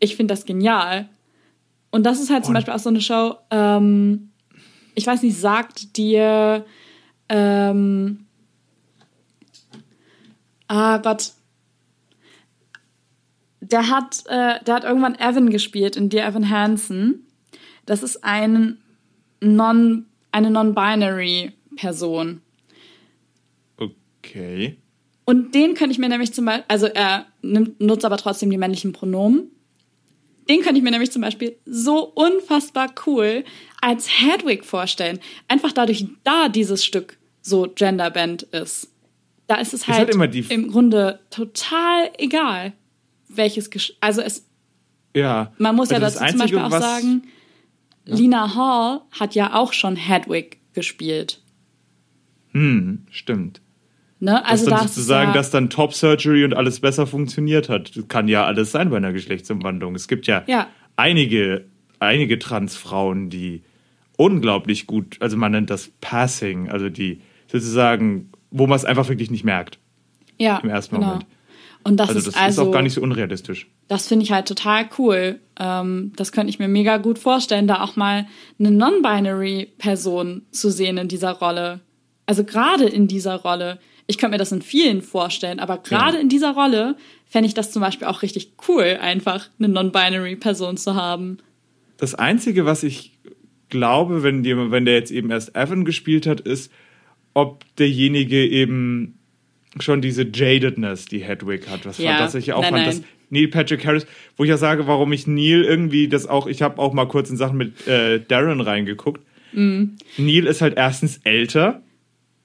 ich 0.00 0.16
finde 0.16 0.32
das 0.34 0.44
genial. 0.44 1.08
Und 1.90 2.04
das 2.04 2.20
ist 2.20 2.30
halt 2.30 2.44
zum 2.44 2.50
Und- 2.50 2.54
Beispiel 2.56 2.74
auch 2.74 2.78
so 2.78 2.90
eine 2.90 3.00
Show, 3.00 3.36
ähm, 3.50 4.30
ich 4.94 5.06
weiß 5.06 5.22
nicht, 5.22 5.38
sagt 5.38 5.96
dir, 5.96 6.64
ähm, 7.28 8.26
ah 10.66 10.98
Gott, 10.98 11.32
der 13.60 13.88
hat, 13.88 14.24
äh, 14.26 14.62
der 14.64 14.74
hat 14.74 14.84
irgendwann 14.84 15.14
Evan 15.14 15.50
gespielt 15.50 15.96
in 15.96 16.08
Dear 16.08 16.28
Evan 16.28 16.50
Hansen. 16.50 17.26
Das 17.86 18.02
ist 18.02 18.24
ein 18.24 18.78
non, 19.40 20.06
eine 20.32 20.50
non-binary 20.50 21.52
Person. 21.76 22.40
okay. 23.78 24.76
Und 25.24 25.54
den 25.54 25.74
könnte 25.74 25.92
ich 25.92 25.98
mir 25.98 26.08
nämlich 26.08 26.32
zum 26.32 26.46
Beispiel, 26.46 26.64
also 26.68 26.86
er 26.86 27.26
nimmt, 27.42 27.80
nutzt 27.80 28.04
aber 28.04 28.16
trotzdem 28.16 28.50
die 28.50 28.56
männlichen 28.58 28.92
Pronomen. 28.92 29.50
Den 30.48 30.62
könnte 30.62 30.78
ich 30.78 30.82
mir 30.82 30.90
nämlich 30.90 31.10
zum 31.12 31.20
Beispiel 31.20 31.56
so 31.66 32.04
unfassbar 32.04 32.88
cool 33.06 33.44
als 33.82 34.08
Hedwig 34.08 34.64
vorstellen. 34.64 35.18
Einfach 35.46 35.72
dadurch, 35.72 36.06
da 36.24 36.48
dieses 36.48 36.82
Stück 36.84 37.18
so 37.42 37.70
genderbend 37.74 38.44
ist. 38.44 38.90
Da 39.46 39.56
ist 39.56 39.74
es 39.74 39.86
halt, 39.86 39.98
halt 39.98 40.10
immer 40.14 40.26
die- 40.28 40.46
im 40.48 40.70
Grunde 40.70 41.20
total 41.30 42.10
egal, 42.16 42.72
welches 43.28 43.68
Gesch 43.70 43.92
also 44.00 44.22
es 44.22 44.46
Ja. 45.14 45.52
Man 45.58 45.76
muss 45.76 45.90
ja 45.90 45.96
Also 45.98 46.06
das 46.06 46.14
dazu 46.14 46.30
zum 46.30 46.38
Beispiel 46.40 46.58
Einzige, 46.58 46.76
auch 46.76 46.80
was- 46.80 47.02
Lina 48.16 48.54
Hall 48.54 49.00
hat 49.18 49.34
ja 49.34 49.54
auch 49.54 49.72
schon 49.72 49.96
Hedwig 49.96 50.60
gespielt. 50.72 51.40
Hm, 52.52 53.06
stimmt. 53.10 53.60
Ne? 54.20 54.32
dass 54.32 54.50
Also 54.50 54.64
dann 54.70 54.78
da 54.78 54.84
ist 54.84 54.90
es 54.90 54.94
sozusagen, 54.96 55.30
ja, 55.30 55.34
dass 55.34 55.50
dann 55.50 55.70
Top 55.70 55.94
Surgery 55.94 56.44
und 56.44 56.54
alles 56.54 56.80
besser 56.80 57.06
funktioniert 57.06 57.68
hat. 57.68 57.96
Das 57.96 58.08
kann 58.08 58.26
ja 58.26 58.44
alles 58.44 58.72
sein 58.72 58.90
bei 58.90 58.96
einer 58.96 59.12
Geschlechtsumwandlung. 59.12 59.94
Es 59.94 60.08
gibt 60.08 60.26
ja, 60.26 60.42
Ja. 60.46 60.68
einige, 60.96 61.66
einige 62.00 62.38
Transfrauen, 62.38 63.30
die 63.30 63.62
unglaublich 64.16 64.86
gut, 64.86 65.16
also 65.20 65.36
man 65.36 65.52
nennt 65.52 65.70
das 65.70 65.92
Passing, 66.00 66.68
also 66.68 66.88
die 66.88 67.20
sozusagen, 67.46 68.30
wo 68.50 68.66
man 68.66 68.76
es 68.76 68.84
einfach 68.84 69.08
wirklich 69.08 69.30
nicht 69.30 69.44
merkt 69.44 69.78
ja, 70.38 70.58
im 70.58 70.68
ersten 70.68 70.96
genau. 70.96 71.06
Moment. 71.08 71.26
Und 71.88 71.96
das, 71.96 72.08
Also 72.08 72.18
ist 72.20 72.26
das 72.28 72.36
also, 72.36 72.62
ist 72.62 72.68
auch 72.68 72.72
gar 72.72 72.82
nicht 72.82 72.92
so 72.94 73.00
unrealistisch. 73.00 73.66
das 73.88 74.06
finde 74.08 74.24
ich 74.24 74.32
halt 74.32 74.46
total 74.46 74.88
cool. 74.98 75.40
Ähm, 75.58 76.12
das 76.16 76.32
könnte 76.32 76.50
ich 76.50 76.58
mir 76.58 76.68
mega 76.68 76.98
gut 76.98 77.18
vorstellen, 77.18 77.66
da 77.66 77.82
auch 77.82 77.96
mal 77.96 78.26
eine 78.58 78.70
non-binary 78.70 79.68
Person 79.78 80.42
zu 80.50 80.70
sehen 80.70 80.98
in 80.98 81.08
dieser 81.08 81.32
Rolle. 81.32 81.80
Also 82.26 82.44
gerade 82.44 82.84
in 82.86 83.08
dieser 83.08 83.36
Rolle. 83.36 83.78
Ich 84.06 84.16
könnte 84.18 84.32
mir 84.34 84.38
das 84.38 84.52
in 84.52 84.62
vielen 84.62 85.02
vorstellen, 85.02 85.60
aber 85.60 85.78
gerade 85.78 86.16
Ja. 86.16 86.20
in 86.22 86.28
dieser 86.28 86.52
Rolle 86.54 86.96
fände 87.26 87.46
ich 87.46 87.54
das 87.54 87.72
zum 87.72 87.82
Beispiel 87.82 88.06
auch 88.08 88.22
richtig 88.22 88.52
cool, 88.68 88.98
einfach 89.00 89.48
eine 89.58 89.68
non-binary 89.68 90.36
Person 90.36 90.76
zu 90.78 90.94
haben. 90.94 91.38
Das 91.98 92.14
Einzige, 92.14 92.64
was 92.64 92.82
ich 92.84 93.18
glaube, 93.68 94.22
wenn, 94.22 94.42
die, 94.42 94.56
wenn 94.56 94.84
der 94.86 94.94
jetzt 94.94 95.10
eben 95.10 95.30
erst 95.30 95.54
Evan 95.54 95.84
gespielt 95.84 96.26
hat, 96.26 96.40
ist, 96.40 96.72
ob 97.34 97.64
derjenige 97.76 98.46
eben 98.46 99.17
schon 99.80 100.00
diese 100.00 100.26
Jadedness, 100.32 101.06
die 101.06 101.20
Hedwig 101.20 101.68
hat. 101.68 101.84
Was, 101.86 101.98
Ja, 101.98 102.20
was 102.20 102.34
ich 102.34 102.46
ja 102.46 102.56
auch 102.56 102.62
nein, 102.62 102.72
fand, 102.72 102.86
nein. 102.86 102.96
dass 102.96 103.02
Neil 103.30 103.48
Patrick 103.48 103.84
Harris, 103.86 104.06
wo 104.36 104.44
ich 104.44 104.50
ja 104.50 104.56
sage, 104.56 104.86
warum 104.86 105.12
ich 105.12 105.26
Neil 105.26 105.62
irgendwie 105.62 106.08
das 106.08 106.26
auch, 106.26 106.46
ich 106.46 106.62
habe 106.62 106.80
auch 106.80 106.92
mal 106.92 107.06
kurz 107.06 107.30
in 107.30 107.36
Sachen 107.36 107.58
mit 107.58 107.86
äh, 107.86 108.20
Darren 108.20 108.60
reingeguckt. 108.60 109.22
Mhm. 109.52 109.96
Neil 110.16 110.46
ist 110.46 110.60
halt 110.60 110.76
erstens 110.76 111.20
älter, 111.24 111.82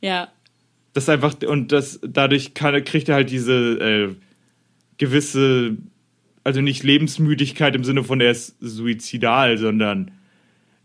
Ja, 0.01 0.29
das 0.93 1.05
ist 1.05 1.09
einfach, 1.09 1.35
und 1.47 1.71
das, 1.71 1.99
dadurch 2.03 2.53
kann, 2.53 2.83
kriegt 2.83 3.09
er 3.09 3.15
halt 3.15 3.31
diese 3.31 3.53
äh, 3.53 4.15
gewisse, 4.97 5.77
also 6.43 6.61
nicht 6.61 6.83
Lebensmüdigkeit 6.83 7.75
im 7.75 7.83
Sinne 7.83 8.03
von, 8.03 8.21
er 8.21 8.31
ist 8.31 8.55
suizidal, 8.59 9.57
sondern 9.57 10.11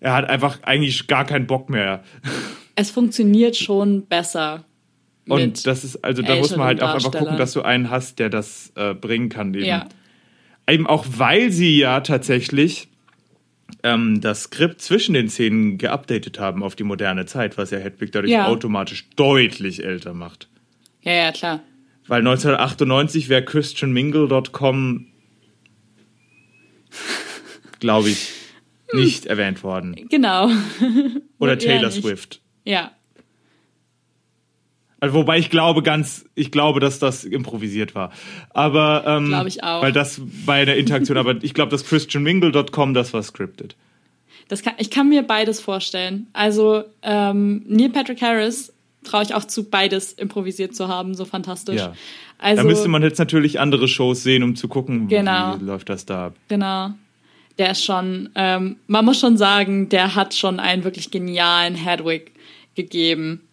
er 0.00 0.14
hat 0.14 0.28
einfach 0.30 0.62
eigentlich 0.62 1.06
gar 1.06 1.24
keinen 1.24 1.46
Bock 1.46 1.70
mehr. 1.70 2.02
Es 2.80 2.92
funktioniert 2.92 3.56
schon 3.56 4.06
besser. 4.06 4.64
Und 5.28 5.66
das 5.66 5.84
ist, 5.84 6.04
also 6.04 6.22
da 6.22 6.36
muss 6.36 6.56
man 6.56 6.66
halt 6.66 6.82
auch 6.82 6.94
einfach 6.94 7.12
gucken, 7.12 7.36
dass 7.36 7.52
du 7.52 7.62
einen 7.62 7.90
hast, 7.90 8.18
der 8.18 8.30
das 8.30 8.72
äh, 8.76 8.94
bringen 8.94 9.28
kann. 9.28 9.52
Eben. 9.54 9.64
Ja. 9.64 9.88
eben 10.68 10.86
auch, 10.86 11.04
weil 11.08 11.50
sie 11.52 11.78
ja 11.78 12.00
tatsächlich 12.00 12.88
ähm, 13.82 14.20
das 14.20 14.44
Skript 14.44 14.80
zwischen 14.80 15.12
den 15.14 15.28
Szenen 15.28 15.78
geupdatet 15.78 16.38
haben 16.38 16.62
auf 16.62 16.74
die 16.76 16.84
moderne 16.84 17.26
Zeit, 17.26 17.58
was 17.58 17.70
ja 17.70 17.78
Hedwig 17.78 18.12
dadurch 18.12 18.32
Ja. 18.32 18.46
automatisch 18.46 19.08
deutlich 19.16 19.84
älter 19.84 20.14
macht. 20.14 20.48
Ja, 21.02 21.12
ja, 21.12 21.32
klar. 21.32 21.60
Weil 22.06 22.20
1998 22.20 23.28
wäre 23.28 23.44
christianmingle.com, 23.44 25.06
glaube 27.80 28.08
ich, 28.10 28.30
nicht 28.94 29.26
erwähnt 29.26 29.62
worden. 29.62 30.08
Genau. 30.10 30.50
Oder 31.38 31.58
Taylor. 31.58 31.90
Swift. 31.90 32.40
Ja. 32.64 32.92
Also, 35.00 35.14
wobei 35.14 35.38
ich 35.38 35.50
glaube 35.50 35.82
ganz, 35.82 36.24
ich 36.34 36.50
glaube, 36.50 36.80
dass 36.80 36.98
das 36.98 37.24
improvisiert 37.24 37.94
war. 37.94 38.10
Aber 38.50 39.04
ähm, 39.06 39.28
Glaube 39.28 39.48
ich 39.48 39.62
auch. 39.62 39.82
Weil 39.82 39.92
das 39.92 40.20
bei 40.44 40.62
einer 40.62 40.74
Interaktion, 40.74 41.16
aber 41.16 41.36
ich 41.42 41.54
glaube, 41.54 41.70
dass 41.70 41.84
christianmingle.com, 41.84 42.94
das 42.94 43.12
war 43.14 43.22
scripted. 43.22 43.76
Das 44.48 44.62
kann, 44.62 44.74
ich 44.78 44.90
kann 44.90 45.08
mir 45.08 45.22
beides 45.22 45.60
vorstellen. 45.60 46.26
Also 46.32 46.82
ähm, 47.02 47.62
Neil 47.68 47.90
Patrick 47.90 48.20
Harris 48.22 48.72
traue 49.04 49.22
ich 49.22 49.34
auch 49.34 49.44
zu, 49.44 49.64
beides 49.64 50.12
improvisiert 50.14 50.74
zu 50.74 50.88
haben, 50.88 51.14
so 51.14 51.24
fantastisch. 51.24 51.76
Ja. 51.76 51.92
Also, 52.38 52.62
da 52.62 52.68
müsste 52.68 52.88
man 52.88 53.02
jetzt 53.02 53.18
natürlich 53.18 53.60
andere 53.60 53.88
Shows 53.88 54.22
sehen, 54.22 54.42
um 54.42 54.56
zu 54.56 54.68
gucken, 54.68 55.08
Genau. 55.08 55.58
wie 55.60 55.64
läuft 55.64 55.88
das 55.88 56.06
da. 56.06 56.26
ab. 56.26 56.34
Genau. 56.48 56.90
Der 57.58 57.72
ist 57.72 57.84
schon, 57.84 58.28
ähm, 58.36 58.76
man 58.86 59.04
muss 59.04 59.18
schon 59.18 59.36
sagen, 59.36 59.88
der 59.88 60.14
hat 60.14 60.34
schon 60.34 60.60
einen 60.60 60.84
wirklich 60.84 61.10
genialen 61.10 61.74
Hedwig 61.74 62.32
gegeben. 62.76 63.47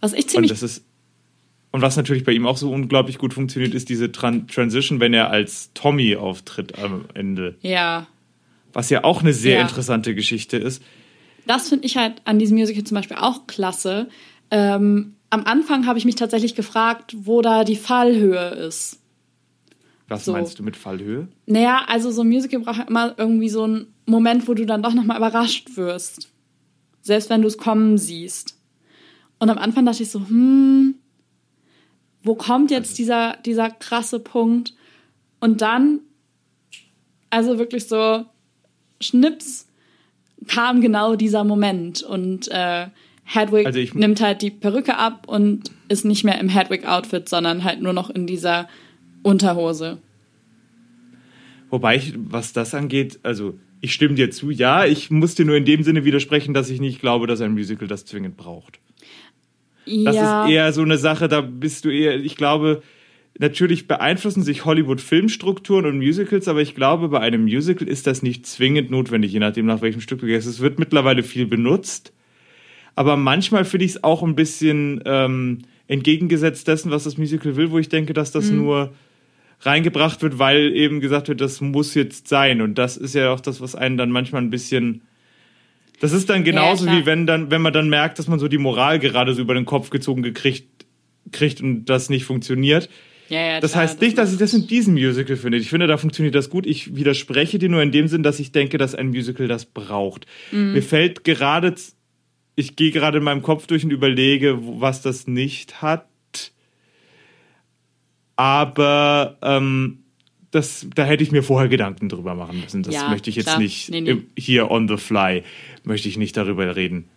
Was 0.00 0.12
ich 0.12 0.24
Und 0.24 0.30
ziemlich 0.30 0.50
das 0.50 0.62
ist 0.62 0.84
und 1.72 1.82
was 1.82 1.96
natürlich 1.96 2.24
bei 2.24 2.32
ihm 2.32 2.46
auch 2.46 2.56
so 2.56 2.72
unglaublich 2.72 3.18
gut 3.18 3.32
funktioniert, 3.32 3.74
ist 3.74 3.88
diese 3.88 4.10
Tran 4.10 4.48
Transition, 4.48 4.98
wenn 4.98 5.14
er 5.14 5.30
als 5.30 5.70
Tommy 5.72 6.16
auftritt 6.16 6.76
am 6.78 7.04
Ende. 7.14 7.56
Ja, 7.62 8.08
Was 8.72 8.90
ja 8.90 9.04
auch 9.04 9.20
eine 9.20 9.32
sehr 9.32 9.56
Ja. 9.56 9.62
interessante 9.62 10.14
Geschichte 10.14 10.56
ist. 10.56 10.82
das 11.46 11.68
finde 11.68 11.86
ich 11.86 11.96
halt 11.96 12.22
an 12.24 12.38
diesem 12.40 12.56
Musical 12.58 12.82
zum 12.84 12.96
Beispiel 12.96 13.16
auch 13.18 13.46
klasse. 13.46 14.08
Ähm, 14.50 15.14
am 15.30 15.44
Anfang 15.44 15.86
habe 15.86 15.98
ich 15.98 16.04
mich 16.04 16.16
tatsächlich 16.16 16.56
gefragt, 16.56 17.14
wo 17.18 17.40
da 17.40 17.62
die 17.62 17.76
Fallhöhe 17.76 18.48
ist. 18.50 18.98
Was 20.08 20.24
So. 20.24 20.32
meinst 20.32 20.58
du 20.58 20.64
mit 20.64 20.76
Fallhöhe? 20.76 21.28
Naja, 21.46 21.84
also 21.86 22.10
so 22.10 22.22
ein 22.22 22.28
Musical 22.28 22.58
braucht 22.60 22.78
ja 22.78 22.84
immer 22.84 23.14
irgendwie 23.16 23.48
so 23.48 23.62
einen 23.62 23.86
Moment, 24.06 24.48
wo 24.48 24.54
du 24.54 24.66
dann 24.66 24.82
doch 24.82 24.92
nochmal 24.94 25.18
überrascht 25.18 25.76
wirst. 25.76 26.32
Selbst 27.00 27.30
wenn 27.30 27.42
du 27.42 27.46
es 27.48 27.58
kommen 27.58 27.96
siehst. 27.96 28.56
Und 29.40 29.50
am 29.50 29.58
Anfang 29.58 29.84
dachte 29.84 30.02
ich 30.02 30.10
so, 30.10 30.20
hm, 30.20 30.94
wo 32.22 32.34
kommt 32.36 32.70
jetzt 32.70 32.98
dieser, 32.98 33.36
dieser 33.44 33.70
krasse 33.70 34.20
Punkt? 34.20 34.74
Und 35.40 35.62
dann, 35.62 36.00
also 37.30 37.58
wirklich 37.58 37.88
so, 37.88 38.26
schnips, 39.00 39.66
kam 40.46 40.80
genau 40.80 41.16
dieser 41.16 41.44
Moment. 41.44 42.02
Und 42.02 42.48
äh, 42.48 42.88
Hedwig 43.24 43.66
Also 43.66 43.80
nimmt 43.94 44.20
halt 44.20 44.42
die 44.42 44.50
Perücke 44.50 44.96
ab 44.96 45.26
und 45.26 45.70
ist 45.88 46.04
nicht 46.04 46.24
mehr 46.24 46.38
im 46.38 46.48
Hedwig-Outfit, 46.48 47.28
sondern 47.28 47.64
halt 47.64 47.80
nur 47.80 47.92
noch 47.92 48.10
in 48.10 48.26
dieser 48.26 48.68
Unterhose. 49.22 49.98
Wobei 51.70 51.96
ich, 51.96 52.14
was 52.16 52.52
das 52.52 52.74
angeht, 52.74 53.20
also 53.22 53.58
ich 53.80 53.94
stimme 53.94 54.14
dir 54.14 54.30
zu, 54.30 54.50
ja, 54.50 54.84
ich 54.84 55.10
muss 55.10 55.34
dir 55.36 55.44
nur 55.44 55.56
in 55.56 55.64
dem 55.64 55.82
Sinne 55.82 56.04
widersprechen, 56.04 56.52
dass 56.52 56.68
ich 56.68 56.80
nicht 56.80 57.00
glaube, 57.00 57.26
dass 57.26 57.40
ein 57.40 57.52
Musical 57.52 57.88
das 57.88 58.04
zwingend 58.04 58.36
braucht. 58.36 58.80
Das 60.04 60.16
ja. 60.16 60.44
ist 60.44 60.50
eher 60.52 60.72
so 60.72 60.82
eine 60.82 60.98
Sache, 60.98 61.28
da 61.28 61.40
bist 61.40 61.84
du 61.84 61.90
eher, 61.90 62.16
ich 62.16 62.36
glaube, 62.36 62.82
natürlich 63.38 63.88
beeinflussen 63.88 64.42
sich 64.42 64.64
Hollywood-Filmstrukturen 64.64 65.86
und 65.86 65.98
Musicals, 65.98 66.48
aber 66.48 66.60
ich 66.60 66.74
glaube, 66.74 67.08
bei 67.08 67.20
einem 67.20 67.42
Musical 67.42 67.88
ist 67.88 68.06
das 68.06 68.22
nicht 68.22 68.46
zwingend 68.46 68.90
notwendig, 68.90 69.32
je 69.32 69.40
nachdem, 69.40 69.66
nach 69.66 69.82
welchem 69.82 70.00
Stück 70.00 70.20
du 70.20 70.26
gehst. 70.26 70.46
Es 70.46 70.60
wird 70.60 70.78
mittlerweile 70.78 71.22
viel 71.22 71.46
benutzt, 71.46 72.12
aber 72.94 73.16
manchmal 73.16 73.64
finde 73.64 73.86
ich 73.86 73.92
es 73.92 74.04
auch 74.04 74.22
ein 74.22 74.34
bisschen 74.34 75.00
ähm, 75.06 75.58
entgegengesetzt 75.88 76.68
dessen, 76.68 76.90
was 76.90 77.04
das 77.04 77.18
Musical 77.18 77.56
will, 77.56 77.70
wo 77.70 77.78
ich 77.78 77.88
denke, 77.88 78.12
dass 78.12 78.30
das 78.30 78.50
nur 78.50 78.92
reingebracht 79.62 80.22
wird, 80.22 80.38
weil 80.38 80.72
eben 80.74 81.00
gesagt 81.00 81.28
wird, 81.28 81.40
das 81.40 81.60
muss 81.60 81.94
jetzt 81.94 82.28
sein. 82.28 82.60
Und 82.60 82.76
das 82.76 82.96
ist 82.96 83.14
ja 83.14 83.32
auch 83.32 83.40
das, 83.40 83.60
was 83.60 83.74
einen 83.74 83.96
dann 83.96 84.10
manchmal 84.10 84.42
ein 84.42 84.50
bisschen. 84.50 85.02
Das 86.00 86.12
ist 86.12 86.28
dann 86.30 86.42
genauso 86.44 86.84
klar. 86.84 86.96
wie 86.98 87.06
wenn 87.06 87.26
dann, 87.26 87.50
wenn 87.50 87.62
man 87.62 87.72
dann 87.72 87.88
merkt, 87.88 88.18
dass 88.18 88.26
man 88.26 88.38
so 88.38 88.48
die 88.48 88.58
Moral 88.58 88.98
gerade 88.98 89.34
so 89.34 89.40
über 89.42 89.54
den 89.54 89.64
Kopf 89.66 89.90
gezogen 89.90 90.22
gekriegt 90.22 90.66
kriegt 91.32 91.60
und 91.60 91.84
das 91.84 92.10
nicht 92.10 92.24
funktioniert. 92.24 92.88
Ja, 93.28 93.40
ja, 93.40 93.60
Das 93.60 93.72
klar, 93.72 93.84
heißt 93.84 94.00
nicht, 94.00 94.18
dass 94.18 94.32
ich 94.32 94.38
das 94.38 94.52
in 94.54 94.66
diesem 94.66 94.94
Musical 94.94 95.36
finde. 95.36 95.58
Ich 95.58 95.70
finde, 95.70 95.86
da 95.86 95.96
funktioniert 95.98 96.34
das 96.34 96.50
gut. 96.50 96.66
Ich 96.66 96.96
widerspreche 96.96 97.60
dir 97.60 97.68
nur 97.68 97.80
in 97.82 97.92
dem 97.92 98.08
Sinn, 98.08 98.24
dass 98.24 98.40
ich 98.40 98.50
denke, 98.50 98.76
dass 98.78 98.96
ein 98.96 99.08
Musical 99.10 99.46
das 99.46 99.66
braucht. 99.66 100.26
Mhm. 100.50 100.72
Mir 100.72 100.82
fällt 100.82 101.22
gerade, 101.22 101.72
ich 102.56 102.74
gehe 102.74 102.90
gerade 102.90 103.18
in 103.18 103.24
meinem 103.24 103.42
Kopf 103.42 103.68
durch 103.68 103.84
und 103.84 103.92
überlege, 103.92 104.58
was 104.80 105.02
das 105.02 105.28
nicht 105.28 105.80
hat. 105.80 106.06
Aber 108.36 109.38
ähm, 109.42 109.98
das, 110.50 110.86
da 110.94 111.04
hätte 111.04 111.22
ich 111.22 111.30
mir 111.30 111.42
vorher 111.42 111.68
Gedanken 111.68 112.08
drüber 112.08 112.34
machen 112.34 112.60
müssen. 112.60 112.82
Das 112.82 112.94
Ja, 112.94 113.08
möchte 113.08 113.30
ich 113.30 113.36
jetzt 113.36 113.46
klar. 113.46 113.58
nicht 113.58 113.90
Nee, 113.90 114.00
nee. 114.00 114.16
hier 114.36 114.70
on 114.70 114.88
the 114.88 114.96
fly, 114.96 115.44
möchte 115.84 116.08
ich 116.08 116.16
nicht 116.16 116.36
darüber 116.36 116.74
reden. 116.76 117.08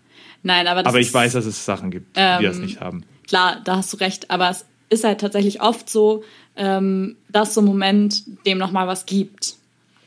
Nein, 0.43 0.67
aber 0.67 0.83
das 0.83 0.89
Aber 0.89 0.99
ich 0.99 1.07
ist, 1.07 1.13
weiß, 1.13 1.33
dass 1.33 1.45
es 1.45 1.65
Sachen 1.65 1.91
gibt, 1.91 2.15
die 2.15 2.21
Ähm, 2.21 2.43
das 2.43 2.57
nicht 2.57 2.79
haben. 2.81 3.03
klar, 3.27 3.61
da 3.63 3.77
hast 3.77 3.93
du 3.93 3.97
recht, 3.97 4.29
aber 4.29 4.49
es 4.49 4.65
ist 4.89 5.03
halt 5.03 5.21
tatsächlich 5.21 5.61
oft 5.61 5.89
so, 5.89 6.23
ähm, 6.55 7.15
dass 7.29 7.53
so 7.53 7.61
ein 7.61 7.65
Moment 7.65 8.23
dem 8.45 8.57
nochmal 8.57 8.87
was 8.87 9.05
gibt. 9.05 9.55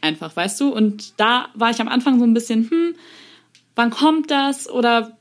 Einfach, 0.02 0.36
weißt 0.36 0.60
du? 0.60 0.68
Und 0.72 1.18
da 1.18 1.48
war 1.54 1.70
ich 1.70 1.80
am 1.80 1.88
Anfang 1.88 2.18
so 2.18 2.24
ein 2.24 2.34
bisschen, 2.34 2.70
hm, 2.70 2.94
wann 3.74 3.90
kommt 3.90 4.30
das? 4.30 4.68
Oder, 4.70 5.16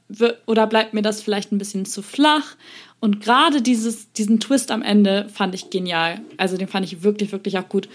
oder 0.46 0.68
bleibt 0.68 0.94
mir 0.94 1.02
das 1.02 1.22
vielleicht 1.24 1.52
ein 1.52 1.58
bisschen 1.58 1.86
zu 1.86 2.02
flach? 2.02 2.56
Und 3.00 3.22
gerade 3.22 3.62
dieses, 3.62 4.12
diesen 4.12 4.40
Twist 4.40 4.70
am 4.70 4.82
Ende 4.82 5.28
fand 5.34 5.56
ich 5.56 5.70
genial. 5.70 6.22
Also 6.38 6.58
den 6.58 6.68
fand 6.68 6.86
ich 6.86 7.04
wirklich, 7.04 7.32
wirklich 7.32 7.58
auch 7.58 7.70
gut. 7.70 7.88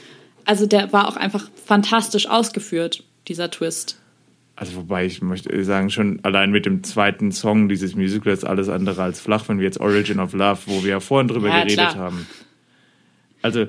Also 0.47 0.67
der 0.67 0.93
war 0.93 1.07
auch 1.07 1.17
einfach 1.17 1.49
fantastisch 1.67 2.27
ausgeführt, 2.29 3.05
dieser 3.29 3.51
Twist. 3.51 4.00
Also 4.61 4.77
wobei 4.77 5.07
ich 5.07 5.23
möchte 5.23 5.65
sagen, 5.65 5.89
schon 5.89 6.21
allein 6.23 6.51
mit 6.51 6.67
dem 6.67 6.83
zweiten 6.85 7.33
Song 7.33 7.71
dieses 7.71 7.97
Musicals 7.97 8.41
ist 8.41 8.45
alles 8.45 8.69
andere 8.69 9.03
als 9.03 9.19
flach, 9.19 9.49
wenn 9.49 9.57
wir 9.59 9.65
jetzt 9.65 9.81
Origin 9.81 10.21
of 10.21 10.35
Love, 10.35 10.59
wo 10.67 10.83
wir 10.83 10.91
ja 10.91 11.01
vorhin 11.01 11.29
drüber 11.29 11.49
Ja, 11.49 11.63
geredet 11.65 11.77
klar. 11.79 11.95
haben. 11.97 12.27
Also 13.41 13.69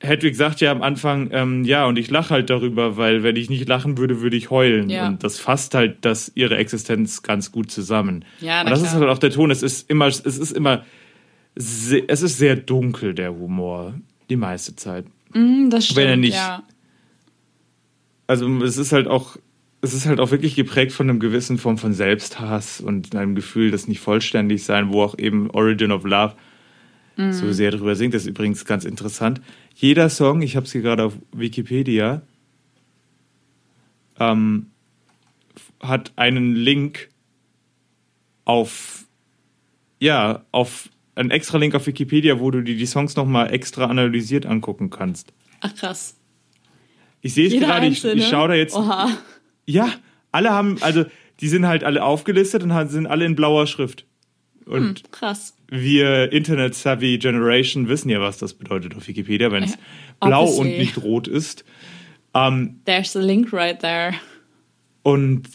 Hedwig 0.00 0.36
sagt 0.36 0.60
ja 0.60 0.72
am 0.72 0.82
Anfang, 0.82 1.30
ähm, 1.32 1.64
ja, 1.64 1.86
und 1.86 1.98
ich 1.98 2.10
lache 2.10 2.34
halt 2.34 2.50
darüber, 2.50 2.98
weil 2.98 3.22
wenn 3.22 3.36
ich 3.36 3.48
nicht 3.48 3.66
lachen 3.66 3.96
würde, 3.96 4.20
würde 4.20 4.36
ich 4.36 4.50
heulen. 4.50 4.90
Ja. 4.90 5.08
Und 5.08 5.24
das 5.24 5.38
fasst 5.38 5.74
halt 5.74 5.96
das, 6.02 6.30
ihre 6.34 6.58
Existenz 6.58 7.22
ganz 7.22 7.50
gut 7.50 7.70
zusammen. 7.70 8.26
Ja, 8.42 8.60
und 8.60 8.68
das 8.68 8.82
ist 8.82 8.88
klar. 8.90 9.00
halt 9.00 9.10
auch 9.10 9.18
der 9.18 9.30
Ton. 9.30 9.50
Es 9.50 9.62
ist 9.62 9.88
immer, 9.88 10.06
es 10.06 10.20
ist 10.20 10.52
immer, 10.52 10.84
es 11.54 11.90
ist 11.92 12.36
sehr 12.36 12.56
dunkel, 12.56 13.14
der 13.14 13.32
Humor, 13.34 13.94
die 14.28 14.36
meiste 14.36 14.76
Zeit. 14.76 15.06
Hm, 15.32 15.70
das 15.70 15.84
stimmt, 15.86 15.96
Wenn 15.98 16.08
er 16.08 16.16
nicht- 16.18 16.34
ja. 16.34 16.62
also 18.26 18.62
es 18.62 18.76
ist 18.76 18.92
halt 18.92 19.06
auch, 19.08 19.36
es 19.82 19.94
ist 19.94 20.06
halt 20.06 20.20
auch 20.20 20.30
wirklich 20.30 20.54
geprägt 20.56 20.92
von 20.92 21.08
einem 21.08 21.20
gewissen 21.20 21.58
Form 21.58 21.78
von 21.78 21.92
Selbsthass 21.92 22.80
und 22.80 23.14
einem 23.14 23.34
Gefühl, 23.34 23.70
das 23.70 23.88
nicht 23.88 24.00
vollständig 24.00 24.64
sein, 24.64 24.92
wo 24.92 25.02
auch 25.02 25.18
eben 25.18 25.50
Origin 25.50 25.92
of 25.92 26.04
Love 26.04 26.34
so 27.32 27.52
sehr 27.52 27.70
drüber 27.70 27.96
singt. 27.96 28.14
Das 28.14 28.22
ist 28.22 28.28
übrigens 28.28 28.64
ganz 28.64 28.84
interessant. 28.84 29.40
Jeder 29.74 30.08
Song, 30.08 30.42
ich 30.42 30.56
habe 30.56 30.64
es 30.64 30.72
hier 30.72 30.80
gerade 30.80 31.04
auf 31.04 31.14
Wikipedia, 31.32 32.22
ähm, 34.18 34.70
hat 35.80 36.12
einen 36.16 36.54
Link 36.54 37.10
auf, 38.44 39.04
ja, 39.98 40.44
auf 40.50 40.88
einen 41.14 41.30
extra 41.30 41.58
Link 41.58 41.74
auf 41.74 41.86
Wikipedia, 41.86 42.40
wo 42.40 42.50
du 42.50 42.62
dir 42.62 42.76
die 42.76 42.86
Songs 42.86 43.16
nochmal 43.16 43.52
extra 43.52 43.86
analysiert 43.86 44.46
angucken 44.46 44.90
kannst. 44.90 45.32
Ach 45.60 45.74
krass. 45.74 46.16
Ich 47.20 47.34
sehe 47.34 47.48
es 47.48 47.60
gerade, 47.60 47.86
ich, 47.86 48.02
ich 48.02 48.28
schaue 48.28 48.48
da 48.48 48.54
jetzt. 48.54 48.74
Oha. 48.74 49.10
Ja, 49.70 49.92
alle 50.32 50.50
haben, 50.50 50.76
also 50.80 51.04
die 51.40 51.48
sind 51.48 51.66
halt 51.66 51.84
alle 51.84 52.02
aufgelistet 52.02 52.62
und 52.62 52.88
sind 52.88 53.06
alle 53.06 53.24
in 53.24 53.34
blauer 53.36 53.66
Schrift. 53.66 54.06
Und 54.66 55.10
Krass. 55.10 55.56
wir 55.68 56.32
Internet-Savvy 56.32 57.18
Generation 57.18 57.88
wissen 57.88 58.08
ja, 58.08 58.20
was 58.20 58.38
das 58.38 58.54
bedeutet 58.54 58.94
auf 58.94 59.08
Wikipedia, 59.08 59.50
wenn 59.50 59.64
es 59.64 59.78
blau 60.20 60.42
Obviously. 60.44 60.60
und 60.60 60.78
nicht 60.78 60.98
rot 61.02 61.28
ist. 61.28 61.64
Ähm, 62.34 62.80
There's 62.84 63.16
a 63.16 63.20
link 63.20 63.52
right 63.52 63.78
there. 63.80 64.14
und 65.02 65.48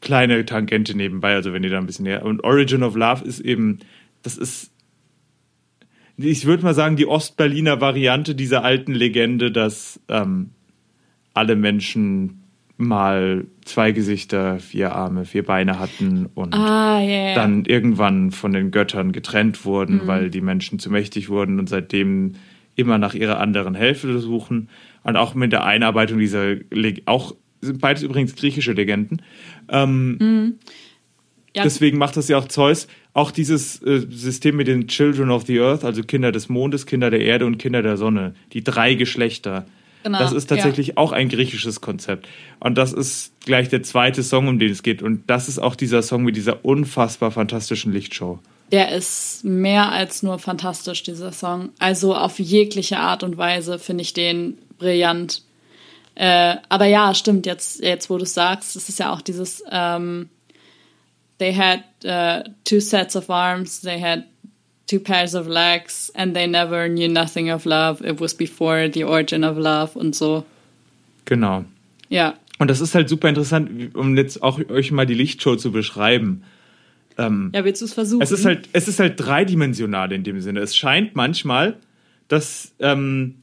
kleine 0.00 0.44
Tangente 0.44 0.96
nebenbei, 0.96 1.34
also 1.34 1.52
wenn 1.52 1.62
ihr 1.62 1.70
da 1.70 1.78
ein 1.78 1.86
bisschen 1.86 2.04
näher. 2.04 2.24
Und 2.24 2.42
Origin 2.44 2.82
of 2.82 2.96
Love 2.96 3.24
ist 3.24 3.40
eben, 3.40 3.78
das 4.22 4.36
ist, 4.36 4.72
ich 6.16 6.44
würde 6.44 6.62
mal 6.62 6.74
sagen, 6.74 6.96
die 6.96 7.06
Ostberliner 7.06 7.80
Variante 7.80 8.34
dieser 8.34 8.64
alten 8.64 8.92
Legende, 8.92 9.50
dass 9.52 10.00
ähm, 10.08 10.50
alle 11.34 11.56
Menschen 11.56 12.41
mal 12.76 13.46
zwei 13.64 13.92
Gesichter, 13.92 14.58
vier 14.58 14.92
Arme, 14.94 15.24
vier 15.24 15.44
Beine 15.44 15.78
hatten 15.78 16.28
und 16.34 16.54
Ah, 16.54 17.00
ja. 17.00 17.34
dann 17.34 17.64
irgendwann 17.64 18.30
von 18.30 18.52
den 18.52 18.70
Göttern 18.70 19.12
getrennt 19.12 19.64
wurden, 19.64 20.06
weil 20.06 20.30
die 20.30 20.40
Menschen 20.40 20.78
zu 20.78 20.90
mächtig 20.90 21.28
wurden 21.28 21.58
und 21.58 21.68
seitdem 21.68 22.32
immer 22.74 22.98
nach 22.98 23.14
ihrer 23.14 23.38
anderen 23.38 23.74
Hälfte 23.74 24.18
suchen. 24.18 24.68
Und 25.04 25.16
auch 25.16 25.34
mit 25.34 25.52
der 25.52 25.64
Einarbeitung 25.64 26.18
dieser, 26.18 26.54
Leg 26.70 27.02
auch 27.06 27.34
sind 27.60 27.80
beides 27.80 28.02
übrigens 28.02 28.34
griechische 28.34 28.72
Legenden. 28.72 29.22
Ähm, 29.68 30.56
ja, 31.54 31.62
Deswegen 31.62 31.98
macht 31.98 32.16
das 32.16 32.28
ja 32.28 32.38
auch 32.38 32.48
Zeus. 32.48 32.88
Auch 33.12 33.30
dieses 33.30 33.80
äh, 33.82 34.00
System 34.08 34.56
mit 34.56 34.66
den 34.68 34.88
Children 34.88 35.30
of 35.30 35.44
the 35.46 35.60
Earth, 35.60 35.84
also 35.84 36.02
Kinder 36.02 36.32
des 36.32 36.48
Mondes, 36.48 36.86
Kinder 36.86 37.10
der 37.10 37.20
Erde 37.20 37.44
und 37.46 37.58
Kinder 37.58 37.82
der 37.82 37.96
Sonne, 37.98 38.34
die 38.52 38.64
drei 38.64 38.94
Geschlechter. 38.94 39.66
Genau, 40.02 40.18
das 40.18 40.32
ist 40.32 40.46
tatsächlich 40.48 40.98
auch 40.98 41.12
ein 41.12 41.28
griechisches 41.28 41.80
Konzept. 41.80 42.28
Und 42.60 42.76
das 42.76 42.92
ist 42.92 43.32
gleich 43.44 43.68
der 43.68 43.82
zweite 43.82 44.22
Song, 44.22 44.48
um 44.48 44.58
den 44.58 44.70
es 44.70 44.82
geht. 44.82 45.02
Und 45.02 45.28
das 45.28 45.48
ist 45.48 45.58
auch 45.58 45.76
dieser 45.76 46.02
Song 46.02 46.24
mit 46.24 46.36
dieser 46.36 46.64
unfassbar 46.64 47.30
fantastischen 47.30 47.92
Lichtshow. 47.92 48.38
Der 48.72 48.92
ist 48.92 49.44
mehr 49.44 49.92
als 49.92 50.22
nur 50.22 50.38
fantastisch, 50.38 51.02
dieser 51.02 51.32
Song. 51.32 51.70
Also 51.78 52.16
auf 52.16 52.38
jegliche 52.38 52.98
Art 52.98 53.22
und 53.22 53.36
Weise 53.36 53.78
finde 53.78 54.02
ich 54.02 54.14
den 54.14 54.58
brillant. 54.78 55.42
Äh, 56.14 56.56
aber 56.68 56.86
ja, 56.86 57.14
stimmt, 57.14 57.46
jetzt, 57.46 57.82
jetzt 57.82 58.10
wo 58.10 58.16
du 58.16 58.24
es 58.24 58.34
sagst, 58.34 58.76
es 58.76 58.88
ist 58.88 58.98
ja 58.98 59.12
auch 59.12 59.20
dieses 59.20 59.62
ähm, 59.70 60.28
They 61.38 61.54
had 61.54 61.82
uh, 62.04 62.48
two 62.64 62.80
sets 62.80 63.16
of 63.16 63.28
arms, 63.28 63.80
they 63.80 64.00
had 64.00 64.24
two 64.92 65.00
pairs 65.00 65.34
of 65.34 65.46
legs, 65.46 66.10
and 66.14 66.34
they 66.34 66.46
never 66.46 66.88
knew 66.88 67.08
nothing 67.08 67.50
of 67.50 67.64
love. 67.64 68.04
It 68.06 68.20
was 68.20 68.34
before 68.34 68.90
the 68.92 69.04
origin 69.04 69.44
of 69.44 69.56
love 69.56 69.98
und 69.98 70.14
so. 70.14 70.44
Genau. 71.24 71.64
Ja, 72.08 72.34
Und 72.62 72.68
das 72.68 72.80
ist 72.80 72.94
halt 72.94 73.08
super 73.08 73.28
interessant, 73.28 73.92
um 73.96 74.16
jetzt 74.16 74.40
auch 74.40 74.60
euch 74.70 74.92
mal 74.92 75.04
die 75.04 75.14
Lichtshow 75.14 75.56
zu 75.56 75.72
beschreiben. 75.72 76.44
Ähm, 77.18 77.50
ja 77.52 77.64
willst 77.64 77.82
du 77.82 77.86
es 77.86 77.92
versuchen? 77.92 78.22
Es 78.22 78.30
ist 78.30 78.44
halt, 78.44 78.68
es 78.72 78.86
ist 78.86 79.00
halt 79.00 79.14
dreidimensional 79.18 80.12
in 80.12 80.22
dem 80.22 80.40
Sinne. 80.40 80.60
Es 80.60 80.76
scheint 80.76 81.16
manchmal, 81.16 81.76
dass, 82.28 82.72
ähm, 82.78 83.38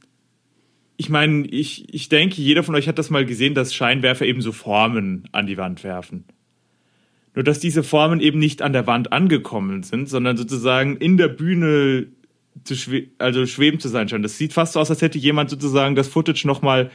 ich 0.96 1.10
meine, 1.10 1.46
ich, 1.48 1.92
ich 1.92 2.08
denke, 2.08 2.40
jeder 2.40 2.62
von 2.62 2.74
euch 2.74 2.88
hat 2.88 2.98
das 2.98 3.10
mal 3.10 3.26
gesehen, 3.26 3.54
dass 3.54 3.74
Scheinwerfer 3.74 4.24
eben 4.24 4.40
so 4.40 4.52
Formen 4.52 5.28
an 5.32 5.46
die 5.46 5.58
Wand 5.58 5.84
werfen. 5.84 6.24
Nur 7.40 7.44
dass 7.46 7.58
diese 7.58 7.82
Formen 7.82 8.20
eben 8.20 8.38
nicht 8.38 8.60
an 8.60 8.74
der 8.74 8.86
Wand 8.86 9.14
angekommen 9.14 9.82
sind, 9.82 10.10
sondern 10.10 10.36
sozusagen 10.36 10.98
in 10.98 11.16
der 11.16 11.28
Bühne 11.28 12.08
zu 12.64 12.76
schwe 12.76 13.06
also 13.16 13.46
schweben 13.46 13.80
zu 13.80 13.88
sein 13.88 14.10
scheinen. 14.10 14.22
Das 14.22 14.36
sieht 14.36 14.52
fast 14.52 14.74
so 14.74 14.80
aus, 14.80 14.90
als 14.90 15.00
hätte 15.00 15.16
jemand 15.16 15.48
sozusagen 15.48 15.94
das 15.94 16.06
Footage 16.08 16.46
nochmal 16.46 16.90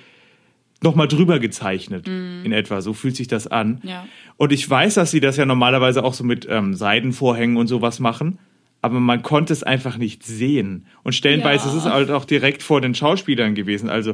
noch 0.84 0.94
mal 0.94 1.08
drüber 1.08 1.40
gezeichnet. 1.40 2.08
In 2.08 2.52
etwa. 2.52 2.82
So 2.82 2.94
fühlt 2.94 3.16
sich 3.16 3.28
das 3.28 3.48
an. 3.48 3.80
Ja. 3.82 4.06
Und 4.38 4.52
ich 4.52 4.70
weiß, 4.70 4.94
dass 4.94 5.10
sie 5.10 5.20
das 5.20 5.36
ja 5.36 5.48
normalerweise 5.48 6.04
auch 6.04 6.14
so 6.14 6.24
mit 6.24 6.46
ähm, 6.48 6.76
Seidenvorhängen 6.76 7.58
und 7.58 7.66
sowas 7.66 8.00
machen. 8.00 8.38
Aber 8.84 9.00
man 9.00 9.24
konnte 9.24 9.52
es 9.52 9.64
einfach 9.64 9.98
nicht 9.98 10.22
sehen. 10.22 10.86
Und 11.02 11.16
stellenweise 11.16 11.66
Ja. 11.70 11.72
ist 11.72 11.86
es 11.86 11.92
halt 11.92 12.12
auch 12.12 12.26
direkt 12.26 12.62
vor 12.62 12.82
den 12.82 12.94
Schauspielern 12.94 13.56
gewesen. 13.56 13.90
Also, 13.90 14.14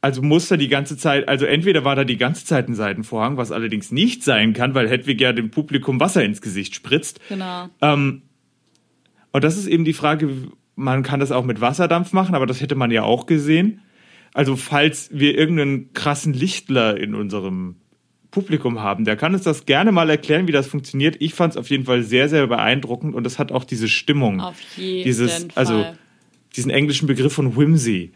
also 0.00 0.22
muss 0.22 0.48
da 0.48 0.56
die 0.56 0.68
ganze 0.68 0.96
Zeit, 0.96 1.28
also 1.28 1.44
entweder 1.44 1.84
war 1.84 1.96
da 1.96 2.04
die 2.04 2.16
ganze 2.16 2.44
Zeit 2.44 2.68
ein 2.68 2.74
Seidenvorhang, 2.74 3.36
was 3.36 3.50
allerdings 3.50 3.90
nicht 3.90 4.22
sein 4.22 4.52
kann, 4.52 4.74
weil 4.74 4.88
Hedwig 4.88 5.20
ja 5.20 5.32
dem 5.32 5.50
Publikum 5.50 5.98
Wasser 6.00 6.24
ins 6.24 6.40
Gesicht 6.40 6.74
spritzt. 6.74 7.20
genau. 7.28 7.68
Ähm, 7.80 8.22
und 9.32 9.44
das 9.44 9.58
ist 9.58 9.66
eben 9.66 9.84
die 9.84 9.92
Frage, 9.92 10.30
man 10.74 11.02
kann 11.02 11.20
das 11.20 11.32
auch 11.32 11.44
mit 11.44 11.60
Wasserdampf 11.60 12.12
machen, 12.12 12.34
aber 12.34 12.46
das 12.46 12.60
hätte 12.60 12.74
man 12.74 12.90
ja 12.90 13.02
auch 13.02 13.26
gesehen. 13.26 13.82
Also 14.32 14.56
falls 14.56 15.10
wir 15.12 15.36
irgendeinen 15.36 15.92
krassen 15.92 16.32
Lichtler 16.32 16.96
in 16.96 17.14
unserem 17.14 17.76
Publikum 18.30 18.80
haben, 18.80 19.04
der 19.04 19.16
kann 19.16 19.34
uns 19.34 19.42
das 19.42 19.66
gerne 19.66 19.90
mal 19.90 20.08
erklären, 20.10 20.46
wie 20.46 20.52
das 20.52 20.66
funktioniert. 20.66 21.16
Ich 21.18 21.34
fand 21.34 21.54
es 21.54 21.56
auf 21.56 21.70
jeden 21.70 21.84
Fall 21.84 22.02
sehr, 22.02 22.28
sehr 22.28 22.46
beeindruckend 22.46 23.14
und 23.14 23.26
es 23.26 23.38
hat 23.38 23.52
auch 23.52 23.64
diese 23.64 23.88
Stimmung. 23.88 24.40
Auf 24.40 24.60
jeden 24.76 25.04
dieses, 25.04 25.38
Fall. 25.38 25.48
also 25.54 25.86
diesen 26.54 26.70
englischen 26.70 27.06
Begriff 27.06 27.32
von 27.32 27.56
Whimsy, 27.56 28.12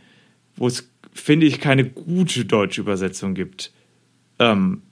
wo 0.57 0.67
es, 0.67 0.92
finde 1.13 1.47
ich, 1.47 1.61
keine 1.61 1.85
gute 1.85 2.45
deutsche 2.45 2.81
Übersetzung 2.81 3.35
gibt. 3.35 3.73
Ähm, 4.39 4.83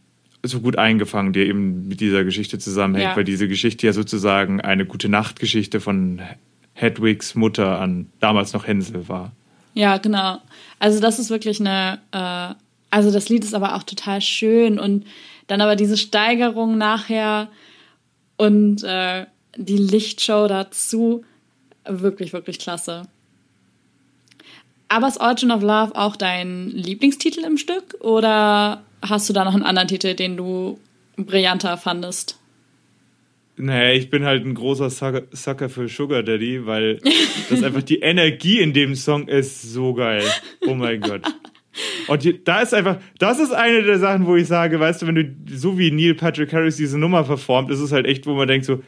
so 0.42 0.60
gut 0.60 0.76
eingefangen, 0.78 1.32
die 1.32 1.40
eben 1.40 1.88
mit 1.88 2.00
dieser 2.00 2.24
Geschichte 2.24 2.58
zusammenhängt, 2.58 3.10
Ja. 3.10 3.16
weil 3.16 3.24
diese 3.24 3.48
Geschichte 3.48 3.86
ja 3.86 3.92
sozusagen 3.92 4.60
eine 4.60 4.86
gute 4.86 5.08
Nachtgeschichte 5.08 5.80
von 5.80 6.22
Hedwigs 6.72 7.34
Mutter 7.34 7.78
an 7.78 8.06
damals 8.20 8.52
noch 8.52 8.66
Hänsel 8.66 9.08
war. 9.08 9.32
Ja, 9.74 9.98
genau. 9.98 10.38
Also 10.78 11.00
das 11.00 11.18
ist 11.18 11.30
wirklich 11.30 11.60
eine, 11.60 12.00
äh, 12.12 12.54
also 12.90 13.10
das 13.10 13.28
Lied 13.28 13.44
ist 13.44 13.54
aber 13.54 13.76
auch 13.76 13.82
total 13.82 14.20
schön 14.20 14.78
und 14.78 15.04
dann 15.46 15.60
aber 15.60 15.76
diese 15.76 15.96
Steigerung 15.96 16.78
nachher 16.78 17.48
und 18.36 18.82
äh, 18.82 19.26
die 19.56 19.76
Lichtshow 19.76 20.48
dazu, 20.48 21.24
wirklich, 21.84 22.32
wirklich 22.32 22.58
klasse. 22.58 23.02
Aber 24.90 25.06
ist 25.06 25.20
Origin 25.20 25.52
of 25.52 25.62
Love 25.62 25.94
auch 25.94 26.16
dein 26.16 26.68
Lieblingstitel 26.70 27.44
im 27.44 27.58
Stück 27.58 27.94
oder 28.00 28.82
hast 29.00 29.28
du 29.28 29.32
da 29.32 29.44
noch 29.44 29.54
einen 29.54 29.62
anderen 29.62 29.86
Titel, 29.86 30.14
den 30.14 30.36
du 30.36 30.80
brillanter 31.16 31.76
fandest? 31.76 32.36
Naja, 33.56 33.92
ich 33.92 34.10
bin 34.10 34.24
halt 34.24 34.44
ein 34.44 34.54
großer 34.54 34.90
Sucker, 34.90 35.68
für 35.68 35.88
Sugar 35.88 36.24
Daddy, 36.24 36.66
weil 36.66 36.98
das 37.48 37.62
einfach 37.62 37.82
die 37.82 38.00
Energie 38.00 38.58
in 38.58 38.72
dem 38.72 38.96
Song 38.96 39.28
ist 39.28 39.62
so 39.62 39.94
geil. 39.94 40.24
Oh 40.66 40.74
mein 40.74 41.00
Gott. 41.00 41.22
Und 42.08 42.24
die, 42.24 42.42
da 42.42 42.60
ist 42.60 42.74
einfach, 42.74 42.98
das 43.18 43.38
ist 43.38 43.52
eine 43.52 43.84
der 43.84 44.00
Sachen, 44.00 44.26
wo 44.26 44.34
ich 44.34 44.48
sage, 44.48 44.80
weißt 44.80 45.02
du, 45.02 45.06
wenn 45.06 45.14
du 45.14 45.56
so 45.56 45.78
wie 45.78 45.92
Neil 45.92 46.14
Patrick 46.14 46.52
Harris 46.52 46.76
diese 46.76 46.98
Nummer 46.98 47.22
performt, 47.22 47.70
ist 47.70 47.78
es 47.78 47.92
halt 47.92 48.06
echt, 48.06 48.26
wo 48.26 48.34
man 48.34 48.48
denkt 48.48 48.66
so, 48.66 48.82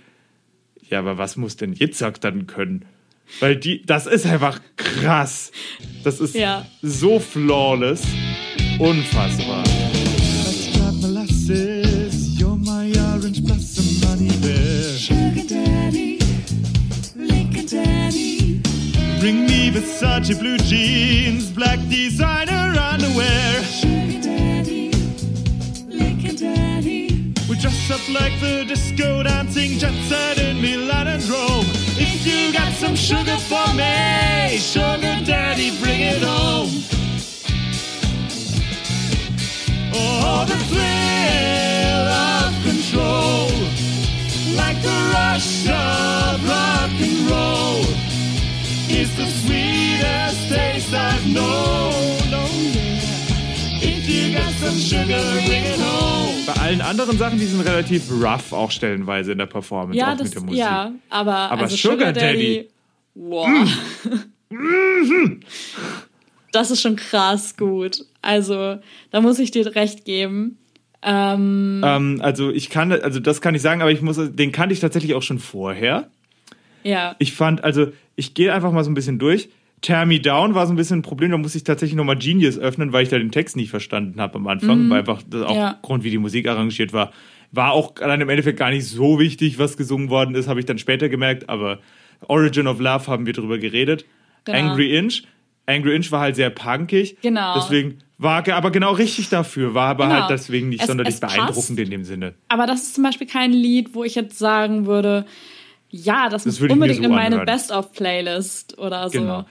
ja, 0.90 0.98
aber 0.98 1.16
was 1.16 1.36
muss 1.36 1.56
denn 1.56 1.74
Yitzhak 1.74 2.20
dann 2.20 2.48
können? 2.48 2.86
Weil 3.40 3.56
die, 3.56 3.82
das 3.84 4.06
ist 4.06 4.26
einfach 4.26 4.60
krass. 4.76 5.50
Das 6.04 6.20
ist 6.20 6.34
Ja. 6.34 6.64
so 6.82 7.18
flawless. 7.18 8.02
Unfassbar. 8.78 9.64
Let's 9.64 10.72
drop 10.72 10.94
molasses. 11.00 12.38
You're 12.38 12.56
my 12.56 12.92
orange 13.14 13.42
blossom 13.44 13.84
honey 14.08 14.30
bear. 14.40 14.96
Sugar 14.98 15.44
daddy, 15.48 16.18
Lincoln 17.16 17.66
daddy, 17.66 18.60
Bring 19.20 19.46
me 19.46 19.70
Versace 19.72 20.34
blue 20.38 20.56
jeans, 20.58 21.50
black 21.52 21.78
designer 21.88 22.74
underwear. 22.92 23.62
Dress 27.86 28.00
up 28.00 28.08
like 28.08 28.38
the 28.40 28.64
disco 28.64 29.22
dancing 29.22 29.78
jet 29.78 29.94
set 30.08 30.38
in 30.38 30.60
Milan 30.60 31.08
and 31.08 31.22
Rome. 31.28 31.66
If 31.96 32.26
you 32.26 32.52
got 32.52 32.72
some 32.74 32.94
sugar 32.94 33.36
for 33.36 33.74
me, 33.74 34.58
sugar 34.58 35.20
daddy, 35.24 35.78
bring 35.80 36.00
it 36.00 36.22
home. 36.22 36.70
Oh, 39.94 40.44
the 40.46 40.56
thrill 40.70 42.08
of 42.08 42.52
control, 42.64 43.50
like 44.56 44.80
the 44.82 44.98
rush 45.14 45.66
of 45.68 46.48
rock 46.48 46.90
and 47.00 47.30
roll, 47.30 47.84
is 48.90 49.14
the 49.16 49.26
sweetest 49.26 50.48
taste 50.48 50.92
I've 50.92 51.26
known. 51.26 52.34
Oh, 52.34 52.72
yeah. 52.74 52.91
Bei 56.46 56.52
allen 56.60 56.80
anderen 56.80 57.16
Sachen, 57.18 57.38
die 57.38 57.44
sind 57.46 57.60
relativ 57.60 58.10
rough, 58.10 58.52
auch 58.52 58.70
stellenweise 58.70 59.32
in 59.32 59.38
der 59.38 59.46
Performance, 59.46 59.96
Ja, 59.98 60.12
auch 60.12 60.16
das, 60.16 60.24
mit 60.28 60.34
der 60.34 60.42
Musik. 60.42 60.58
ja, 60.58 60.92
aber, 61.08 61.34
Aber 61.34 61.62
also 61.62 61.76
Sugar 61.76 61.96
Sugar, 61.98 62.12
Daddy, 62.12 62.56
Daddy. 62.56 62.68
wow. 63.14 63.68
das 66.52 66.70
ist 66.70 66.80
schon 66.80 66.96
krass 66.96 67.56
gut. 67.56 68.04
Also, 68.22 68.78
da 69.10 69.20
muss 69.20 69.38
ich 69.38 69.50
dir 69.52 69.74
recht 69.74 70.04
geben. 70.04 70.58
Ähm, 71.02 71.82
Ähm, 71.84 72.20
also 72.22 72.50
ich 72.50 72.70
kann, 72.70 72.92
also 72.92 73.20
das 73.20 73.40
kann 73.40 73.54
ich 73.54 73.62
sagen, 73.62 73.80
aber 73.82 73.90
ich 73.92 74.02
muss, 74.02 74.18
den 74.18 74.52
kannte 74.52 74.72
ich 74.72 74.80
tatsächlich 74.80 75.14
auch 75.14 75.22
schon 75.22 75.38
vorher. 75.38 76.08
ja, 76.84 77.14
Ich 77.18 77.32
fand, 77.34 77.62
also 77.64 77.88
ich 78.16 78.34
gehe 78.34 78.52
einfach 78.52 78.72
mal 78.72 78.84
so 78.84 78.90
ein 78.90 78.94
bisschen 78.94 79.18
durch. 79.18 79.48
Tear 79.82 80.06
Me 80.06 80.20
Down 80.20 80.54
war 80.54 80.66
so 80.66 80.72
ein 80.72 80.76
bisschen 80.76 81.00
ein 81.00 81.02
Problem, 81.02 81.30
da 81.32 81.36
musste 81.38 81.58
ich 81.58 81.64
tatsächlich 81.64 81.96
nochmal 81.96 82.16
Genius 82.16 82.58
öffnen, 82.58 82.92
weil 82.92 83.02
ich 83.02 83.08
da 83.08 83.18
den 83.18 83.32
Text 83.32 83.56
nicht 83.56 83.70
verstanden 83.70 84.20
habe 84.20 84.36
am 84.36 84.46
Anfang, 84.46 84.88
weil 84.90 85.00
einfach 85.00 85.22
das 85.28 85.42
auch 85.42 85.54
Ja. 85.56 85.78
Grund, 85.82 86.04
wie 86.04 86.10
die 86.10 86.18
Musik 86.18 86.46
arrangiert 86.48 86.92
war. 86.92 87.12
War 87.50 87.72
auch 87.72 87.92
dann 87.94 88.20
im 88.20 88.28
Endeffekt 88.28 88.58
gar 88.58 88.70
nicht 88.70 88.86
so 88.86 89.18
wichtig, 89.18 89.58
was 89.58 89.76
gesungen 89.76 90.08
worden 90.08 90.34
ist, 90.36 90.48
habe 90.48 90.60
ich 90.60 90.66
dann 90.66 90.78
später 90.78 91.08
gemerkt, 91.08 91.48
aber 91.48 91.80
Origin 92.28 92.66
of 92.68 92.78
Love 92.80 93.08
haben 93.08 93.26
wir 93.26 93.32
drüber 93.32 93.58
geredet. 93.58 94.04
Genau. 94.44 94.58
Angry 94.70 94.96
Inch. 94.96 95.24
Angry 95.66 95.94
Inch 95.96 96.10
war 96.12 96.20
halt 96.20 96.36
sehr 96.36 96.50
punkig. 96.50 97.16
Genau. 97.20 97.54
Deswegen 97.56 97.98
war 98.18 98.48
aber 98.52 98.70
genau 98.70 98.92
richtig 98.92 99.28
dafür, 99.30 99.74
war 99.74 99.88
aber 99.88 100.06
Genau. 100.06 100.20
halt 100.20 100.30
deswegen 100.30 100.68
nicht 100.68 100.82
Es- 100.82 100.86
sonderlich 100.86 101.14
es 101.14 101.20
passt. 101.20 101.34
beeindruckend 101.36 101.78
in 101.80 101.90
dem 101.90 102.04
Sinne. 102.04 102.34
aber 102.48 102.66
das 102.66 102.82
ist 102.84 102.94
zum 102.94 103.02
Beispiel 103.04 103.26
kein 103.26 103.52
Lied, 103.52 103.94
wo 103.94 104.04
ich 104.04 104.14
jetzt 104.14 104.38
sagen 104.38 104.86
würde, 104.86 105.26
ja, 105.90 106.28
das, 106.28 106.46
muss 106.46 106.54
ich 106.54 106.60
mir 106.62 106.72
unbedingt 106.72 106.98
so 107.00 107.04
in 107.04 107.10
meine. 107.10 107.44
Best-of-Playlist 107.44 108.78
oder 108.78 109.10
so. 109.10 109.18
Genau. 109.20 109.44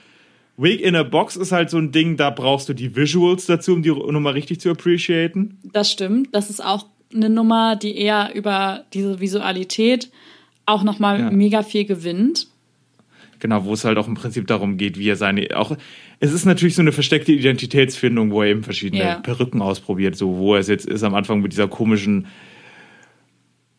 Wig 0.62 0.82
in 0.82 0.96
a 0.96 1.04
Box 1.04 1.36
ist 1.36 1.52
halt 1.52 1.70
so 1.70 1.78
ein 1.78 1.92
Ding, 1.92 2.18
da 2.18 2.30
brauchst 2.30 2.70
du 2.70 2.74
die 2.74 2.96
Visuals 2.96 3.46
dazu, 3.48 3.74
um 3.74 3.82
die 3.82 3.90
Nummer 3.90 4.34
richtig 4.36 4.60
zu 4.62 4.70
appreciaten. 4.70 5.58
Das 5.64 5.92
stimmt. 5.92 6.30
Das 6.34 6.50
ist 6.50 6.64
auch 6.64 6.86
eine 7.14 7.30
Nummer, 7.30 7.76
die 7.76 7.98
eher 7.98 8.32
über 8.36 8.86
diese 8.94 9.20
Visualität 9.20 10.10
auch 10.66 10.84
nochmal 10.84 11.20
Ja. 11.20 11.32
mega 11.32 11.64
viel 11.64 11.86
gewinnt. 11.86 12.48
Genau, 13.40 13.66
wo 13.66 13.74
es 13.74 13.84
halt 13.84 13.98
auch 13.98 14.08
im 14.08 14.14
Prinzip 14.14 14.46
darum 14.46 14.78
geht, 14.78 15.00
wie 15.00 15.10
er 15.10 15.16
seine. 15.16 15.48
Auch, 15.58 15.76
es 16.20 16.32
ist 16.32 16.46
natürlich 16.46 16.76
so 16.76 16.82
eine 16.84 16.92
versteckte 16.92 17.32
Identitätsfindung, 17.32 18.30
wo 18.32 18.44
er 18.44 18.50
eben 18.50 18.64
verschiedene 18.64 19.02
Ja. 19.04 19.16
Perücken 19.16 19.62
ausprobiert, 19.64 20.16
so 20.16 20.38
wo 20.38 20.54
er 20.54 20.60
es 20.60 20.68
jetzt 20.68 20.86
ist 20.86 21.02
am 21.04 21.16
Anfang 21.16 21.42
mit 21.42 21.52
dieser 21.52 21.68
komischen, 21.68 22.28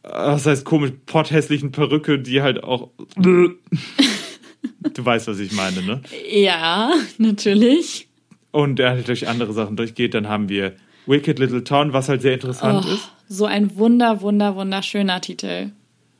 äh, 0.03 0.09
was 0.11 0.47
heißt 0.47 0.65
komisch, 0.65 0.91
potthässlichen 1.07 1.71
Perücke, 1.71 2.19
die 2.19 2.43
halt 2.43 2.65
auch. 2.65 2.91
du 4.95 5.05
weißt, 5.05 5.29
was 5.29 5.39
ich 5.39 5.53
meine, 5.53 5.83
ne? 5.83 6.01
Ja, 6.31 6.93
natürlich. 7.19 8.09
Und 8.51 8.81
er 8.81 8.91
halt 8.91 9.09
durch 9.09 9.29
andere 9.29 9.53
Sachen 9.53 9.77
durchgeht. 9.77 10.15
Dann 10.15 10.29
haben 10.29 10.49
wir 10.49 10.75
Wicked 11.07 11.39
Little 11.39 11.65
Town, 11.65 11.93
was 11.93 12.09
halt 12.09 12.23
sehr 12.23 12.35
interessant 12.35 12.85
Oh, 12.87 12.95
ist. 12.95 13.11
so 13.29 13.47
ein 13.47 13.77
wunder, 13.77 14.21
wunder, 14.21 14.55
wunderschöner 14.57 15.21
Titel. 15.21 15.71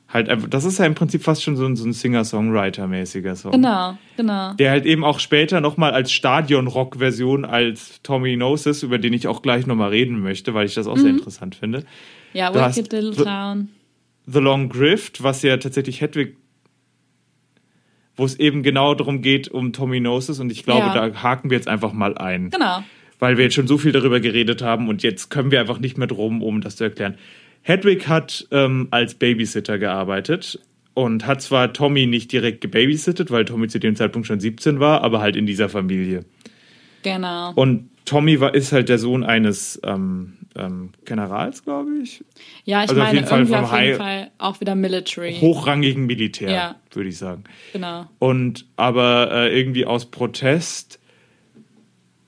Halt 0.09 0.29
einfach, 0.29 0.47
das 0.49 0.63
ist 0.65 0.77
ja 0.77 0.85
im 0.85 0.93
Prinzip 0.93 1.23
fast 1.23 1.41
schon 1.41 1.55
so 1.55 1.65
ein, 1.65 1.75
so 1.75 1.85
ein 1.85 1.93
Singer-Songwriter-mäßiger 1.93 3.35
Song. 3.35 3.51
Genau, 3.53 3.97
genau. 4.15 4.53
Der 4.53 4.69
halt 4.71 4.85
eben 4.85 5.03
auch 5.03 5.19
später 5.19 5.59
nochmal 5.61 5.91
als 5.93 6.11
Stadion-Rock-Version 6.11 7.45
als 7.45 7.99
Tommy 8.03 8.35
Gnosis, 8.35 8.83
über 8.83 8.97
den 8.99 9.13
ich 9.13 9.27
auch 9.27 9.41
gleich 9.41 9.65
nochmal 9.65 9.89
reden 9.89 10.19
möchte, 10.21 10.53
weil 10.53 10.65
ich 10.67 10.75
das 10.75 10.85
auch 10.87 10.97
Mhm. 10.97 11.01
sehr 11.01 11.09
interessant 11.11 11.55
finde. 11.55 11.83
Ja, 12.33 12.51
Du 12.51 12.59
Wicked 12.59 12.91
Little 12.93 13.23
Town. 13.25 13.69
The 14.25 14.39
Long 14.39 14.69
Grift, 14.69 15.23
was 15.23 15.41
ja 15.41 15.57
tatsächlich 15.57 16.01
Hedwig, 16.01 16.37
wo 18.15 18.25
es 18.25 18.39
eben 18.39 18.63
genau 18.63 18.93
darum 18.95 19.21
geht, 19.21 19.47
um 19.47 19.73
Tommy 19.73 19.99
Gnosis 19.99 20.39
und 20.39 20.51
ich 20.51 20.63
glaube, 20.63 20.87
Ja. 20.87 21.09
da 21.09 21.23
haken 21.23 21.49
wir 21.49 21.57
jetzt 21.57 21.67
einfach 21.67 21.93
mal 21.93 22.17
ein. 22.17 22.49
Genau. 22.49 22.83
Weil 23.19 23.37
wir 23.37 23.45
jetzt 23.45 23.55
schon 23.55 23.67
so 23.67 23.77
viel 23.77 23.91
darüber 23.91 24.19
geredet 24.19 24.61
haben 24.61 24.87
und 24.89 25.01
jetzt 25.03 25.29
können 25.29 25.51
wir 25.51 25.59
einfach 25.59 25.79
nicht 25.79 25.97
mehr 25.97 26.07
drum, 26.07 26.41
um 26.41 26.61
das 26.61 26.75
zu 26.75 26.83
erklären. 26.83 27.15
Hedwig 27.61 28.07
hat 28.07 28.45
ähm, 28.51 28.87
als 28.91 29.15
Babysitter 29.15 29.77
gearbeitet 29.79 30.59
und 30.93 31.25
hat 31.25 31.41
zwar 31.41 31.71
Tommy 31.73 32.05
nicht 32.05 32.31
direkt 32.31 32.61
gebabysittet, 32.61 33.31
weil 33.31 33.45
Tommy 33.45 33.67
zu 33.67 33.79
dem 33.79 33.95
Zeitpunkt 33.95 34.27
schon 34.27 34.39
17 34.39 34.79
war, 34.79 35.01
aber 35.01 35.21
halt 35.21 35.35
in 35.35 35.45
dieser 35.45 35.69
Familie. 35.69 36.25
Genau. 37.03 37.53
Und 37.55 37.89
Tommy 38.05 38.39
war, 38.39 38.53
ist 38.53 38.71
halt 38.73 38.89
der 38.89 38.97
Sohn 38.97 39.23
eines 39.23 39.79
ähm, 39.83 40.33
ähm, 40.55 40.89
Generals, 41.05 41.63
glaube 41.63 41.91
ich. 42.03 42.23
Ja, 42.63 42.83
ich 42.83 42.89
also 42.89 43.01
auf 43.01 43.07
meine, 43.07 43.17
jeden 43.19 43.27
Fall 43.27 43.39
irgendwie 43.39 43.55
vom 43.55 43.63
auf 43.65 43.79
jeden 43.81 43.97
Fall 43.97 44.31
auch 44.37 44.59
wieder 44.61 44.75
Military. 44.75 45.35
Hochrangigen 45.39 46.05
Militär, 46.05 46.51
Ja. 46.51 46.75
würde 46.91 47.09
ich 47.09 47.17
sagen. 47.17 47.43
Genau. 47.71 48.05
Und 48.19 48.65
aber 48.75 49.31
äh, 49.31 49.57
irgendwie 49.57 49.85
aus 49.85 50.05
Protest, 50.05 50.99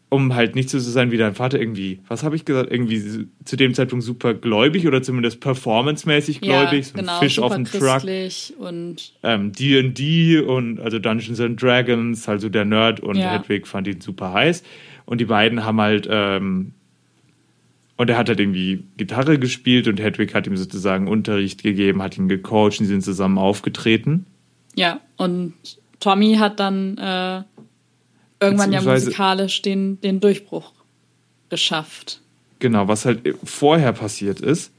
um 0.10 0.34
halt 0.36 0.56
nicht 0.56 0.70
so 0.70 0.78
zu 0.78 0.90
sein 0.90 1.12
wie 1.12 1.18
dein 1.18 1.36
Vater, 1.36 1.60
irgendwie, 1.60 2.00
was 2.08 2.24
habe 2.24 2.36
ich 2.36 2.46
gesagt, 2.46 2.72
irgendwie 2.72 3.28
zu 3.44 3.56
dem 3.58 3.74
Zeitpunkt 3.74 4.06
super 4.06 4.34
gläubig 4.34 4.88
oder 4.88 5.02
zumindest 5.02 5.42
performancemäßig 5.42 6.42
gläubig, 6.42 6.80
ja, 6.80 6.84
so 6.84 6.94
ein 6.94 7.00
genau, 7.02 7.20
Fish 7.20 7.36
super 7.36 7.48
auf 7.48 7.56
dem 7.56 7.66
Truck, 7.66 8.04
und 8.60 9.14
ähm, 9.24 9.52
D&D 9.52 10.40
und 10.40 10.80
also 10.80 11.00
Dungeons 11.00 11.40
and 11.42 11.62
Dragons, 11.62 12.30
also 12.30 12.50
der 12.50 12.66
Nerd 12.66 13.02
und 13.02 13.18
Ja. 13.18 13.34
Hedwig 13.34 13.68
fand 13.68 13.88
ihn 13.88 14.00
super 14.00 14.32
heiß 14.32 14.64
und 15.06 15.20
die 15.20 15.26
beiden 15.26 15.66
haben 15.66 15.82
halt 15.82 16.08
ähm, 16.10 16.74
und 17.98 18.10
er 18.10 18.18
hat 18.18 18.30
halt 18.30 18.40
irgendwie 18.40 18.84
Gitarre 18.98 19.40
gespielt 19.40 19.88
und 19.88 20.00
Hedwig 20.00 20.34
hat 20.34 20.48
ihm 20.48 20.58
sozusagen 20.58 21.08
Unterricht 21.08 21.64
gegeben, 21.64 22.02
hat 22.02 22.18
ihn 22.18 22.28
gecoacht 22.28 22.80
und 22.80 22.86
sie 22.86 22.94
sind 22.94 23.04
zusammen 23.04 23.38
aufgetreten. 23.38 24.26
ja, 24.76 25.00
und 25.18 25.54
Tommy 26.00 26.36
hat 26.36 26.60
dann 26.60 26.98
äh, 26.98 27.44
irgendwann 28.40 28.74
ja 28.74 28.82
musikalisch 28.82 29.62
den, 29.62 30.00
den 30.02 30.20
Durchbruch 30.20 30.74
geschafft. 31.50 32.22
Genau, 32.60 32.88
was 32.88 33.06
halt 33.06 33.22
vorher 33.44 33.94
passiert 33.94 34.40
ist. 34.40 34.72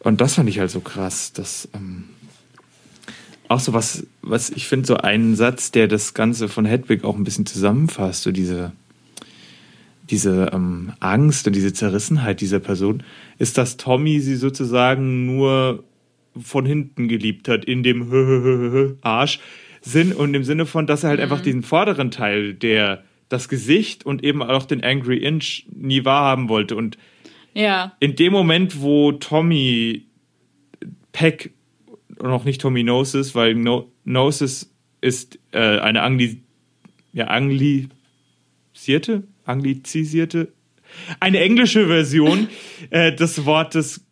Und 0.00 0.20
das 0.20 0.34
fand 0.34 0.48
ich 0.48 0.58
halt 0.58 0.70
so 0.70 0.80
krass, 0.80 1.32
dass 1.32 1.68
ähm, 1.74 2.04
auch 3.48 3.60
so 3.60 3.72
was, 3.72 4.06
was 4.22 4.50
ich 4.50 4.66
finde, 4.66 4.86
so 4.86 4.96
ein 4.96 5.36
Satz, 5.36 5.70
der 5.70 5.88
das 5.88 6.14
Ganze 6.14 6.48
von 6.48 6.64
Hedwig 6.64 7.04
auch 7.04 7.16
ein 7.16 7.24
bisschen 7.24 7.46
zusammenfasst, 7.46 8.22
so 8.22 8.32
diese, 8.32 8.72
diese 10.10 10.50
ähm, 10.52 10.92
Angst 11.00 11.46
und 11.46 11.54
diese 11.54 11.72
Zerrissenheit 11.72 12.40
dieser 12.40 12.60
Person, 12.60 13.02
ist, 13.38 13.58
dass 13.58 13.76
Tommy 13.76 14.20
sie 14.20 14.36
sozusagen 14.36 15.26
nur 15.26 15.84
von 16.40 16.66
hinten 16.66 17.08
geliebt 17.08 17.48
hat, 17.48 17.64
in 17.64 17.82
dem 17.82 18.96
Arsch 19.02 19.40
Sinn 19.80 20.12
und 20.12 20.34
im 20.34 20.44
Sinne 20.44 20.66
von, 20.66 20.86
dass 20.86 21.04
er 21.04 21.10
halt 21.10 21.20
einfach 21.20 21.40
diesen 21.40 21.62
vorderen 21.62 22.10
Teil, 22.10 22.54
der 22.54 23.04
das 23.28 23.48
Gesicht 23.48 24.04
und 24.04 24.24
eben 24.24 24.42
auch 24.42 24.66
den 24.66 24.82
Angry 24.82 25.18
Inch 25.18 25.64
nie 25.72 26.04
wahrhaben 26.04 26.48
wollte. 26.48 26.76
Und 26.76 26.98
Ja, 27.54 27.92
in 28.00 28.16
dem 28.16 28.32
Moment, 28.32 28.80
wo 28.80 29.12
Tommy 29.12 30.06
Peck, 31.12 31.52
noch 32.20 32.44
nicht 32.44 32.60
Tommy 32.60 32.82
Gnosis, 32.82 33.34
weil 33.34 33.54
no 33.54 33.90
Gnosis 34.04 34.72
ist 35.00 35.38
äh, 35.52 35.78
eine 35.78 36.02
Angli 36.02 36.42
ja, 37.12 37.28
anglisierte, 37.28 39.22
anglizisierte, 39.46 40.52
eine 41.20 41.40
englische 41.40 41.86
Version 41.86 42.48
äh, 42.90 43.14
des 43.14 43.44
Wortes 43.44 44.04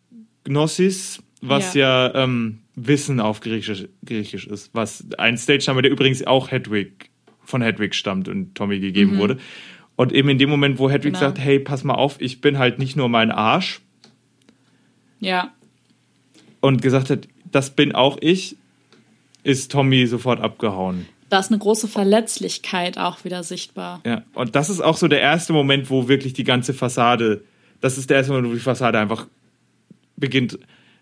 Gnosis, 0.43 1.21
was 1.41 1.73
ja, 1.73 2.13
ähm, 2.15 2.59
Wissen 2.75 3.19
auf 3.19 3.39
Griechisch, 3.39 3.85
Griechisch 4.05 4.47
ist, 4.47 4.71
was 4.73 5.05
ein 5.17 5.37
Stage-Name, 5.37 5.81
der 5.81 5.91
übrigens 5.91 6.25
auch 6.25 6.51
Hedwig 6.51 7.09
von 7.43 7.61
Hedwig 7.61 7.95
stammt 7.95 8.27
und 8.27 8.55
Tommy 8.55 8.79
gegeben 8.79 9.17
wurde. 9.17 9.37
Und 9.95 10.11
eben 10.11 10.29
in 10.29 10.37
dem 10.37 10.49
Moment, 10.49 10.77
wo 10.77 10.89
Hedwig 10.89 11.13
Genau. 11.13 11.19
sagt, 11.19 11.39
hey, 11.39 11.59
pass 11.59 11.83
mal 11.83 11.93
auf, 11.93 12.19
ich 12.19 12.41
bin 12.41 12.57
halt 12.57 12.79
nicht 12.79 12.95
nur 12.97 13.07
mein 13.07 13.31
Arsch 13.31 13.81
ja, 15.19 15.53
und 16.59 16.81
gesagt 16.81 17.09
hat, 17.09 17.27
das 17.49 17.69
bin 17.69 17.93
auch 17.93 18.17
ich, 18.19 18.57
ist 19.43 19.71
Tommy 19.71 20.05
sofort 20.07 20.41
abgehauen. 20.41 21.05
Da 21.35 21.39
ist 21.41 21.51
eine 21.51 21.59
große 21.59 21.89
Verletzlichkeit 21.89 22.97
auch 22.97 23.25
wieder 23.25 23.43
sichtbar. 23.43 23.99
Ja, 24.05 24.23
und 24.35 24.55
das 24.55 24.69
ist 24.69 24.79
auch 24.79 24.95
so 24.95 25.09
der 25.09 25.19
erste 25.19 25.51
Moment, 25.51 25.89
wo 25.89 26.07
wirklich 26.07 26.31
die 26.31 26.45
ganze 26.45 26.73
Fassade, 26.73 27.43
das 27.81 27.97
ist 27.97 28.09
der 28.09 28.15
erste 28.15 28.31
Moment, 28.31 28.51
wo 28.51 28.53
die 28.53 28.61
Fassade 28.61 28.97
einfach 28.97 29.27
beginnt, 30.15 30.57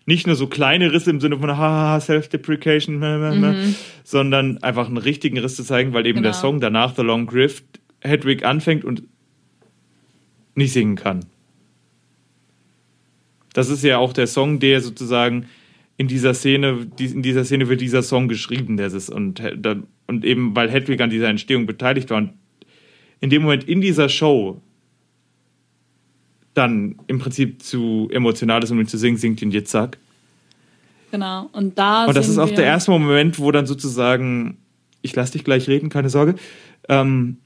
nicht 0.06 0.26
nur 0.26 0.34
so 0.34 0.48
kleine 0.48 0.92
Risse 0.92 1.10
im 1.10 1.20
Sinne 1.20 1.38
von 1.38 1.56
haha, 1.56 2.00
Self-Deprecation, 2.00 2.98
meh, 2.98 3.74
sondern 4.02 4.60
einfach 4.60 4.88
einen 4.88 4.96
richtigen 4.96 5.38
Riss 5.38 5.54
zu 5.54 5.62
zeigen, 5.62 5.92
weil 5.92 6.04
eben 6.04 6.24
der 6.24 6.32
Genau. 6.32 6.40
Song 6.40 6.60
danach, 6.60 6.96
The 6.96 7.02
Long 7.02 7.26
Grift, 7.26 7.64
Hedwig 8.00 8.44
anfängt 8.44 8.84
und 8.84 9.04
nicht 10.56 10.72
singen 10.72 10.96
kann. 10.96 11.26
Das 13.52 13.68
ist 13.68 13.84
ja 13.84 13.98
auch 13.98 14.12
der 14.12 14.26
Song, 14.26 14.58
der 14.58 14.80
sozusagen 14.80 15.46
in 15.96 16.08
dieser 16.08 16.34
Szene, 16.34 16.86
in 16.98 17.22
dieser 17.22 17.44
Szene 17.44 17.68
wird 17.68 17.80
dieser 17.80 18.02
Song 18.02 18.28
geschrieben, 18.28 18.76
der 18.76 18.88
ist 18.88 19.10
und, 19.10 19.40
und 20.06 20.24
eben 20.24 20.56
weil 20.56 20.70
Hedwig 20.70 21.00
an 21.00 21.10
dieser 21.10 21.28
Entstehung 21.28 21.66
beteiligt 21.66 22.10
war 22.10 22.18
und 22.18 22.32
in 23.20 23.30
dem 23.30 23.42
Moment 23.42 23.64
in 23.64 23.80
dieser 23.80 24.08
Show 24.08 24.60
dann 26.52 26.96
im 27.06 27.18
Prinzip 27.18 27.62
zu 27.62 28.08
emotional 28.12 28.62
ist, 28.62 28.70
um 28.70 28.80
ihn 28.80 28.86
zu 28.86 28.98
singen, 28.98 29.16
singt 29.16 29.42
ihn 29.42 29.50
jetzt 29.50 29.70
Zack. 29.70 29.98
Genau. 31.10 31.48
Und 31.52 31.78
da 31.78 32.06
Und 32.06 32.16
das 32.16 32.28
ist 32.28 32.38
auch 32.38 32.50
der 32.50 32.64
erste 32.64 32.90
Moment, 32.90 33.38
wo 33.38 33.52
dann 33.52 33.66
sozusagen, 33.66 34.58
ich 35.02 35.14
lass 35.14 35.30
dich 35.30 35.44
gleich 35.44 35.68
reden, 35.68 35.88
keine 35.88 36.10
Sorge, 36.10 36.34
ähm, 36.88 37.38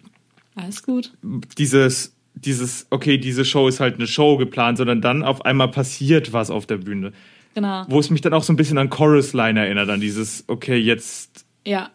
Alles 0.54 0.82
gut. 0.82 1.12
dieses, 1.58 2.16
dieses, 2.34 2.86
okay, 2.90 3.18
diese 3.18 3.44
Show 3.44 3.68
ist 3.68 3.80
halt 3.80 3.96
eine 3.96 4.06
Show 4.06 4.36
geplant, 4.36 4.78
sondern 4.78 5.00
dann 5.00 5.22
auf 5.22 5.44
einmal 5.44 5.70
passiert 5.70 6.32
was 6.32 6.50
auf 6.50 6.66
der 6.66 6.78
Bühne. 6.78 7.12
Genau. 7.54 7.84
Wo 7.88 7.98
es 7.98 8.10
mich 8.10 8.20
dann 8.20 8.34
auch 8.34 8.42
so 8.42 8.52
ein 8.52 8.56
bisschen 8.56 8.78
an 8.78 8.90
Chorus 8.90 9.32
Line 9.32 9.58
erinnert, 9.60 9.88
an 9.90 10.00
dieses, 10.00 10.44
okay, 10.48 10.76
jetzt 10.76 11.44
Ja, 11.66 11.90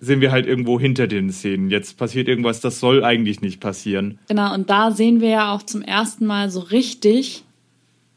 sind 0.00 0.20
wir 0.20 0.32
halt 0.32 0.46
irgendwo 0.46 0.78
hinter 0.78 1.06
den 1.06 1.30
Szenen. 1.32 1.70
Jetzt 1.70 1.96
passiert 1.96 2.28
irgendwas, 2.28 2.60
das 2.60 2.80
soll 2.80 3.04
eigentlich 3.04 3.40
nicht 3.40 3.60
passieren. 3.60 4.18
genau. 4.28 4.52
Und 4.52 4.68
da 4.68 4.90
sehen 4.90 5.20
wir 5.20 5.28
ja 5.30 5.54
auch 5.54 5.62
zum 5.62 5.82
ersten 5.82 6.26
Mal 6.26 6.50
so 6.50 6.60
richtig, 6.60 7.44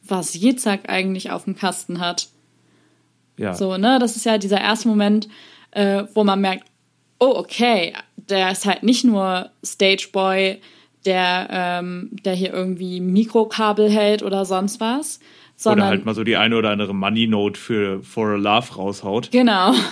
was 0.06 0.34
Jezak 0.34 0.90
eigentlich 0.90 1.32
auf 1.32 1.44
dem 1.46 1.56
Kasten 1.56 2.00
hat. 2.00 2.30
Ja. 3.38 3.54
So, 3.54 3.78
ne? 3.78 4.00
Das 4.00 4.16
ist 4.16 4.26
ja 4.26 4.38
dieser 4.38 4.60
erste 4.60 4.88
Moment, 4.88 5.28
äh, 5.72 6.04
wo 6.14 6.24
man 6.24 6.42
merkt, 6.42 6.66
oh, 7.20 7.34
okay, 7.36 7.94
der 8.16 8.52
ist 8.52 8.66
halt 8.66 8.84
nicht 8.84 9.04
nur 9.06 9.50
Stageboy, 9.64 10.60
der, 11.06 11.48
ähm, 11.52 12.10
der 12.26 12.34
hier 12.34 12.52
irgendwie 12.54 13.00
Mikrokabel 13.00 13.90
hält 13.90 14.24
oder 14.24 14.44
sonst 14.46 14.80
was, 14.82 15.20
sondern 15.58 15.88
Oder 15.88 15.90
halt 15.90 16.06
mal 16.06 16.16
so 16.16 16.24
die 16.24 16.38
eine 16.38 16.56
oder 16.56 16.70
andere 16.70 16.94
Money 16.96 17.28
Note 17.28 17.60
für 17.60 18.02
For 18.04 18.30
a 18.30 18.36
Love 18.36 18.76
raushaut. 18.76 19.32
Genau. 19.32 19.74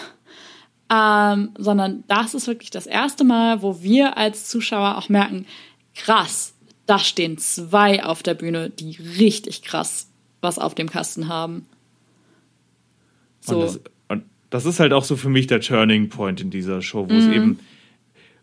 Ähm, 0.88 1.50
sondern 1.58 2.04
das 2.08 2.36
ist 2.36 2.46
wirklich 2.46 2.70
das 2.70 2.86
erste 2.86 3.24
Mal, 3.24 3.64
wo 3.64 3.82
wir 3.82 4.18
als 4.18 4.48
Zuschauer 4.48 5.00
auch 5.00 5.10
merken, 5.10 5.48
krass, 5.96 6.54
da 6.86 7.00
stehen 7.00 7.40
zwei 7.40 8.04
auf 8.06 8.22
der 8.22 8.36
Bühne, 8.36 8.70
die 8.70 8.96
richtig 9.18 9.64
krass 9.64 10.12
was 10.42 10.60
auf 10.60 10.76
dem 10.76 10.88
Kasten 10.88 11.28
haben. 11.28 11.66
So, 13.42 13.56
Und, 13.56 13.62
das, 13.64 13.80
und 14.10 14.24
das 14.52 14.66
ist 14.68 14.80
halt 14.80 14.94
auch 14.94 15.04
so 15.04 15.16
für 15.16 15.30
mich 15.30 15.48
der 15.48 15.60
Turning 15.60 16.10
Point 16.10 16.40
in 16.40 16.52
dieser 16.52 16.84
Show, 16.84 17.10
wo 17.10 17.14
Mhm. 17.14 17.20
es 17.20 17.28
eben. 17.30 17.60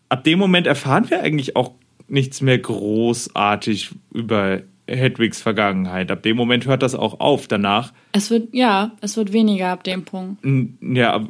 ab 0.09 0.25
dem 0.25 0.37
Moment 0.37 0.67
erfahren 0.67 1.09
wir 1.09 1.21
eigentlich 1.21 1.55
auch 1.55 1.71
nichts 2.09 2.41
mehr 2.41 2.57
großartig 2.59 3.91
über 4.13 4.63
Hedwigs 4.87 5.41
Vergangenheit. 5.41 6.11
Ab 6.11 6.23
dem 6.23 6.35
Moment 6.37 6.65
hört 6.67 6.83
das 6.83 6.93
auch 6.95 7.19
auf. 7.19 7.47
Danach, 7.47 7.93
Es 8.11 8.29
wird, 8.29 8.53
ja, 8.53 8.91
es 9.01 9.15
wird 9.17 9.31
weniger 9.33 9.69
ab 9.69 9.83
dem 9.83 10.03
Punkt. 10.03 10.43
ja, 10.81 11.25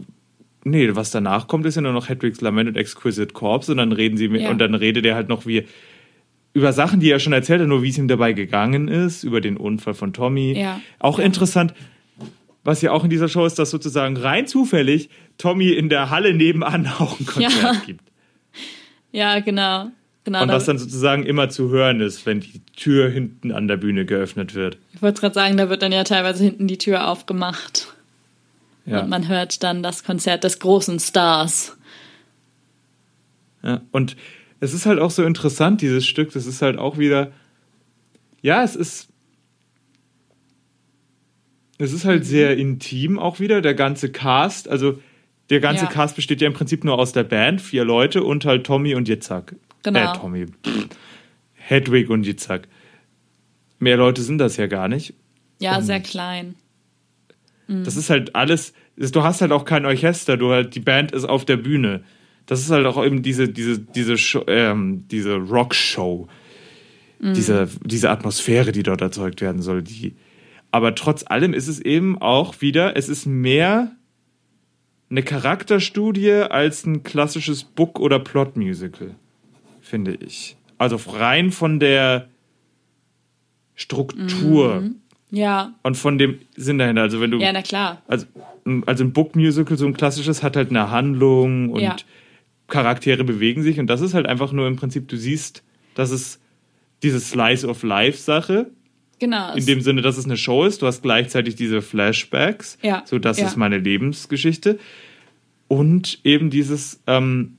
nee, 0.64 0.90
was 0.94 1.12
danach 1.12 1.48
kommt, 1.48 1.66
ist 1.66 1.76
ja 1.76 1.82
nur 1.82 1.94
noch 1.94 2.10
Hedwigs 2.10 2.42
Lament 2.42 2.70
und 2.70 2.78
Exquisite 2.78 3.34
Corpse 3.34 3.72
und 3.72 3.78
dann 3.78 3.92
reden 3.92 4.18
sie 4.18 4.28
mit, 4.28 4.42
Ja. 4.42 4.50
und 4.50 4.60
dann 4.60 4.74
redet 4.76 5.06
er 5.06 5.16
halt 5.16 5.30
noch 5.30 5.46
wie 5.46 5.66
über 6.56 6.72
Sachen, 6.74 7.00
die 7.00 7.10
er 7.10 7.20
schon 7.20 7.34
erzählt 7.34 7.62
hat, 7.62 7.68
nur 7.68 7.82
wie 7.84 7.90
es 7.90 7.98
ihm 7.98 8.08
dabei 8.08 8.34
gegangen 8.34 8.88
ist, 8.88 9.24
über 9.24 9.42
den 9.42 9.58
Unfall 9.58 9.94
von 9.96 10.14
Tommy. 10.14 10.54
Ja. 10.58 10.80
Auch 11.00 11.18
interessant, 11.20 11.74
was 12.64 12.82
ja 12.82 12.92
auch 12.92 13.04
in 13.04 13.10
dieser 13.10 13.28
Show 13.28 13.46
ist, 13.46 13.58
dass 13.60 13.72
sozusagen 13.72 14.16
rein 14.18 14.46
zufällig 14.48 15.10
Tommy 15.38 15.70
in 15.70 15.90
der 15.90 16.10
Halle 16.12 16.34
nebenan 16.34 16.88
auch 17.00 17.20
ein 17.20 17.26
Konzert 17.26 17.62
Ja. 17.62 17.82
gibt. 17.86 18.02
Ja, 19.12 19.40
genau. 19.42 19.92
Genau 20.24 20.44
Und 20.44 20.48
das 20.50 20.66
dann 20.66 20.78
sozusagen 20.78 21.24
immer 21.26 21.50
zu 21.50 21.70
hören 21.70 22.00
ist, 22.00 22.26
wenn 22.26 22.40
die 22.40 22.62
Tür 22.76 23.10
hinten 23.10 23.52
an 23.52 23.68
der 23.68 23.78
Bühne 23.78 24.06
geöffnet 24.06 24.56
wird. 24.56 24.78
ich 24.94 25.02
wollte 25.02 25.22
gerade 25.22 25.34
sagen, 25.34 25.58
da 25.58 25.70
wird 25.70 25.82
dann 25.82 25.92
ja 25.92 26.04
teilweise 26.04 26.44
hinten 26.44 26.68
die 26.68 26.78
Tür 26.78 27.08
aufgemacht. 27.08 27.94
Ja. 28.86 29.02
Und 29.02 29.10
man 29.10 29.28
hört 29.28 29.64
dann 29.64 29.82
das 29.82 30.04
Konzert 30.04 30.44
des 30.44 30.60
großen 30.60 31.00
Stars. 31.00 31.78
Ja, 33.64 33.82
und 33.92 34.18
es 34.60 34.74
ist 34.74 34.86
halt 34.86 35.00
auch 35.00 35.12
so 35.12 35.24
interessant, 35.24 35.82
dieses 35.82 36.06
Stück. 36.06 36.32
Das 36.34 36.46
ist 36.46 36.62
halt 36.62 36.78
auch 36.78 36.98
wieder. 36.98 37.32
Ja, 38.42 38.64
es 38.64 38.76
ist. 38.76 39.10
Es 41.78 41.92
ist 41.92 42.06
halt 42.06 42.26
sehr 42.26 42.56
intim 42.58 43.20
auch 43.20 43.40
wieder, 43.40 43.62
der 43.62 43.74
ganze 43.74 44.10
Cast. 44.12 44.70
Also, 44.70 45.00
der 45.50 45.60
ganze 45.60 45.86
Ja. 45.86 45.92
Cast 45.92 46.16
besteht 46.16 46.40
ja 46.40 46.48
im 46.48 46.54
Prinzip 46.54 46.84
nur 46.84 46.98
aus 46.98 47.12
der 47.14 47.24
Band, 47.24 47.62
vier 47.62 47.84
Leute 47.84 48.24
und 48.24 48.46
halt 48.46 48.66
Tommy 48.66 48.96
und 48.96 49.10
Yitzhak. 49.10 49.56
Genau. 49.84 50.14
Äh, 50.14 50.18
Tommy. 50.18 50.46
Pff. 50.48 50.88
Hedwig 51.54 52.10
und 52.10 52.26
Yitzhak. 52.26 52.68
Mehr 53.80 53.98
Leute 53.98 54.22
sind 54.22 54.38
das 54.38 54.58
ja 54.58 54.68
gar 54.68 54.88
nicht. 54.88 55.14
Ja, 55.60 55.78
Und- 55.78 55.84
sehr 55.84 56.00
klein. 56.00 56.56
Das 57.68 57.96
ist 57.96 58.10
halt 58.10 58.36
alles. 58.36 58.74
Du 58.98 59.24
hast 59.24 59.42
halt 59.42 59.52
auch 59.54 59.64
kein 59.66 59.86
Orchester, 59.86 60.36
du 60.38 60.52
halt, 60.52 60.76
die 60.76 60.82
Band 60.82 61.12
ist 61.14 61.24
auf 61.24 61.46
der 61.46 61.58
Bühne. 61.58 62.04
Das 62.46 62.60
ist 62.60 62.70
halt 62.70 62.86
auch 62.86 63.04
eben 63.04 63.24
diese, 63.24 63.48
diese, 63.48 63.80
diese, 63.80 64.18
Show, 64.18 64.44
ähm, 64.48 65.06
diese 65.10 65.36
Rockshow. 65.38 66.28
Diese, 67.20 67.70
diese 67.86 68.10
Atmosphäre, 68.10 68.74
die 68.74 68.84
dort 68.84 69.00
erzeugt 69.00 69.40
werden 69.40 69.62
soll. 69.62 69.82
Die, 69.82 70.16
aber 70.72 70.94
trotz 70.94 71.24
allem 71.26 71.54
ist 71.54 71.70
es 71.70 71.80
eben 71.80 72.18
auch 72.22 72.60
wieder, 72.60 72.98
es 72.98 73.08
ist 73.08 73.26
mehr 73.26 73.96
eine 75.10 75.24
Charakterstudie 75.24 76.34
als 76.34 76.86
ein 76.86 77.04
klassisches 77.04 77.64
Book- 77.64 78.02
oder 78.02 78.20
Plot-Musical, 78.20 79.16
finde 79.94 80.16
ich. 80.26 80.58
Also 80.80 80.96
rein 81.12 81.52
von 81.52 81.80
der 81.80 82.28
Struktur 83.76 84.90
Ja, 85.30 85.74
und 85.84 85.98
von 85.98 86.18
dem 86.18 86.40
Sinn 86.56 86.80
dahinter. 86.80 87.04
Also 87.04 87.22
wenn 87.22 87.30
du 87.30 87.38
ja, 87.40 87.52
na 87.54 87.62
klar. 87.62 88.02
also, 88.08 88.26
also 88.88 89.04
ein 89.04 89.14
Book-Musical, 89.14 89.78
so 89.78 89.86
ein 89.86 89.94
klassisches, 89.94 90.42
hat 90.42 90.56
halt 90.56 90.72
eine 90.72 90.90
Handlung 90.90 91.70
und 91.70 91.82
Ja. 91.82 91.96
Charaktere 92.68 93.24
bewegen 93.24 93.62
sich 93.62 93.80
und 93.80 93.86
das 93.88 94.02
ist 94.02 94.16
halt 94.16 94.26
einfach 94.26 94.52
nur 94.52 94.68
im 94.68 94.78
Prinzip, 94.78 95.08
du 95.10 95.16
siehst, 95.18 95.62
dass 95.94 96.10
es 96.10 96.40
diese 97.04 97.20
Slice 97.20 97.68
of 97.68 97.84
Life-Sache, 97.84 98.72
Genau. 99.20 99.54
in 99.54 99.66
dem 99.68 99.82
Sinne, 99.82 100.02
dass 100.02 100.18
es 100.18 100.26
eine 100.26 100.38
Show 100.38 100.64
ist, 100.66 100.82
du 100.82 100.88
hast 100.88 101.04
gleichzeitig 101.04 101.54
diese 101.56 101.82
Flashbacks, 101.84 102.80
Ja, 102.82 103.04
so 103.06 103.20
das 103.20 103.38
ja. 103.40 103.46
ist 103.46 103.58
meine 103.58 103.78
Lebensgeschichte 103.78 104.80
und 105.68 106.20
eben 106.24 106.50
dieses 106.50 107.02
ähm, 107.06 107.58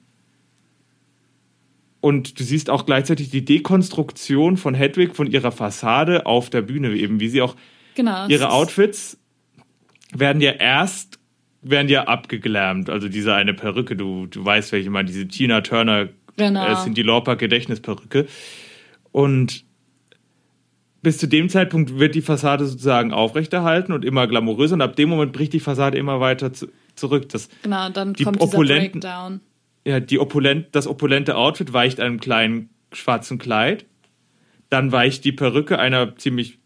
und 2.05 2.39
du 2.39 2.45
siehst 2.45 2.69
auch 2.69 2.85
gleichzeitig 2.85 3.31
die 3.31 3.45
Dekonstruktion 3.45 4.57
von 4.59 4.75
Hedwig 4.75 5.15
von 5.17 5.27
ihrer 5.27 5.53
Fassade 5.53 6.27
auf 6.27 6.51
der 6.51 6.61
Bühne 6.61 6.93
eben, 6.95 7.19
wie 7.19 7.29
sie 7.29 7.41
auch 7.41 7.57
genau. 7.95 8.29
ihre 8.29 8.51
Outfits 8.51 9.19
werden 10.15 10.43
ja 10.43 10.53
erst 10.53 11.19
werden 11.63 11.89
ja 11.89 12.05
abgeglammt. 12.05 12.91
Also 12.91 13.09
diese 13.09 13.33
eine 13.35 13.55
Perücke, 13.55 13.97
du, 13.97 14.27
du 14.27 14.45
weißt, 14.45 14.71
welche 14.73 14.91
mal 14.91 15.05
diese 15.05 15.27
Tina 15.27 15.63
Turner 15.63 16.09
Genau. 16.37 16.67
äh, 16.67 16.75
Cindy 16.83 17.01
Lauper 17.03 17.37
Gedächtnisperücke. 17.37 18.27
Und 19.13 19.65
bis 21.01 21.17
zu 21.19 21.27
dem 21.29 21.49
Zeitpunkt 21.49 21.99
wird 21.99 22.15
die 22.15 22.23
Fassade 22.23 22.67
sozusagen 22.67 23.13
aufrechterhalten 23.13 23.93
und 23.93 24.05
immer 24.05 24.27
glamouröser 24.27 24.75
und 24.75 24.83
ab 24.83 24.97
dem 24.97 25.09
Moment 25.09 25.33
bricht 25.33 25.53
die 25.53 25.61
Fassade 25.61 25.97
immer 25.97 26.19
weiter 26.21 26.53
zu, 26.53 26.67
zurück. 26.97 27.29
Das, 27.31 27.49
Genau, 27.63 27.89
dann 27.89 28.15
die 28.15 28.25
kommt 28.25 28.43
dieser 28.43 28.59
opulenten- 28.59 29.01
Breakdown. 29.01 29.41
Ja, 29.87 30.01
die 30.01 30.19
opulent, 30.19 30.69
das 30.73 30.87
opulente 30.87 31.37
Outfit 31.37 31.73
weicht 31.73 32.01
einem 32.01 32.21
kleinen 32.21 32.71
schwarzen 32.93 33.39
Kleid. 33.39 33.87
Dann 34.71 34.93
weicht 34.93 35.25
die 35.25 35.33
Perücke 35.33 35.79
einer 35.79 36.17
ziemlich 36.17 36.59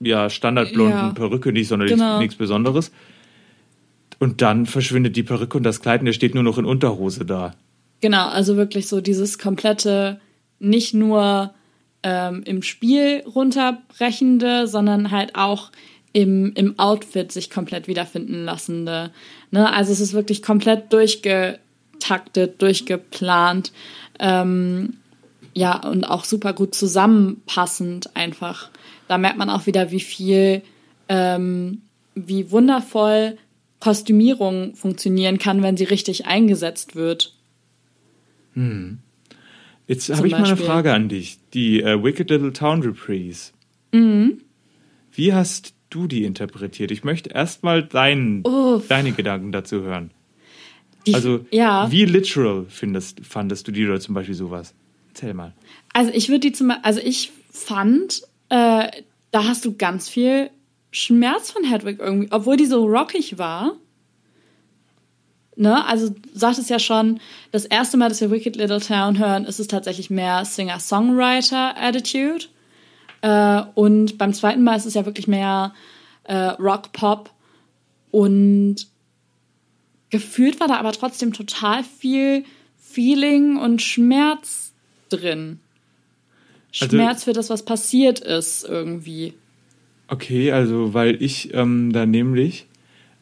ja, 0.00 0.30
standardblonden 0.30 0.98
Ja. 0.98 1.12
Perücke, 1.12 1.52
nicht 1.52 1.68
sonderlich 1.68 1.94
Genau. 1.94 2.18
nichts 2.18 2.36
Besonderes. 2.36 2.92
Und 4.18 4.42
dann 4.42 4.66
verschwindet 4.66 5.16
die 5.16 5.22
Perücke 5.22 5.56
und 5.56 5.62
das 5.64 5.80
Kleid 5.80 6.00
und 6.00 6.06
er 6.08 6.12
steht 6.12 6.34
nur 6.34 6.42
noch 6.42 6.58
in 6.58 6.64
Unterhose 6.64 7.24
da. 7.24 7.54
Genau, 8.00 8.28
also 8.28 8.56
wirklich 8.56 8.88
so 8.88 9.00
dieses 9.00 9.38
komplette, 9.38 10.20
nicht 10.60 10.94
nur 10.94 11.54
ähm, 12.02 12.42
im 12.44 12.62
Spiel 12.62 13.22
runterbrechende, 13.26 14.66
sondern 14.68 15.10
halt 15.10 15.34
auch 15.34 15.70
im, 16.12 16.52
im 16.54 16.78
Outfit 16.78 17.32
sich 17.32 17.50
komplett 17.50 17.88
wiederfinden 17.88 18.44
lassende. 18.44 19.10
Ne? 19.50 19.72
Also 19.72 19.92
es 19.92 20.00
ist 20.00 20.12
wirklich 20.12 20.42
komplett 20.42 20.92
durchgetaktet, 20.92 22.60
durchgeplant. 22.60 23.72
Ähm, 24.18 24.94
ja, 25.54 25.76
und 25.86 26.04
auch 26.04 26.24
super 26.24 26.52
gut 26.52 26.74
zusammenpassend 26.74 28.16
einfach. 28.16 28.70
Da 29.08 29.18
merkt 29.18 29.38
man 29.38 29.50
auch 29.50 29.66
wieder, 29.66 29.90
wie 29.90 30.00
viel, 30.00 30.62
ähm, 31.08 31.82
wie 32.14 32.50
wundervoll 32.50 33.36
Kostümierung 33.80 34.74
funktionieren 34.74 35.38
kann, 35.38 35.62
wenn 35.62 35.76
sie 35.76 35.84
richtig 35.84 36.26
eingesetzt 36.26 36.96
wird. 36.96 37.34
Jetzt 39.86 40.06
Zum 40.06 40.16
habe 40.16 40.26
ich 40.26 40.32
mal 40.32 40.44
eine. 40.44 40.56
Frage 40.56 40.92
an 40.92 41.08
dich. 41.08 41.38
Die 41.54 41.80
äh, 41.80 42.02
Wicked 42.02 42.28
Little 42.30 42.52
Town 42.52 42.82
Reprise. 42.82 43.52
Mhm. 43.92 44.42
Wie 45.12 45.32
hast 45.32 45.74
du 45.90 46.06
die 46.06 46.24
interpretiert? 46.24 46.90
Ich 46.90 47.04
möchte 47.04 47.30
erstmal 47.30 47.82
dein, 47.82 48.42
Uff. 48.44 48.88
deine 48.88 49.12
Gedanken 49.12 49.52
dazu 49.52 49.82
hören. 49.82 50.10
Die, 51.06 51.14
Also, 51.14 51.46
ja, 51.50 51.90
wie 51.90 52.04
literal 52.04 52.66
findest, 52.68 53.24
fandest 53.24 53.66
du 53.68 53.72
die 53.72 53.86
oder 53.86 54.00
zum 54.00 54.14
Beispiel 54.14 54.34
sowas? 54.34 54.74
Erzähl 55.08 55.34
mal. 55.34 55.54
also 55.92 56.10
ich 56.12 56.28
würde 56.28 56.40
die 56.40 56.52
zum 56.52 56.68
Beispiel, 56.68 56.84
also 56.84 57.00
ich 57.00 57.32
fand, 57.50 58.22
äh, 58.50 58.88
da 59.30 59.44
hast 59.44 59.64
du 59.64 59.76
ganz 59.76 60.08
viel 60.08 60.50
Schmerz 60.90 61.50
von 61.50 61.64
Hedwig 61.64 61.98
irgendwie, 61.98 62.28
obwohl 62.30 62.56
die 62.56 62.66
so 62.66 62.84
rockig 62.86 63.38
war. 63.38 63.72
Ne, 65.56 65.84
also 65.86 66.10
du 66.10 66.16
sagtest 66.34 66.70
ja 66.70 66.78
schon, 66.78 67.18
das 67.50 67.64
erste 67.64 67.96
Mal, 67.96 68.08
dass 68.08 68.20
wir 68.20 68.30
Wicked 68.30 68.54
Little 68.54 68.80
Town 68.80 69.18
hören, 69.18 69.44
ist 69.44 69.58
es 69.58 69.66
tatsächlich 69.66 70.08
mehr 70.08 70.44
Singer-Songwriter-Attitude. 70.44 72.44
Äh, 73.20 73.62
und 73.74 74.18
beim 74.18 74.32
zweiten 74.32 74.62
Mal 74.62 74.76
ist 74.76 74.86
es 74.86 74.94
ja 74.94 75.04
wirklich 75.06 75.28
mehr 75.28 75.74
äh, 76.24 76.34
Rock-Pop. 76.34 77.30
Und 78.10 78.76
gefühlt 80.10 80.60
war 80.60 80.68
da 80.68 80.76
aber 80.76 80.92
trotzdem 80.92 81.32
total 81.32 81.84
viel 81.84 82.44
Feeling 82.78 83.56
und 83.58 83.82
Schmerz 83.82 84.72
drin. 85.08 85.60
Also- 86.80 86.96
Schmerz 86.96 87.24
für 87.24 87.32
das, 87.32 87.50
was 87.50 87.64
passiert 87.64 88.20
ist, 88.20 88.64
irgendwie. 88.64 89.34
Okay, 90.08 90.52
also 90.52 90.94
weil 90.94 91.22
ich 91.22 91.52
ähm, 91.54 91.92
da 91.92 92.06
nämlich, 92.06 92.66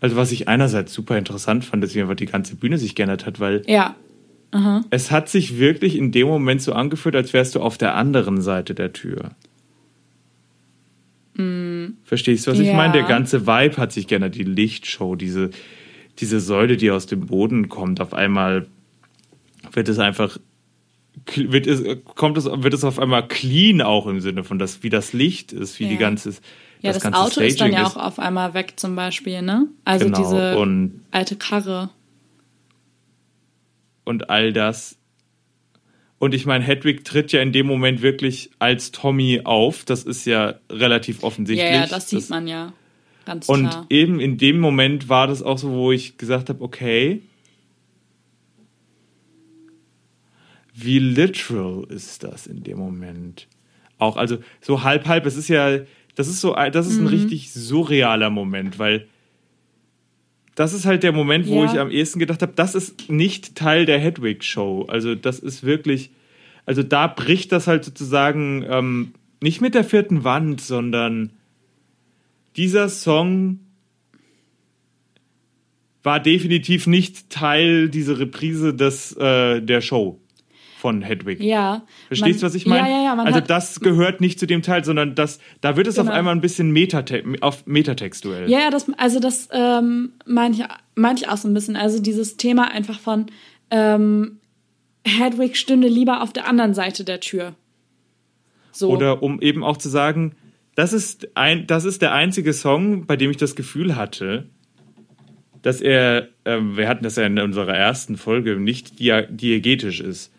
also 0.01 0.14
was 0.16 0.30
ich 0.30 0.47
einerseits 0.47 0.92
super 0.92 1.18
interessant 1.18 1.64
fand, 1.64 1.82
dass 1.82 1.94
einfach 2.01 2.14
die 2.14 2.26
ganze 2.26 2.55
Bühne 2.55 2.78
sich 2.78 2.94
geändert 2.94 3.26
hat, 3.26 3.40
weil 3.40 3.62
Ja. 3.66 3.97
es 4.90 5.11
hat 5.11 5.28
sich 5.28 5.59
wirklich 5.59 5.97
in 5.97 6.12
dem 6.12 6.28
Moment 6.28 6.62
so 6.62 6.72
angefühlt, 6.72 7.16
als 7.16 7.32
wärst 7.32 7.55
du 7.57 7.61
auf 7.61 7.76
der 7.76 7.94
anderen 7.97 8.40
Seite 8.40 8.74
der 8.74 8.92
Tür. 8.92 9.30
Verstehst 12.05 12.47
du, 12.47 12.51
was 12.53 12.59
ich 12.59 12.66
Mm. 12.66 12.70
Ja. 12.70 12.76
meine? 12.76 12.93
Der 12.95 13.03
ganze 13.03 13.47
Vibe 13.47 13.76
hat 13.76 13.93
sich 13.93 14.07
geändert, 14.07 14.34
die 14.34 14.43
Lichtshow, 14.45 15.16
diese, 15.16 15.51
diese 16.18 16.41
Säule, 16.41 16.76
die 16.76 16.91
aus 16.91 17.07
dem 17.07 17.26
Boden 17.26 17.68
kommt, 17.68 18.01
auf 18.01 18.14
einmal 18.14 18.66
wird 19.72 19.89
es 19.89 19.99
einfach 19.99 20.39
wird 21.34 21.66
es, 21.66 21.82
kommt 22.14 22.37
es, 22.37 22.45
wird 22.45 22.74
es 22.74 22.84
auf 22.84 22.99
einmal 22.99 23.26
clean 23.26 23.80
auch 23.82 24.07
im 24.07 24.20
Sinne 24.20 24.45
von 24.45 24.59
das, 24.59 24.82
wie 24.82 24.91
das 24.91 25.12
Licht 25.12 25.53
ist, 25.53 25.78
wie 25.80 25.84
Ja. 25.84 25.91
die 25.91 25.97
ganze 25.97 26.30
Ja, 26.82 26.93
das, 26.93 27.03
ganze 27.03 27.18
Auto 27.18 27.41
ist 27.41 27.61
dann 27.61 27.68
Staging 27.70 27.74
ja 27.78 27.87
auch 27.87 27.97
auf 27.97 28.18
einmal 28.18 28.53
weg, 28.55 28.74
zum 28.76 28.95
Beispiel, 28.97 29.41
ne? 29.43 29.66
Also 29.84 30.05
Genau, 30.07 30.18
diese 30.18 30.59
und- 30.59 31.01
alte 31.11 31.37
Karre. 31.37 31.89
und 34.05 34.30
all 34.30 34.53
das. 34.53 34.97
Und 36.19 36.35
ich 36.35 36.47
meine, 36.47 36.64
Hedwig 36.64 37.05
tritt 37.05 37.33
ja 37.33 37.43
in 37.43 37.53
dem 37.53 37.67
Moment 37.67 38.01
wirklich 38.01 38.51
als 38.59 38.91
Tommy 38.91 39.43
auf. 39.45 39.85
Das 39.85 40.03
ist 40.05 40.25
ja 40.25 40.55
relativ 40.71 41.21
Ja, 41.21 41.25
offensichtlich. 41.25 41.71
ja, 41.71 41.87
das 41.87 42.09
sieht 42.09 42.31
man 42.31 42.49
ja. 42.49 42.73
Ganz 43.27 43.49
Und 43.49 43.69
klar. 43.69 43.87
eben 43.91 44.21
in 44.21 44.39
dem 44.39 44.59
Moment 44.61 45.09
war 45.09 45.27
das 45.27 45.43
auch 45.43 45.59
so, 45.59 45.71
wo 45.73 45.93
ich 45.93 46.17
gesagt 46.17 46.49
habe, 46.49 46.62
okay, 46.62 47.23
wie 50.75 50.99
literal 50.99 51.85
ist 51.89 52.23
das 52.23 52.47
in 52.47 52.62
dem 52.62 52.79
Moment? 52.79 53.49
Auch, 53.99 54.17
also 54.17 54.39
so 54.61 54.83
halb, 54.83 55.07
halb, 55.07 55.27
es 55.27 55.37
ist 55.37 55.49
ja, 55.49 55.79
das 56.14 56.29
ist 56.29 56.41
so, 56.41 56.55
das 56.55 56.87
ist 56.87 56.99
ein 56.99 57.07
richtig 57.07 57.51
surrealer 57.53 58.31
Moment, 58.31 58.79
weil 58.79 59.07
das 60.57 60.73
ist 60.73 60.85
halt 60.87 61.05
der 61.05 61.13
Moment, 61.13 61.47
wo 61.47 61.63
Ja. 61.65 61.73
ich 61.73 61.79
am 61.79 61.91
ehesten 61.91 62.19
gedacht 62.19 62.43
habe, 62.43 62.53
das 62.57 62.75
ist 62.75 63.09
nicht 63.09 63.55
Teil 63.55 63.87
der 63.87 64.01
Hedwig-Show. 64.01 64.87
Also 64.89 65.15
das 65.15 65.39
ist 65.39 65.63
wirklich, 65.63 66.11
also 66.65 66.83
da 66.83 67.07
bricht 67.07 67.53
das 67.53 67.69
halt 67.69 67.85
sozusagen 67.85 68.65
ähm, 68.69 69.13
nicht 69.41 69.61
mit 69.61 69.75
der 69.75 69.85
vierten 69.85 70.25
Wand, 70.25 70.61
sondern 70.61 71.31
dieser 72.57 72.89
Song 72.89 73.61
war 76.03 76.21
definitiv 76.21 76.87
nicht 76.87 77.31
Teil 77.31 77.89
dieser 77.89 78.19
Reprise 78.19 78.73
des, 78.75 79.13
äh, 79.17 79.61
der 79.61 79.81
Show 79.81 80.21
von 80.87 81.03
Hedwig. 81.03 81.41
Ja. 81.41 81.82
Verstehst 82.07 82.43
du, 82.43 82.47
was 82.47 82.55
ich 82.55 82.64
meine? 82.64 82.89
Ja, 82.89 82.99
ja, 82.99 83.16
ja. 83.16 83.24
Also 83.24 83.41
das 83.41 83.80
gehört 83.80 84.20
nicht 84.20 84.39
zu 84.39 84.47
dem 84.47 84.62
Teil, 84.62 84.84
sondern 84.84 85.16
das, 85.16 85.41
da 85.61 85.76
wird 85.76 85.89
es 85.89 85.99
auf 85.99 86.07
Genau. 86.07 86.16
einmal 86.16 86.32
ein 86.32 86.41
bisschen 86.41 86.70
Metate 86.70 87.24
auf 87.41 87.66
metatextuell. 87.66 88.49
Ja, 88.49 88.61
ja, 88.61 88.70
das, 88.70 88.87
also 88.97 89.18
das 89.18 89.49
ähm, 89.51 90.12
meine 90.26 90.55
ich, 90.55 90.64
mein 90.95 91.16
ich 91.16 91.28
auch 91.28 91.39
so 91.39 91.49
ein 91.49 91.55
bisschen. 91.55 91.74
Also 91.74 92.01
dieses 92.01 92.37
Thema 92.37 92.70
einfach 92.70 93.01
von 93.01 93.26
ähm, 93.72 94.39
Hedwig 95.05 95.57
stünde 95.57 95.89
lieber 95.89 96.22
auf 96.22 96.32
der 96.32 96.47
anderen 96.47 96.72
Seite 96.72 97.03
der 97.03 97.18
Tür. 97.18 97.57
So. 98.70 98.89
Oder 98.91 99.24
um 99.24 99.41
eben 99.41 99.64
auch 99.64 99.78
zu 99.78 99.89
sagen, 99.89 100.37
das 100.76 100.93
ist, 100.93 101.37
ein, 101.37 101.66
das 101.66 101.84
ist 101.84 102.01
der 102.01 102.12
einzige 102.12 102.53
Song, 102.53 103.07
bei 103.07 103.16
dem 103.16 103.32
ich 103.32 103.39
das 103.39 103.57
Gefühl 103.57 103.97
hatte, 103.97 104.47
dass 105.62 105.80
er, 105.80 106.28
ähm, 106.45 106.76
wir 106.76 106.87
hatten 106.89 107.03
das 107.03 107.16
ja 107.16 107.24
in 107.26 107.41
unserer 107.41 107.74
ersten 107.74 108.16
Folge, 108.16 108.55
nicht 108.61 109.01
diegetisch 109.01 110.01
ist. 110.01 110.32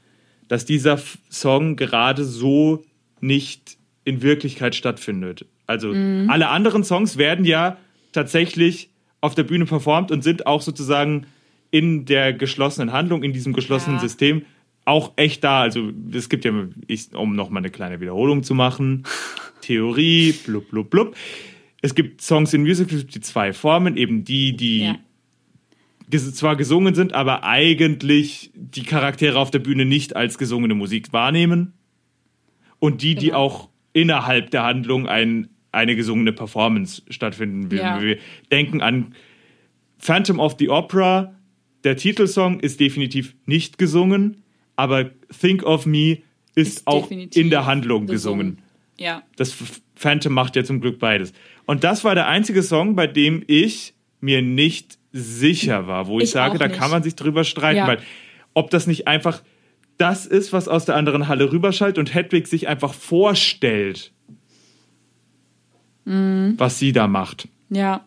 Dass 0.48 0.66
dieser 0.66 1.00
Song 1.30 1.76
gerade 1.76 2.24
so 2.24 2.84
nicht 3.20 3.78
in 4.04 4.22
Wirklichkeit 4.22 4.76
stattfindet. 4.76 5.46
Also 5.66 5.92
alle 5.92 6.48
anderen 6.48 6.84
Songs 6.86 7.18
werden 7.18 7.44
ja 7.44 7.78
tatsächlich 8.14 8.90
auf 9.20 9.36
der 9.36 9.44
Bühne 9.44 9.66
performt 9.66 10.12
und 10.12 10.24
sind 10.24 10.48
auch 10.48 10.62
sozusagen 10.62 11.26
in 11.72 12.06
der 12.06 12.32
geschlossenen 12.32 12.94
Handlung, 12.94 13.24
in 13.24 13.34
diesem 13.34 13.52
geschlossenen 13.52 13.98
Ja. 13.98 14.02
System 14.02 14.46
auch 14.86 15.12
echt 15.18 15.44
da. 15.44 15.62
Also 15.62 15.92
es 16.14 16.30
gibt 16.30 16.46
ja, 16.46 16.54
ich, 16.88 17.14
um 17.14 17.36
nochmal 17.36 17.62
eine 17.62 17.70
kleine 17.70 18.00
Wiederholung 18.00 18.44
zu 18.44 18.56
machen, 18.56 19.04
Theorie, 19.62 20.32
blub, 20.46 20.70
blub, 20.70 20.90
blub. 20.90 21.16
Es 21.82 21.94
gibt 21.94 22.22
Songs 22.22 22.54
in 22.54 22.62
Musicals, 22.62 23.06
die 23.08 23.20
zwei 23.20 23.52
Formen, 23.52 23.98
eben 23.98 24.24
die, 24.24 24.56
die 24.56 24.86
ja. 24.86 24.96
Zwar 26.12 26.56
gesungen 26.56 26.96
sind, 26.96 27.14
aber 27.14 27.44
eigentlich 27.44 28.52
die 28.56 28.84
Charaktere 28.84 29.38
auf 29.40 29.52
der 29.52 29.60
Bühne 29.60 29.86
nicht 29.86 30.16
als 30.16 30.38
gesungene 30.38 30.74
Musik 30.74 31.12
wahrnehmen. 31.14 31.74
Und 32.80 33.02
die, 33.02 33.16
die 33.16 33.28
Genau. 33.28 33.38
auch 33.40 33.70
innerhalb 33.94 34.52
der 34.52 34.64
Handlung 34.64 35.08
ein, 35.08 35.50
eine 35.72 35.96
gesungene 35.96 36.32
Performance 36.32 37.02
stattfinden. 37.10 37.72
Wir, 37.72 37.80
Ja. 37.80 38.02
wir 38.02 38.18
denken 38.52 38.82
an 38.82 39.16
Phantom 39.98 40.40
of 40.40 40.56
the 40.60 40.70
Opera. 40.70 41.34
Der 41.84 41.98
Titelsong 41.98 42.60
ist 42.60 42.80
definitiv 42.80 43.36
nicht 43.46 43.78
gesungen, 43.78 44.44
aber 44.76 45.12
Think 45.40 45.64
of 45.64 45.86
Me 45.86 46.20
ist, 46.56 46.78
Ist 46.80 46.88
auch 46.88 47.10
in 47.12 47.50
der 47.50 47.66
Handlung 47.66 48.08
gesungen. 48.08 48.60
Ja. 48.98 49.24
Das 49.36 49.56
Phantom 49.96 50.34
macht 50.34 50.56
ja 50.56 50.64
zum 50.64 50.82
Glück 50.82 51.00
beides. 51.00 51.34
Und 51.66 51.84
das 51.84 52.04
war 52.04 52.16
der 52.16 52.28
einzige 52.28 52.64
Song, 52.64 52.96
bei 52.96 53.06
dem 53.08 53.44
ich 53.48 53.94
mir 54.22 54.42
nicht 54.42 54.98
sicher 55.18 55.88
war, 55.88 56.08
wo 56.08 56.18
ich, 56.20 56.26
Ich 56.26 56.32
sage, 56.32 56.58
da 56.58 56.68
kann 56.68 56.92
man 56.92 57.04
sich 57.04 57.16
drüber 57.16 57.44
streiten, 57.44 57.78
Ja. 57.78 57.88
weil 57.88 58.00
ob 58.54 58.70
das 58.70 58.88
nicht 58.88 59.08
einfach 59.08 59.42
das 59.98 60.26
ist, 60.26 60.54
was 60.54 60.68
aus 60.68 60.86
der 60.86 60.96
anderen 60.96 61.28
Halle 61.28 61.52
rüberschallt 61.52 61.98
und 61.98 62.14
Hedwig 62.14 62.48
sich 62.48 62.68
einfach 62.68 62.94
vorstellt, 62.94 64.12
Mhm. 66.06 66.54
was 66.58 66.80
sie 66.80 66.92
da 66.92 67.08
macht. 67.08 67.48
Ja. 67.70 68.06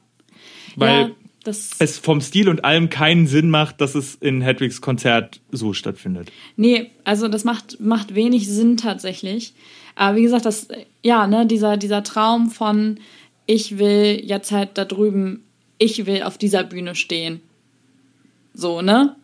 Weil 0.77 1.01
ja, 1.01 1.11
das. 1.45 1.71
es 1.81 1.99
vom 1.99 2.21
Stil 2.21 2.49
und 2.49 2.65
allem 2.65 2.89
keinen 2.89 3.27
Sinn 3.27 3.51
macht, 3.51 3.81
dass 3.81 3.95
es 3.95 4.15
in 4.15 4.41
Hedwigs 4.41 4.81
Konzert 4.81 5.41
so 5.51 5.73
stattfindet. 5.73 6.31
Nee, 6.57 6.91
also 7.05 7.29
das 7.29 7.45
macht, 7.45 7.81
macht 7.81 8.15
wenig 8.15 8.49
Sinn 8.49 8.77
tatsächlich. 8.77 9.53
Aber 9.97 10.17
wie 10.17 10.23
gesagt, 10.23 10.47
das, 10.47 10.69
ja, 11.03 11.27
ne, 11.27 11.47
dieser, 11.47 11.77
dieser 11.77 12.03
Traum 12.03 12.51
von, 12.51 13.01
ich 13.47 13.79
will 13.79 14.21
jetzt 14.25 14.53
halt 14.53 14.71
da 14.79 14.85
drüben, 14.85 15.45
ich 15.81 16.07
will 16.07 16.22
auf 16.22 16.39
dieser 16.39 16.62
Bühne 16.62 16.95
stehen. 16.95 17.41
So, 18.55 18.83
ne? 18.83 19.16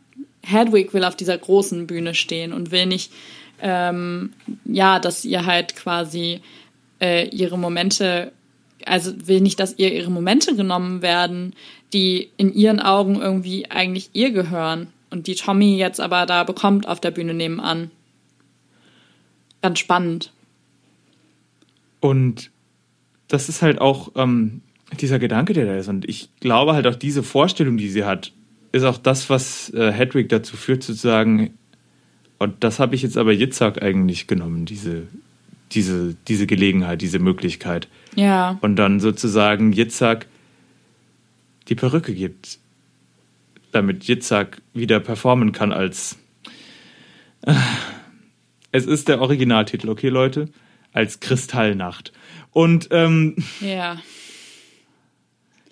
Hedwig 0.42 0.92
will 0.94 1.04
auf 1.04 1.14
dieser 1.14 1.36
großen 1.36 1.86
Bühne 1.86 2.14
stehen 2.14 2.52
und 2.52 2.70
will 2.70 2.86
nicht, 2.86 3.12
ähm, 3.60 4.32
ja, 4.64 4.98
dass 4.98 5.24
ihr 5.24 5.44
halt 5.44 5.76
quasi 5.76 6.40
äh, 7.00 7.28
ihre 7.28 7.58
Momente, 7.58 8.32
also 8.84 9.12
will 9.26 9.40
nicht, 9.40 9.60
dass 9.60 9.78
ihr 9.78 9.92
ihre 9.92 10.10
Momente 10.10 10.56
genommen 10.56 11.02
werden, 11.02 11.54
die 11.92 12.30
in 12.36 12.54
ihren 12.54 12.80
Augen 12.80 13.20
irgendwie 13.20 13.70
eigentlich 13.70 14.10
ihr 14.12 14.30
gehören 14.30 14.88
und 15.10 15.26
die 15.26 15.34
Tommy 15.34 15.76
jetzt 15.76 16.00
aber 16.00 16.26
da 16.26 16.44
bekommt 16.44 16.88
auf 16.88 17.00
der 17.00 17.10
Bühne 17.10 17.34
nebenan. 17.34 17.90
Ganz 19.60 19.78
spannend. 19.78 20.32
Und 22.00 22.50
das 23.28 23.48
ist 23.48 23.62
halt 23.62 23.80
auch 23.80 24.12
ähm, 24.14 24.62
dieser 25.00 25.18
Gedanke, 25.18 25.52
der 25.52 25.66
da 25.66 25.76
ist. 25.76 25.88
Und 25.88 26.08
ich 26.08 26.30
glaube 26.40 26.74
halt 26.74 26.86
auch 26.86 26.94
diese 26.94 27.22
Vorstellung, 27.22 27.76
die 27.76 27.88
sie 27.88 28.04
hat, 28.04 28.32
ist 28.72 28.84
auch 28.84 28.98
das, 28.98 29.30
was 29.30 29.70
äh, 29.74 29.92
Hedwig 29.92 30.28
dazu 30.28 30.56
führt, 30.56 30.82
zu 30.82 30.92
sagen, 30.92 31.54
und 32.38 32.62
das 32.62 32.78
habe 32.78 32.94
ich 32.94 33.02
jetzt 33.02 33.16
aber 33.16 33.32
Yitzhak 33.32 33.82
eigentlich 33.82 34.26
genommen, 34.26 34.66
diese, 34.66 35.04
diese, 35.72 36.14
diese 36.28 36.46
Gelegenheit, 36.46 37.00
diese 37.00 37.18
Möglichkeit. 37.18 37.88
Ja, 38.14 38.58
Und 38.60 38.76
dann 38.76 39.00
sozusagen 39.00 39.72
Yitzhak 39.72 40.26
die 41.68 41.74
Perücke 41.74 42.14
gibt, 42.14 42.58
damit 43.72 44.08
Yitzhak 44.08 44.60
wieder 44.74 45.00
performen 45.00 45.52
kann 45.52 45.72
als. 45.72 46.16
Es 48.72 48.84
ist 48.84 49.08
der 49.08 49.22
Originaltitel, 49.22 49.88
okay, 49.88 50.08
Leute? 50.08 50.50
Als 50.92 51.20
Kristallnacht. 51.20 52.12
Und 52.52 52.88
ähm, 52.90 53.36
ja. 53.60 53.98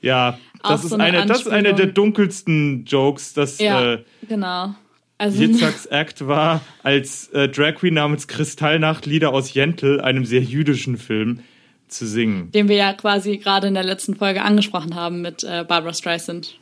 Ja, 0.04 0.38
das 0.62 0.84
ist, 0.84 0.90
so 0.90 0.96
eine 0.96 1.04
eine, 1.18 1.26
das 1.26 1.40
ist 1.42 1.48
eine 1.48 1.74
der 1.74 1.86
dunkelsten 1.86 2.84
Jokes, 2.84 3.34
dass 3.34 3.58
Ja, 3.58 3.94
äh, 3.94 4.04
genau. 4.28 4.74
Also, 5.16 5.42
Yitzhaks 5.42 5.86
Act 5.86 6.26
war, 6.26 6.60
als 6.82 7.28
äh, 7.28 7.48
Drag 7.48 7.76
Queen 7.76 7.94
namens 7.94 8.26
Kristallnacht 8.26 9.06
Lieder 9.06 9.32
aus 9.32 9.54
Jentl, 9.54 10.00
einem 10.00 10.24
sehr 10.24 10.42
jüdischen 10.42 10.96
Film, 10.96 11.40
zu 11.88 12.06
singen. 12.06 12.50
den 12.50 12.68
wir 12.68 12.76
ja 12.76 12.92
quasi 12.94 13.36
gerade 13.38 13.68
in 13.68 13.74
der 13.74 13.84
letzten 13.84 14.16
Folge 14.16 14.42
angesprochen 14.42 14.94
haben 14.96 15.22
mit 15.22 15.44
äh, 15.44 15.64
Barbara 15.66 15.92
Streisand. 15.92 16.58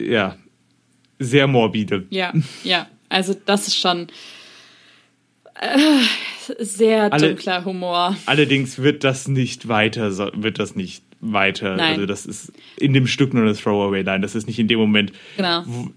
Ja, 0.00 0.36
sehr 1.18 1.46
morbide. 1.46 2.06
Ja, 2.10 2.32
ja. 2.64 2.86
Also 3.10 3.34
das 3.44 3.66
ist 3.66 3.76
schon 3.76 4.06
äh, 5.56 5.78
sehr 6.58 7.12
Alle- 7.12 7.28
dunkler 7.28 7.64
Humor. 7.64 8.16
Allerdings 8.26 8.78
wird 8.78 9.04
das 9.04 9.28
nicht 9.28 9.68
weiter, 9.68 10.32
wird 10.42 10.58
das 10.58 10.74
nicht 10.76 11.02
weiter. 11.20 11.76
Nein. 11.76 11.94
Also 11.94 12.06
das 12.06 12.24
ist 12.26 12.52
in 12.78 12.94
dem 12.94 13.06
Stück 13.06 13.34
nur 13.34 13.42
eine 13.42 13.54
Throwaway 13.54 14.02
Line. 14.02 14.20
Das 14.20 14.34
ist 14.34 14.46
nicht 14.46 14.58
in 14.58 14.68
dem 14.68 14.78
Moment. 14.78 15.12
Genau. 15.36 15.62
wo- 15.66 15.90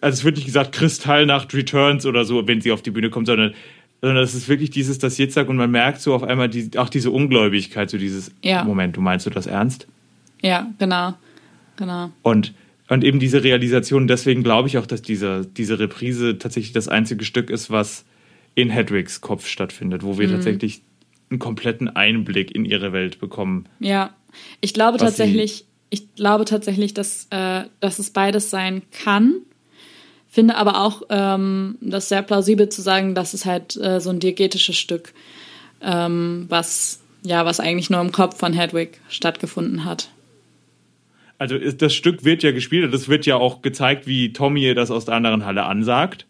Also 0.00 0.14
es 0.18 0.24
wird 0.24 0.36
nicht 0.36 0.46
gesagt 0.46 0.72
Kristallnacht 0.72 1.52
Returns 1.54 2.06
oder 2.06 2.24
so, 2.24 2.46
wenn 2.48 2.60
sie 2.60 2.72
auf 2.72 2.82
die 2.82 2.90
Bühne 2.90 3.10
kommt, 3.10 3.26
sondern 3.26 3.54
sondern 4.02 4.24
es 4.24 4.34
ist 4.34 4.48
wirklich 4.48 4.70
dieses, 4.70 4.96
das 4.98 5.18
Jitzak 5.18 5.50
und 5.50 5.56
man 5.58 5.70
merkt 5.70 6.00
so 6.00 6.14
auf 6.14 6.22
einmal 6.22 6.48
die, 6.48 6.70
auch 6.78 6.88
diese 6.88 7.10
Ungläubigkeit, 7.10 7.90
so 7.90 7.98
dieses 7.98 8.32
Ja. 8.42 8.64
Moment, 8.64 8.96
du 8.96 9.02
meinst 9.02 9.26
du 9.26 9.30
das 9.30 9.46
ernst? 9.46 9.86
Ja, 10.40 10.70
genau. 10.78 11.12
Genau. 11.76 12.10
Und, 12.22 12.54
und 12.88 13.04
eben 13.04 13.20
diese 13.20 13.44
Realisation, 13.44 14.08
deswegen 14.08 14.42
glaube 14.42 14.68
ich 14.68 14.78
auch, 14.78 14.86
dass 14.86 15.02
diese, 15.02 15.44
diese 15.44 15.78
Reprise 15.78 16.38
tatsächlich 16.38 16.72
das 16.72 16.88
einzige 16.88 17.24
Stück 17.26 17.50
ist, 17.50 17.70
was 17.70 18.06
in 18.54 18.70
Hedwigs 18.70 19.20
Kopf 19.20 19.46
stattfindet, 19.46 20.02
wo 20.02 20.18
wir 20.18 20.28
Mhm. 20.28 20.32
tatsächlich 20.32 20.80
einen 21.28 21.38
kompletten 21.38 21.88
Einblick 21.88 22.54
in 22.54 22.64
ihre 22.64 22.94
Welt 22.94 23.20
bekommen. 23.20 23.66
Ja, 23.80 24.14
ich 24.60 24.74
glaube 24.74 25.00
Was 25.00 25.02
tatsächlich, 25.02 25.64
ich 25.90 26.14
glaube 26.14 26.44
tatsächlich, 26.44 26.94
dass, 26.94 27.26
äh, 27.30 27.64
dass 27.80 27.98
es 27.98 28.10
beides 28.10 28.50
sein 28.50 28.82
kann. 28.90 29.34
Finde 30.28 30.56
aber 30.56 30.80
auch 30.82 31.02
ähm, 31.10 31.76
das 31.80 32.08
sehr 32.08 32.22
plausibel 32.22 32.68
zu 32.68 32.82
sagen, 32.82 33.14
dass 33.14 33.34
es 33.34 33.46
halt 33.46 33.76
äh, 33.76 34.00
so 34.00 34.10
ein 34.10 34.20
diegetisches 34.20 34.78
Stück, 34.78 35.12
ähm, 35.82 36.46
was 36.48 37.00
ja, 37.22 37.44
was 37.44 37.60
eigentlich 37.60 37.90
nur 37.90 38.00
im 38.00 38.12
Kopf 38.12 38.38
von 38.38 38.52
Hedwig 38.52 39.00
stattgefunden 39.08 39.84
hat. 39.84 40.10
Also 41.38 41.58
das 41.58 41.94
Stück 41.94 42.24
wird 42.24 42.42
ja 42.42 42.52
gespielt 42.52 42.84
und 42.84 42.94
es 42.94 43.08
wird 43.08 43.24
ja 43.24 43.36
auch 43.36 43.62
gezeigt, 43.62 44.06
wie 44.06 44.32
Tommy 44.32 44.62
ihr 44.62 44.74
das 44.74 44.90
aus 44.90 45.06
der 45.06 45.14
anderen 45.14 45.46
Halle 45.46 45.64
ansagt. 45.64 46.26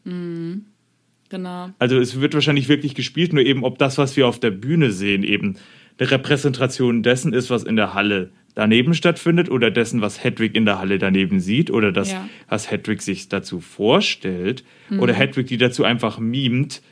Genau. 1.31 1.71
Also 1.79 1.99
es 1.99 2.21
wird 2.21 2.35
wahrscheinlich 2.35 2.69
wirklich 2.69 2.95
gespielt, 2.95 3.33
nur 3.33 3.45
eben, 3.45 3.65
ob 3.65 3.79
das, 3.79 3.99
was 3.99 4.17
wir 4.17 4.29
auf 4.29 4.39
der 4.39 4.51
Bühne 4.51 4.93
sehen, 4.93 5.25
eben 5.25 5.57
eine 6.01 6.11
Repräsentation 6.11 7.03
dessen 7.03 7.33
ist, 7.33 7.51
was 7.51 7.63
in 7.65 7.77
der 7.77 7.95
Halle 7.95 8.31
daneben 8.55 8.95
stattfindet 8.95 9.49
oder 9.51 9.71
dessen, 9.71 10.01
was 10.01 10.25
Hedwig 10.25 10.55
in 10.57 10.65
der 10.65 10.79
Halle 10.79 10.99
daneben 10.99 11.41
sieht 11.41 11.71
oder 11.71 11.93
das, 11.93 12.11
Ja. 12.13 12.29
was 12.49 12.71
Hedwig 12.71 13.01
sich 13.03 13.29
dazu 13.29 13.61
vorstellt 13.61 14.65
oder 14.99 15.15
Hedwig 15.15 15.47
die 15.47 15.57
dazu 15.57 15.85
einfach 15.85 16.19
mimt, 16.19 16.83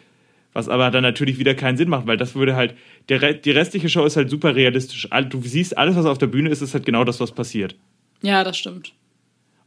Was 0.54 0.68
aber 0.68 0.90
dann 0.90 1.02
natürlich 1.02 1.38
wieder 1.38 1.54
keinen 1.54 1.76
Sinn 1.76 1.88
macht, 1.90 2.06
weil 2.06 2.16
das 2.16 2.34
würde 2.34 2.56
halt, 2.56 2.74
der, 3.11 3.34
die 3.34 3.50
restliche 3.50 3.88
Show 3.90 4.04
ist 4.06 4.16
halt 4.16 4.30
super 4.30 4.56
realistisch. 4.56 5.06
Du 5.28 5.40
siehst, 5.42 5.76
alles, 5.76 5.94
was 5.94 6.06
auf 6.06 6.18
der 6.18 6.26
Bühne 6.26 6.48
ist, 6.48 6.62
ist 6.62 6.72
halt 6.74 6.86
genau 6.86 7.04
das, 7.04 7.20
was 7.20 7.32
passiert. 7.32 7.76
Ja, 8.22 8.42
das 8.42 8.56
stimmt. 8.59 8.92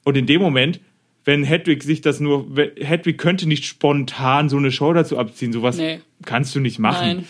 Und 0.04 0.18
in 0.18 0.26
dem 0.26 0.42
Moment, 0.42 0.82
wenn 1.24 1.44
Hedwig 1.44 1.84
sich 1.84 2.02
das 2.02 2.20
nur, 2.20 2.48
Hedwig 2.78 3.18
könnte 3.20 3.48
nicht 3.48 3.66
spontan 3.66 4.50
so 4.50 4.58
eine 4.58 4.72
Show 4.72 4.92
dazu 4.92 5.18
abziehen, 5.20 5.54
sowas 5.54 5.78
Nee. 5.78 6.00
kannst 6.26 6.56
du 6.56 6.60
nicht 6.60 6.80
machen. 6.80 7.08
Nein. 7.08 7.26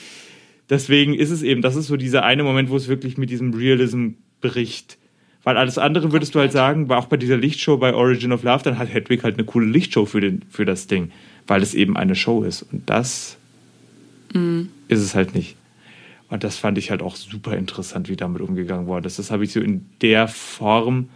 Deswegen 0.71 1.13
ist 1.13 1.31
es 1.31 1.43
eben, 1.43 1.61
das 1.61 1.75
ist 1.75 1.87
so 1.87 1.97
dieser 1.97 2.23
eine 2.23 2.43
Moment, 2.43 2.69
wo 2.69 2.77
es 2.77 2.87
wirklich 2.87 3.17
mit 3.17 3.29
diesem 3.29 3.53
Realism 3.53 4.11
bricht. 4.39 4.97
Weil 5.43 5.57
alles 5.57 5.77
andere 5.77 6.13
würdest 6.13 6.33
du 6.33 6.39
halt 6.39 6.53
sagen, 6.53 6.87
war 6.87 6.97
auch 6.97 7.07
bei 7.07 7.17
dieser 7.17 7.35
Lichtshow 7.35 7.75
bei 7.75 7.93
Origin 7.93 8.31
of 8.31 8.43
Love, 8.43 8.63
dann 8.63 8.77
hat 8.77 8.91
Hedwig 8.91 9.23
halt 9.23 9.35
eine 9.35 9.43
coole 9.43 9.65
Lichtshow 9.65 10.05
für, 10.05 10.21
den, 10.21 10.43
für 10.49 10.63
das 10.63 10.87
Ding, 10.87 11.11
weil 11.45 11.61
es 11.61 11.73
eben 11.73 11.97
eine 11.97 12.15
Show 12.15 12.43
ist. 12.43 12.63
Und 12.63 12.89
das 12.89 13.37
ist 14.87 15.01
es 15.01 15.13
halt 15.13 15.35
nicht. 15.35 15.57
Und 16.29 16.45
das 16.45 16.55
fand 16.55 16.77
ich 16.77 16.89
halt 16.89 17.01
auch 17.01 17.17
super 17.17 17.57
interessant, 17.57 18.07
wie 18.07 18.15
damit 18.15 18.41
umgegangen 18.41 18.87
worden 18.87 19.03
ist. 19.03 19.19
Das 19.19 19.29
habe 19.29 19.43
ich 19.43 19.51
so 19.51 19.59
in 19.59 19.89
der 20.01 20.29
Form, 20.29 21.09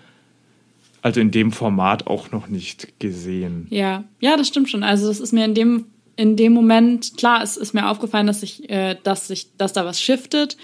also 1.01 1.21
in 1.21 1.31
dem 1.31 1.53
Format 1.53 2.07
auch 2.07 2.31
noch 2.31 2.49
nicht 2.49 2.99
gesehen. 2.99 3.67
Ja, 3.69 4.03
ja, 4.19 4.35
das 4.35 4.49
stimmt 4.49 4.69
schon. 4.69 4.83
Also 4.83 5.07
das 5.07 5.21
ist 5.21 5.31
mir 5.31 5.45
in 5.45 5.53
dem 5.53 5.85
in 6.15 6.35
dem 6.35 6.53
Moment 6.53 7.17
klar, 7.17 7.41
es 7.43 7.57
ist 7.57 7.73
mir 7.73 7.89
aufgefallen, 7.89 8.27
dass 8.27 8.41
sich, 8.41 8.69
äh, 8.69 8.95
dass 9.03 9.27
sich, 9.27 9.55
dass 9.57 9.73
da 9.73 9.85
was 9.85 10.01
shiftet. 10.01 10.57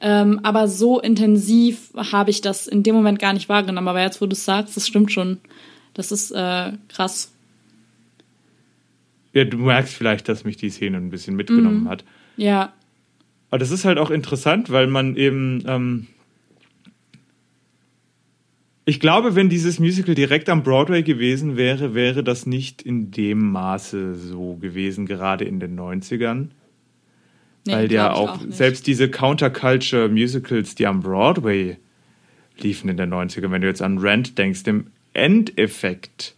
Ähm, 0.00 0.40
aber 0.42 0.68
so 0.68 1.00
intensiv 1.00 1.90
habe 1.96 2.30
ich 2.30 2.40
das 2.40 2.66
in 2.66 2.82
dem 2.82 2.94
Moment 2.94 3.18
gar 3.18 3.32
nicht 3.32 3.48
wahrgenommen. 3.48 3.88
Aber 3.88 4.02
jetzt, 4.02 4.20
wo 4.20 4.26
du 4.26 4.32
es 4.32 4.44
sagst, 4.44 4.76
das 4.76 4.86
stimmt 4.86 5.12
schon. 5.12 5.38
Das 5.94 6.10
ist 6.12 6.30
äh, 6.32 6.72
krass. 6.88 7.32
Ja, 9.32 9.44
du 9.44 9.58
merkst 9.58 9.94
vielleicht, 9.94 10.28
dass 10.28 10.44
mich 10.44 10.56
die 10.56 10.70
Szene 10.70 10.96
ein 10.96 11.10
bisschen 11.10 11.36
mitgenommen 11.36 11.88
hat. 11.88 12.04
Ja, 12.36 12.72
Aber 13.50 13.58
das 13.58 13.70
ist 13.70 13.84
halt 13.84 13.98
auch 13.98 14.10
interessant, 14.10 14.70
weil 14.70 14.86
man 14.86 15.16
eben. 15.16 15.64
Ähm 15.66 16.06
ich 18.86 19.00
glaube, 19.00 19.34
wenn 19.34 19.48
dieses 19.48 19.78
Musical 19.78 20.14
direkt 20.14 20.48
am 20.48 20.62
Broadway 20.62 21.02
gewesen 21.02 21.56
wäre, 21.56 21.94
wäre 21.94 22.22
das 22.22 22.44
nicht 22.44 22.82
in 22.82 23.10
dem 23.10 23.50
Maße 23.50 24.14
so 24.14 24.56
gewesen, 24.56 25.06
gerade 25.06 25.44
in 25.44 25.58
den 25.58 25.78
90ern. 25.78 26.48
nee, 27.66 27.72
weil 27.72 27.92
ja 27.92 28.12
auch, 28.12 28.42
nicht. 28.42 28.56
selbst 28.56 28.86
diese 28.86 29.08
Counterculture-Musicals, 29.08 30.74
die 30.74 30.86
am 30.86 31.00
Broadway 31.00 31.78
liefen 32.58 32.90
in 32.90 32.98
den 32.98 33.12
90ern, 33.12 33.50
wenn 33.50 33.62
du 33.62 33.68
jetzt 33.68 33.82
an 33.82 33.98
Rent 33.98 34.36
denkst, 34.36 34.62
im 34.66 34.88
Endeffekt 35.14 36.34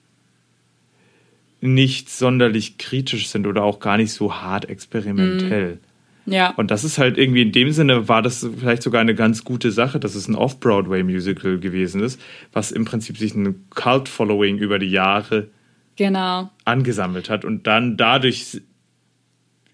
nicht 1.61 2.11
sonderlich 2.11 2.79
kritisch 2.79 3.29
sind 3.29 3.47
oder 3.47 3.65
auch 3.65 3.81
gar 3.81 3.97
nicht 3.97 4.13
so 4.13 4.35
hart 4.35 4.69
experimentell. 4.69 5.79
Ja, 6.27 6.51
Und 6.57 6.71
das 6.73 6.83
ist 6.85 6.99
halt 6.99 7.19
irgendwie 7.19 7.43
in 7.43 7.53
dem 7.53 7.71
Sinne 7.71 8.09
war 8.09 8.21
das 8.21 8.49
vielleicht 8.59 8.83
sogar 8.83 9.01
eine 9.01 9.15
ganz 9.15 9.45
gute 9.45 9.71
Sache, 9.71 10.01
dass 10.01 10.15
es 10.17 10.27
ein 10.29 10.35
Off-Broadway-Musical 10.35 11.59
gewesen 11.59 12.01
ist, 12.03 12.21
was 12.53 12.73
im 12.73 12.85
Prinzip 12.85 13.17
sich 13.17 13.35
ein 13.35 13.65
Cult-Following 13.71 14.59
über 14.59 14.79
die 14.81 14.91
Jahre 14.91 15.49
genau. 15.97 16.51
angesammelt 16.65 17.31
hat 17.31 17.45
und 17.45 17.67
dann 17.69 17.97
dadurch 17.97 18.61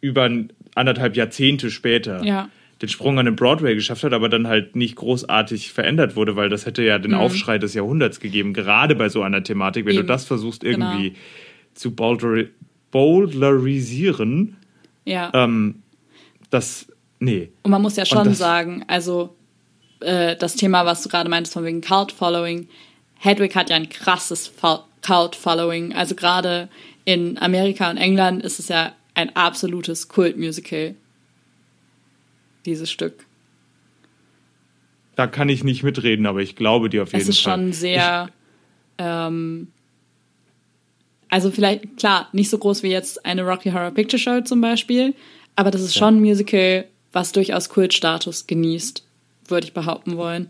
über 0.02 0.28
anderthalb 0.74 1.16
Jahrzehnte 1.16 1.70
später 1.70 2.22
Ja. 2.24 2.48
den 2.82 2.88
Sprung 2.88 3.18
an 3.18 3.26
den 3.26 3.36
Broadway 3.36 3.74
geschafft 3.74 4.02
hat, 4.04 4.12
aber 4.12 4.28
dann 4.28 4.46
halt 4.48 4.74
nicht 4.76 4.96
großartig 4.96 5.72
verändert 5.72 6.16
wurde, 6.16 6.36
weil 6.36 6.48
das 6.48 6.66
hätte 6.66 6.82
ja 6.82 6.98
den 6.98 7.14
Aufschrei 7.14 7.58
des 7.58 7.72
Jahrhunderts 7.74 8.20
gegeben, 8.20 8.52
gerade 8.52 8.94
bei 8.94 9.08
so 9.08 9.22
einer 9.22 9.42
Thematik, 9.42 9.86
wenn 9.86 9.92
Mhm. 9.94 9.98
Eben. 10.00 10.06
du 10.08 10.12
das 10.12 10.24
versuchst 10.26 10.62
Genau. 10.62 10.90
irgendwie 10.92 11.14
zu 11.74 11.94
boulder 11.94 12.44
boulderisieren, 12.90 14.56
Ja. 15.04 15.30
ähm, 15.34 15.81
das, 16.52 16.86
nee. 17.18 17.50
Und 17.62 17.70
man 17.70 17.82
muss 17.82 17.96
ja 17.96 18.04
schon 18.06 18.34
sagen, 18.34 18.84
also 18.86 19.34
äh, 20.00 20.36
das 20.36 20.54
Thema, 20.54 20.84
was 20.86 21.02
du 21.02 21.08
gerade 21.08 21.28
meintest, 21.30 21.54
von 21.54 21.64
wegen 21.64 21.80
Cult-Following, 21.80 22.68
Hedwig 23.18 23.54
hat 23.56 23.70
ja 23.70 23.76
ein 23.76 23.88
krasses 23.88 24.46
Fo- 24.48 24.84
Cult-Following. 25.02 25.94
Also 25.94 26.14
gerade 26.14 26.68
in 27.04 27.38
Amerika 27.38 27.90
und 27.90 27.96
England 27.96 28.44
ist 28.44 28.58
es 28.58 28.68
ja 28.68 28.92
ein 29.14 29.34
absolutes 29.34 30.08
Kult-Musical. 30.08 30.94
Dieses 32.64 32.90
Stück. 32.90 33.26
Da 35.16 35.26
kann 35.26 35.48
ich 35.48 35.64
nicht 35.64 35.82
mitreden, 35.82 36.26
aber 36.26 36.40
ich 36.40 36.54
glaube 36.56 36.88
dir 36.88 37.02
auf 37.02 37.12
jeden 37.12 37.22
Es 37.22 37.28
ist 37.28 37.40
Fall. 37.40 37.54
schon 37.54 37.72
sehr. 37.72 38.28
Ähm, 38.98 39.68
also 41.28 41.50
vielleicht, 41.50 41.96
klar, 41.96 42.28
nicht 42.32 42.50
so 42.50 42.58
groß 42.58 42.82
wie 42.82 42.90
jetzt 42.90 43.24
eine 43.26 43.42
Rocky 43.42 43.70
Horror 43.70 43.90
Picture 43.90 44.18
Show 44.20 44.40
zum 44.42 44.60
Beispiel, 44.60 45.14
aber 45.56 45.70
das 45.70 45.82
ist 45.82 45.94
schon 45.96 46.16
ein 46.16 46.20
Musical, 46.20 46.86
was 47.12 47.32
durchaus 47.32 47.68
Kultstatus 47.68 48.46
genießt, 48.46 49.04
würde 49.48 49.66
ich 49.66 49.74
behaupten 49.74 50.16
wollen. 50.16 50.48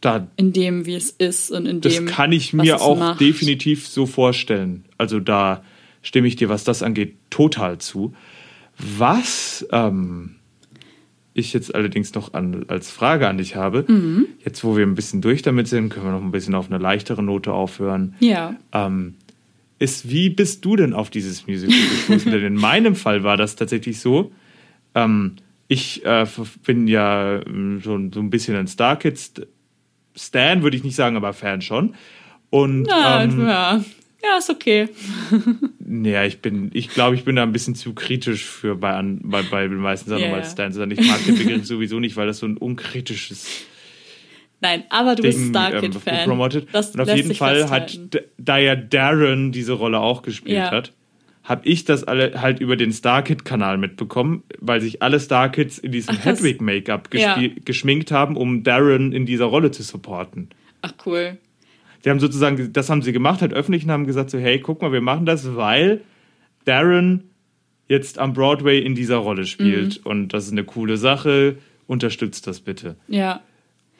da, 0.00 0.26
In 0.36 0.52
dem, 0.52 0.86
wie 0.86 0.94
es 0.94 1.10
ist 1.10 1.50
und 1.50 1.66
in 1.66 1.80
das 1.80 1.94
dem. 1.94 2.06
kann 2.06 2.32
ich 2.32 2.52
mir 2.52 2.80
auch 2.80 2.98
macht. 2.98 3.20
definitiv 3.20 3.86
so 3.88 4.06
vorstellen. 4.06 4.84
Also 4.96 5.20
da 5.20 5.62
stimme 6.02 6.28
ich 6.28 6.36
dir, 6.36 6.48
was 6.48 6.64
das 6.64 6.82
angeht, 6.82 7.16
total 7.30 7.78
zu. 7.78 8.14
Was 8.78 9.66
ähm, 9.72 10.36
ich 11.34 11.52
jetzt 11.52 11.74
allerdings 11.74 12.14
noch 12.14 12.34
an, 12.34 12.64
als 12.68 12.90
Frage 12.90 13.28
an 13.28 13.38
dich 13.38 13.56
habe, 13.56 13.84
Mhm. 13.88 14.26
jetzt 14.44 14.62
wo 14.64 14.76
wir 14.76 14.86
ein 14.86 14.94
bisschen 14.94 15.20
durch 15.20 15.42
damit 15.42 15.66
sind, 15.68 15.88
können 15.90 16.06
wir 16.06 16.12
noch 16.12 16.22
ein 16.22 16.30
bisschen 16.30 16.54
auf 16.54 16.70
eine 16.70 16.78
leichtere 16.78 17.22
Note 17.22 17.52
aufhören. 17.52 18.14
Ja. 18.20 18.54
ähm, 18.72 19.14
ist, 19.78 20.10
wie 20.10 20.30
bist 20.30 20.64
du 20.64 20.76
denn 20.76 20.92
auf 20.92 21.10
dieses 21.10 21.46
Musical 21.46 21.76
gestoßen? 21.76 22.32
denn 22.32 22.44
in 22.44 22.54
meinem 22.54 22.96
Fall 22.96 23.22
war 23.22 23.36
das 23.36 23.56
tatsächlich 23.56 24.00
so. 24.00 24.32
Ähm, 24.94 25.36
ich 25.68 26.04
äh, 26.04 26.26
bin 26.64 26.88
ja 26.88 27.40
ähm, 27.42 27.80
so, 27.82 27.98
so 28.12 28.20
ein 28.20 28.30
bisschen 28.30 28.56
ein 28.56 28.66
Star 28.66 28.96
Kids 28.96 29.34
Stan, 30.16 30.62
würde 30.62 30.76
ich 30.76 30.84
nicht 30.84 30.96
sagen, 30.96 31.16
aber 31.16 31.32
Fan 31.32 31.62
schon. 31.62 31.94
Und 32.50 32.86
Ja, 32.86 33.22
ähm, 33.22 33.46
ja. 33.46 33.84
ja, 34.22 34.38
ist 34.38 34.50
okay. 34.50 34.88
naja, 35.78 36.24
ich 36.24 36.40
bin, 36.40 36.70
ich 36.72 36.88
glaube, 36.88 37.14
ich 37.14 37.24
bin 37.24 37.36
da 37.36 37.42
ein 37.42 37.52
bisschen 37.52 37.74
zu 37.74 37.94
kritisch 37.94 38.44
für 38.44 38.74
bei, 38.74 38.94
an, 38.94 39.20
bei, 39.22 39.42
bei 39.42 39.68
den 39.68 39.76
meisten 39.76 40.10
Sachen 40.10 40.24
ja. 40.24 40.34
als 40.34 40.52
Stan 40.52 40.72
zu 40.72 40.78
sein. 40.78 40.90
Ich 40.90 41.06
mag 41.06 41.24
den 41.24 41.38
Begriff 41.38 41.64
sowieso 41.66 42.00
nicht, 42.00 42.16
weil 42.16 42.26
das 42.26 42.38
so 42.38 42.46
ein 42.46 42.56
unkritisches 42.56 43.46
Nein, 44.60 44.84
aber 44.90 45.14
du 45.14 45.22
bist 45.22 45.46
Star 45.48 45.72
ähm, 45.74 45.80
Kid-Fan. 45.80 46.38
Das 46.72 46.90
Und 46.94 47.00
auf 47.00 47.14
jeden 47.14 47.34
Fall 47.34 47.60
festhalten. 47.60 48.10
hat, 48.12 48.24
da 48.38 48.58
ja 48.58 48.74
Darren 48.74 49.52
diese 49.52 49.72
Rolle 49.74 50.00
auch 50.00 50.22
gespielt 50.22 50.56
Ja. 50.56 50.70
hat, 50.72 50.92
habe 51.44 51.66
ich 51.66 51.84
das 51.84 52.04
alle 52.04 52.42
halt 52.42 52.60
über 52.60 52.76
den 52.76 52.92
Star 52.92 53.22
Kid 53.22 53.44
Kanal 53.44 53.78
mitbekommen, 53.78 54.42
weil 54.58 54.80
sich 54.80 55.00
alle 55.02 55.18
Star 55.20 55.48
Kids 55.50 55.78
in 55.78 55.92
diesem 55.92 56.16
Ach, 56.18 56.24
das- 56.24 56.40
Hedwig 56.40 56.60
Make-up 56.60 57.08
Ja. 57.14 57.38
geschminkt 57.64 58.10
haben, 58.10 58.36
um 58.36 58.64
Darren 58.64 59.12
in 59.12 59.26
dieser 59.26 59.46
Rolle 59.46 59.70
zu 59.70 59.82
supporten. 59.82 60.48
Ach, 60.82 60.92
cool. 61.06 61.38
Sie 62.02 62.10
haben 62.10 62.20
sozusagen, 62.20 62.72
das 62.72 62.90
haben 62.90 63.02
sie 63.02 63.12
gemacht, 63.12 63.40
halt 63.40 63.52
öffentlich 63.54 63.84
und 63.84 63.90
haben 63.90 64.06
gesagt 64.06 64.30
so, 64.30 64.38
hey, 64.38 64.60
guck 64.60 64.82
mal, 64.82 64.92
wir 64.92 65.00
machen 65.00 65.24
das, 65.26 65.56
weil 65.56 66.02
Darren 66.64 67.24
jetzt 67.88 68.18
am 68.18 68.34
Broadway 68.34 68.80
in 68.80 68.94
dieser 68.94 69.16
Rolle 69.16 69.46
spielt 69.46 70.04
Mhm. 70.04 70.10
und 70.10 70.28
das 70.34 70.46
ist 70.46 70.52
eine 70.52 70.64
coole 70.64 70.96
Sache, 70.96 71.56
unterstützt 71.86 72.46
das 72.46 72.60
bitte. 72.60 72.96
Ja. 73.08 73.40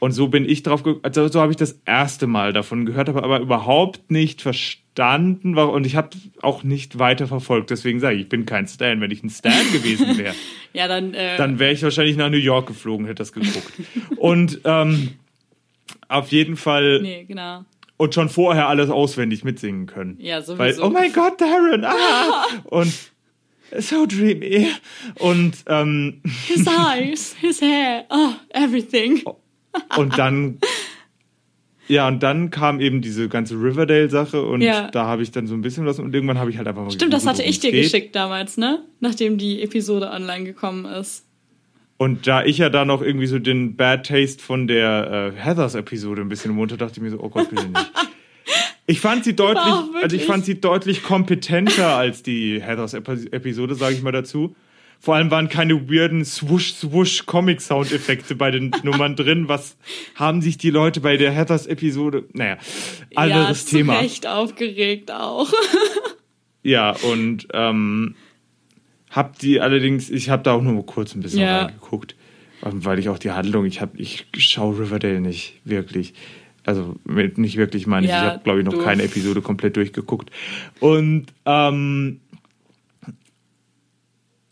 Und 0.01 0.13
so 0.13 0.29
bin 0.29 0.49
ich 0.49 0.63
drauf, 0.63 0.85
ge- 0.85 0.97
also 1.03 1.27
so 1.29 1.41
habe 1.41 1.51
ich 1.51 1.57
das 1.57 1.81
erste 1.85 2.27
Mal 2.27 2.53
davon 2.53 2.87
gehört, 2.87 3.09
habe 3.09 3.23
aber 3.25 3.41
überhaupt 3.41 4.11
nicht 4.11 4.41
verstanden 4.43 5.57
warum, 5.57 5.75
und 5.75 5.87
ich 5.87 5.97
habe 5.97 6.11
auch 6.43 6.63
nicht 6.63 6.99
weiter 6.99 7.27
verfolgt. 7.27 7.71
Deswegen 7.71 7.99
sage 8.01 8.17
ich, 8.17 8.23
ich 8.23 8.29
bin 8.29 8.47
kein 8.47 8.67
Stan. 8.69 9.01
Wenn 9.01 9.11
ich 9.11 9.23
ein 9.25 9.31
Stan 9.31 9.53
gewesen 9.73 10.17
wäre, 10.19 10.35
Ja, 10.73 10.87
dann. 10.89 11.15
Äh, 11.15 11.37
dann 11.37 11.59
wäre 11.59 11.73
ich 11.73 11.83
wahrscheinlich 11.83 12.17
nach 12.17 12.31
New 12.31 12.37
York 12.37 12.67
geflogen, 12.69 13.07
hätte 13.07 13.17
das 13.17 13.33
geguckt. 13.33 13.73
und 14.17 14.61
ähm, 14.65 15.15
auf 16.09 16.29
jeden 16.31 16.57
Fall 16.57 17.01
nee, 17.03 17.25
genau. 17.25 17.65
und 17.97 18.15
schon 18.15 18.29
vorher 18.29 18.69
alles 18.69 18.91
auswendig 18.91 19.43
mitsingen 19.45 19.87
können. 19.87 20.17
Ja, 20.21 20.41
sowieso. 20.43 20.59
Weil, 20.59 20.81
oh 20.81 20.91
mein 20.91 21.13
Gott, 21.13 21.41
Darren, 21.41 21.85
ah! 21.85 22.45
und 22.65 22.93
so 23.79 24.07
dreamy. 24.07 24.69
Und 25.19 25.57
ähm, 25.67 26.23
His 26.47 26.67
eyes, 26.67 27.35
his 27.41 27.61
hair, 27.61 28.05
oh, 28.11 28.31
everything. 28.51 29.23
Und 29.97 30.19
dann, 30.19 30.59
ja, 31.89 32.07
und 32.09 32.23
dann 32.23 32.51
kam 32.51 32.81
eben 32.81 33.01
diese 33.01 33.29
ganze 33.29 33.55
Riverdale-Sache 33.55 34.43
und 34.43 34.61
Ja. 34.61 34.91
da 34.91 35.07
habe 35.07 35.23
ich 35.23 35.31
dann 35.31 35.47
so 35.47 35.55
ein 35.55 35.63
bisschen 35.63 35.87
was 35.87 35.99
und 35.99 36.15
irgendwann 36.15 36.39
habe 36.39 36.51
ich 36.51 36.59
halt 36.59 36.69
einfach 36.69 36.83
mal 36.85 36.91
Stimmt, 36.91 37.13
das 37.13 37.27
hatte 37.27 37.43
ich 37.43 37.61
dir 37.61 37.71
geht. 37.73 37.85
geschickt 37.85 38.15
damals, 38.17 38.57
ne? 38.57 38.83
Nachdem 39.01 39.39
die 39.39 39.63
Episode 39.63 40.11
online 40.11 40.45
gekommen 40.45 40.85
ist. 40.85 41.25
Und 41.97 42.27
da 42.29 42.45
ich 42.45 42.59
ja 42.59 42.71
da 42.71 42.85
noch 42.85 43.03
irgendwie 43.03 43.27
so 43.27 43.39
den 43.41 43.75
Bad 43.77 44.07
Taste 44.07 44.43
von 44.43 44.69
der 44.69 45.33
äh, 45.37 45.41
Heathers-Episode 45.41 46.23
ein 46.23 46.29
bisschen 46.29 46.51
im 46.53 46.57
Mund 46.57 46.71
dachte 46.81 46.93
ich 46.97 47.01
mir 47.01 47.11
so, 47.11 47.19
oh 47.21 47.29
Gott, 47.29 47.51
bitte 47.51 47.67
nicht. 47.67 47.93
Ich 48.91 49.01
fand 49.01 49.23
sie 49.23 49.37
deutlich, 49.37 49.75
also 50.03 50.17
ich 50.17 50.25
fand 50.25 50.47
sie 50.47 50.63
deutlich 50.63 51.03
kompetenter 51.03 51.89
als 51.97 52.23
die 52.23 52.63
Heathers-Episode, 52.63 53.75
sage 53.75 53.95
ich 53.95 54.01
mal 54.01 54.13
dazu. 54.13 54.57
Vor 55.01 55.15
allem 55.15 55.31
waren 55.31 55.49
keine 55.49 55.89
weirden 55.89 56.25
Swoosh-Swoosh-Comic-Soundeffekte 56.25 58.35
bei 58.35 58.51
den 58.51 58.73
Nummern 58.83 59.15
drin. 59.17 59.49
Was 59.49 59.77
haben 60.17 60.43
sich 60.43 60.59
die 60.59 60.71
Leute 60.71 61.01
bei 61.01 61.17
der 61.17 61.31
Heathers-Episode, 61.31 62.25
naja, 62.33 62.59
anderes 63.15 63.71
ja, 63.71 63.79
Thema. 63.79 63.95
Zu 63.95 64.01
Recht 64.01 64.27
aufgeregt 64.27 65.11
auch. 65.13 65.53
Ja, 66.65 66.91
und 66.91 67.47
ähm, 67.55 68.17
hab 69.11 69.39
die 69.39 69.61
allerdings, 69.61 70.11
ich 70.11 70.29
habe 70.29 70.43
da 70.43 70.53
auch 70.53 70.61
nur 70.61 70.85
kurz 70.85 71.15
ein 71.15 71.21
bisschen 71.21 71.41
Ja. 71.41 71.63
reingeguckt, 71.65 72.15
ähm, 72.67 72.85
weil 72.85 72.99
ich 72.99 73.09
auch 73.09 73.19
die 73.19 73.31
Handlung, 73.31 73.65
ich 73.65 73.81
habe, 73.81 73.97
ich 73.97 74.27
schaue 74.37 74.79
Riverdale 74.81 75.21
nicht 75.21 75.55
wirklich. 75.65 76.13
Also 76.67 76.97
nicht 77.07 77.57
wirklich 77.57 77.87
meine 77.87 78.07
ich, 78.07 78.11
Ja, 78.13 78.19
ich 78.19 78.25
habe 78.33 78.43
glaube 78.45 78.59
ich 78.61 78.67
noch 78.67 78.85
keine 78.85 79.05
Episode 79.05 79.41
komplett 79.41 79.77
durchgeguckt. 79.77 80.31
Und 80.81 81.27
ähm, 81.47 82.21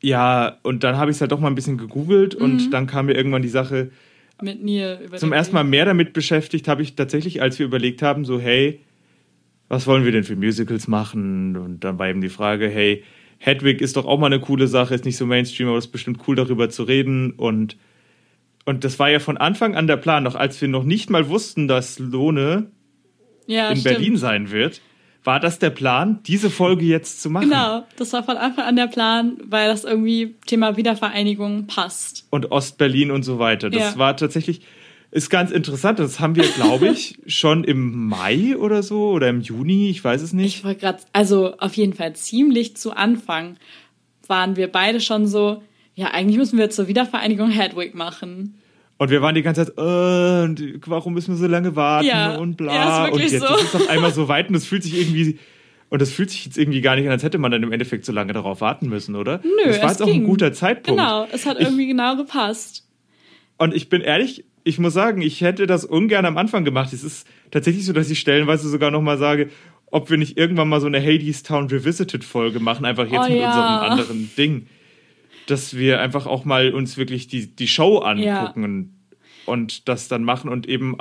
ja, 0.07 0.59
und 0.63 0.85
dann 0.85 0.97
habe 0.97 1.11
ich 1.11 1.17
es 1.17 1.21
halt 1.21 1.33
doch 1.33 1.41
mal 1.41 1.49
ein 1.49 1.57
bisschen 1.57 1.79
gegoogelt 1.79 2.37
Mhm. 2.39 2.45
und 2.45 2.71
dann 2.71 2.87
kam 2.87 3.07
mir 3.07 3.15
irgendwann 3.17 3.43
die 3.43 3.49
Sache, 3.49 3.91
Mit 4.41 4.61
über 4.61 5.17
zum 5.17 5.33
ersten 5.33 5.55
Mal 5.55 5.65
mehr 5.65 5.85
damit 5.85 6.13
beschäftigt 6.13 6.69
habe 6.69 6.83
ich 6.83 6.95
tatsächlich, 6.95 7.43
als 7.43 7.59
wir 7.59 7.67
überlegt 7.67 8.03
haben, 8.03 8.25
so, 8.25 8.39
hey, 8.39 8.81
was 9.69 9.89
wollen 9.89 10.05
wir 10.05 10.13
denn 10.13 10.23
für 10.23 10.37
Musicals 10.37 10.87
machen? 10.87 11.57
Und 11.57 11.81
dann 11.81 11.99
war 11.99 12.09
eben 12.09 12.21
die 12.21 12.29
Frage, 12.29 12.69
hey, 12.69 13.03
Hedwig 13.39 13.81
ist 13.81 13.97
doch 13.97 14.07
auch 14.07 14.21
mal 14.21 14.27
eine 14.27 14.39
coole 14.39 14.69
Sache, 14.69 14.95
ist 14.95 15.05
nicht 15.05 15.17
so 15.17 15.27
Mainstream, 15.27 15.69
aber 15.69 15.79
es 15.79 15.87
ist 15.87 15.91
bestimmt 15.93 16.21
cool, 16.29 16.37
darüber 16.37 16.71
zu 16.71 16.85
reden. 16.85 17.33
Und, 17.33 17.77
und 18.65 18.85
das 18.85 19.01
war 19.01 19.11
ja 19.11 19.19
von 19.19 19.37
Anfang 19.39 19.75
an 19.75 19.89
der 19.89 19.97
Plan, 19.97 20.23
noch 20.23 20.37
als 20.37 20.61
wir 20.61 20.69
noch 20.69 20.85
nicht 20.85 21.11
mal 21.11 21.29
wussten, 21.29 21.67
dass 21.67 21.99
Lohne 21.99 22.71
ja, 23.49 23.71
in 23.71 23.79
stimmt. 23.79 23.97
Berlin 23.97 24.17
sein 24.17 24.53
wird, 24.53 24.81
war 25.27 25.41
das 25.41 25.59
der 25.59 25.71
Plan, 25.71 26.21
diese 26.27 26.49
Folge 26.51 26.85
jetzt 26.85 27.21
zu 27.21 27.29
machen. 27.31 27.49
Genau, 27.51 27.85
das 27.97 28.13
war 28.13 28.23
von 28.23 28.37
Anfang 28.37 28.65
an 28.65 28.77
der 28.77 28.87
Plan, 28.87 29.37
weil 29.45 29.69
das 29.69 29.85
irgendwie 29.85 30.37
Thema 30.47 30.77
Wiedervereinigung 30.77 31.67
passt. 31.67 32.27
und 32.31 32.51
Ostberlin 32.53 33.11
und 33.11 33.25
so 33.25 33.39
weiter. 33.39 33.69
Das 33.69 33.95
Ja. 33.95 33.99
war 33.99 34.17
tatsächlich, 34.17 34.61
ist 35.11 35.29
ganz 35.31 35.51
interessant. 35.51 35.99
Das 35.99 36.21
haben 36.21 36.37
wir, 36.37 36.45
glaube 36.45 36.89
ich, 36.89 37.19
schon 37.27 37.65
im 37.65 38.07
Mai 38.09 38.57
oder 38.57 38.83
so 38.83 39.11
oder 39.11 39.29
im 39.29 39.41
Juni, 39.41 39.91
ich 39.91 40.03
weiß 40.03 40.23
es 40.23 40.33
nicht. 40.33 40.59
Ich 40.59 40.65
wollte 40.65 40.81
gerade, 40.81 40.99
also 41.13 41.57
auf 41.59 41.75
jeden 41.75 41.93
Fall 41.93 42.15
ziemlich 42.15 42.77
zu 42.77 42.93
Anfang 42.93 43.57
waren 44.29 44.57
wir 44.57 44.69
beide 44.69 45.01
schon 45.01 45.27
so, 45.27 45.63
ja, 45.95 46.09
eigentlich 46.13 46.37
müssen 46.37 46.59
wir 46.59 46.71
zur 46.71 46.89
Wiedervereinigung 46.89 47.51
Hedwig 47.51 47.95
machen. 47.95 48.59
Und 48.99 49.11
wir 49.11 49.21
waren 49.21 49.35
die 49.35 49.43
ganze 49.43 49.67
Zeit, 49.67 49.75
äh, 49.77 50.45
und 50.45 50.81
warum 50.87 51.13
müssen 51.15 51.33
wir 51.33 51.37
so 51.37 51.47
lange 51.47 51.77
warten 51.77 52.07
Ja. 52.07 52.37
und 52.37 52.57
bla. 52.57 52.75
Ja, 52.75 53.07
ist 53.07 53.13
und 53.13 53.21
jetzt 53.21 53.41
so. 53.47 53.55
ist 53.57 53.65
es 53.65 53.75
auf 53.75 53.89
einmal 53.91 54.13
so 54.13 54.29
weit 54.29 54.49
und 54.49 54.55
es 54.55 54.65
fühlt 54.67 54.83
sich 54.83 54.97
irgendwie, 54.99 55.39
und 55.91 56.01
das 56.01 56.11
fühlt 56.11 56.31
sich 56.31 56.47
jetzt 56.47 56.57
irgendwie 56.57 56.81
gar 56.81 56.97
nicht 56.97 57.05
an, 57.05 57.13
als 57.13 57.23
hätte 57.23 57.37
man 57.39 57.51
dann 57.51 57.63
im 57.63 57.73
Endeffekt 57.73 58.07
so 58.07 58.13
lange 58.13 58.33
darauf 58.33 58.61
warten 58.63 58.89
müssen, 58.89 59.15
oder? 59.15 59.41
Nö, 59.45 59.51
das 59.67 59.79
war 59.83 59.87
es 59.87 59.93
jetzt 59.99 60.03
auch 60.03 60.07
ein 60.07 60.13
ging. 60.15 60.25
guter 60.25 60.53
Zeitpunkt. 60.55 60.99
Genau, 60.99 61.27
es 61.31 61.45
hat 61.45 61.59
Ich- 61.61 61.67
irgendwie 61.67 61.87
genau 61.87 62.17
gepasst. 62.17 62.87
Und 63.59 63.75
ich 63.75 63.89
bin 63.91 64.01
ehrlich, 64.01 64.45
ich 64.65 64.79
muss 64.79 64.95
sagen, 64.95 65.21
ich 65.23 65.43
hätte 65.43 65.67
das 65.67 65.85
ungern 65.85 66.25
am 66.25 66.39
Anfang 66.39 66.65
gemacht. 66.65 66.93
Es 66.93 67.05
ist 67.05 67.27
tatsächlich 67.51 67.85
so, 67.85 67.93
dass 67.93 68.11
ich 68.11 68.19
stellenweise 68.19 68.69
sogar 68.69 68.91
noch 68.91 69.01
mal 69.03 69.17
sage, 69.19 69.49
ob 69.91 70.11
wir 70.11 70.17
nicht 70.17 70.37
irgendwann 70.39 70.69
mal 70.69 70.81
so 70.81 70.87
eine 70.89 71.01
Hades 71.01 71.43
Town 71.43 71.69
Revisited 71.69 72.25
Folge 72.25 72.61
machen, 72.61 72.85
einfach 72.85 73.05
jetzt 73.07 73.27
Oh 73.27 73.31
mit 73.31 73.41
ja. 73.41 73.47
unserem 73.49 73.91
anderen 73.93 74.31
Ding. 74.37 74.67
Dass 75.47 75.77
wir 75.77 76.01
einfach 76.01 76.27
auch 76.27 76.45
mal 76.45 76.73
uns 76.75 76.97
wirklich 76.97 77.29
die, 77.29 77.47
die 77.47 77.69
Show 77.69 77.99
angucken 77.99 78.65
und, 78.65 78.91
und 79.47 79.89
das 79.89 80.09
dann 80.09 80.25
machen 80.25 80.51
und 80.51 80.69
eben, 80.69 80.97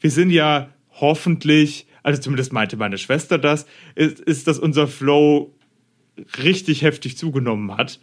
wir 0.00 0.10
sind 0.10 0.30
ja 0.30 0.68
hoffentlich, 1.00 1.86
also 2.02 2.20
zumindest 2.20 2.52
meinte 2.52 2.76
meine 2.76 2.98
Schwester 2.98 3.38
das, 3.38 3.66
ist, 3.94 4.20
ist 4.20 4.46
dass 4.46 4.58
unser 4.58 4.86
Flow 4.86 5.52
richtig 6.42 6.82
heftig 6.82 7.16
zugenommen 7.16 7.76
hat. 7.76 7.98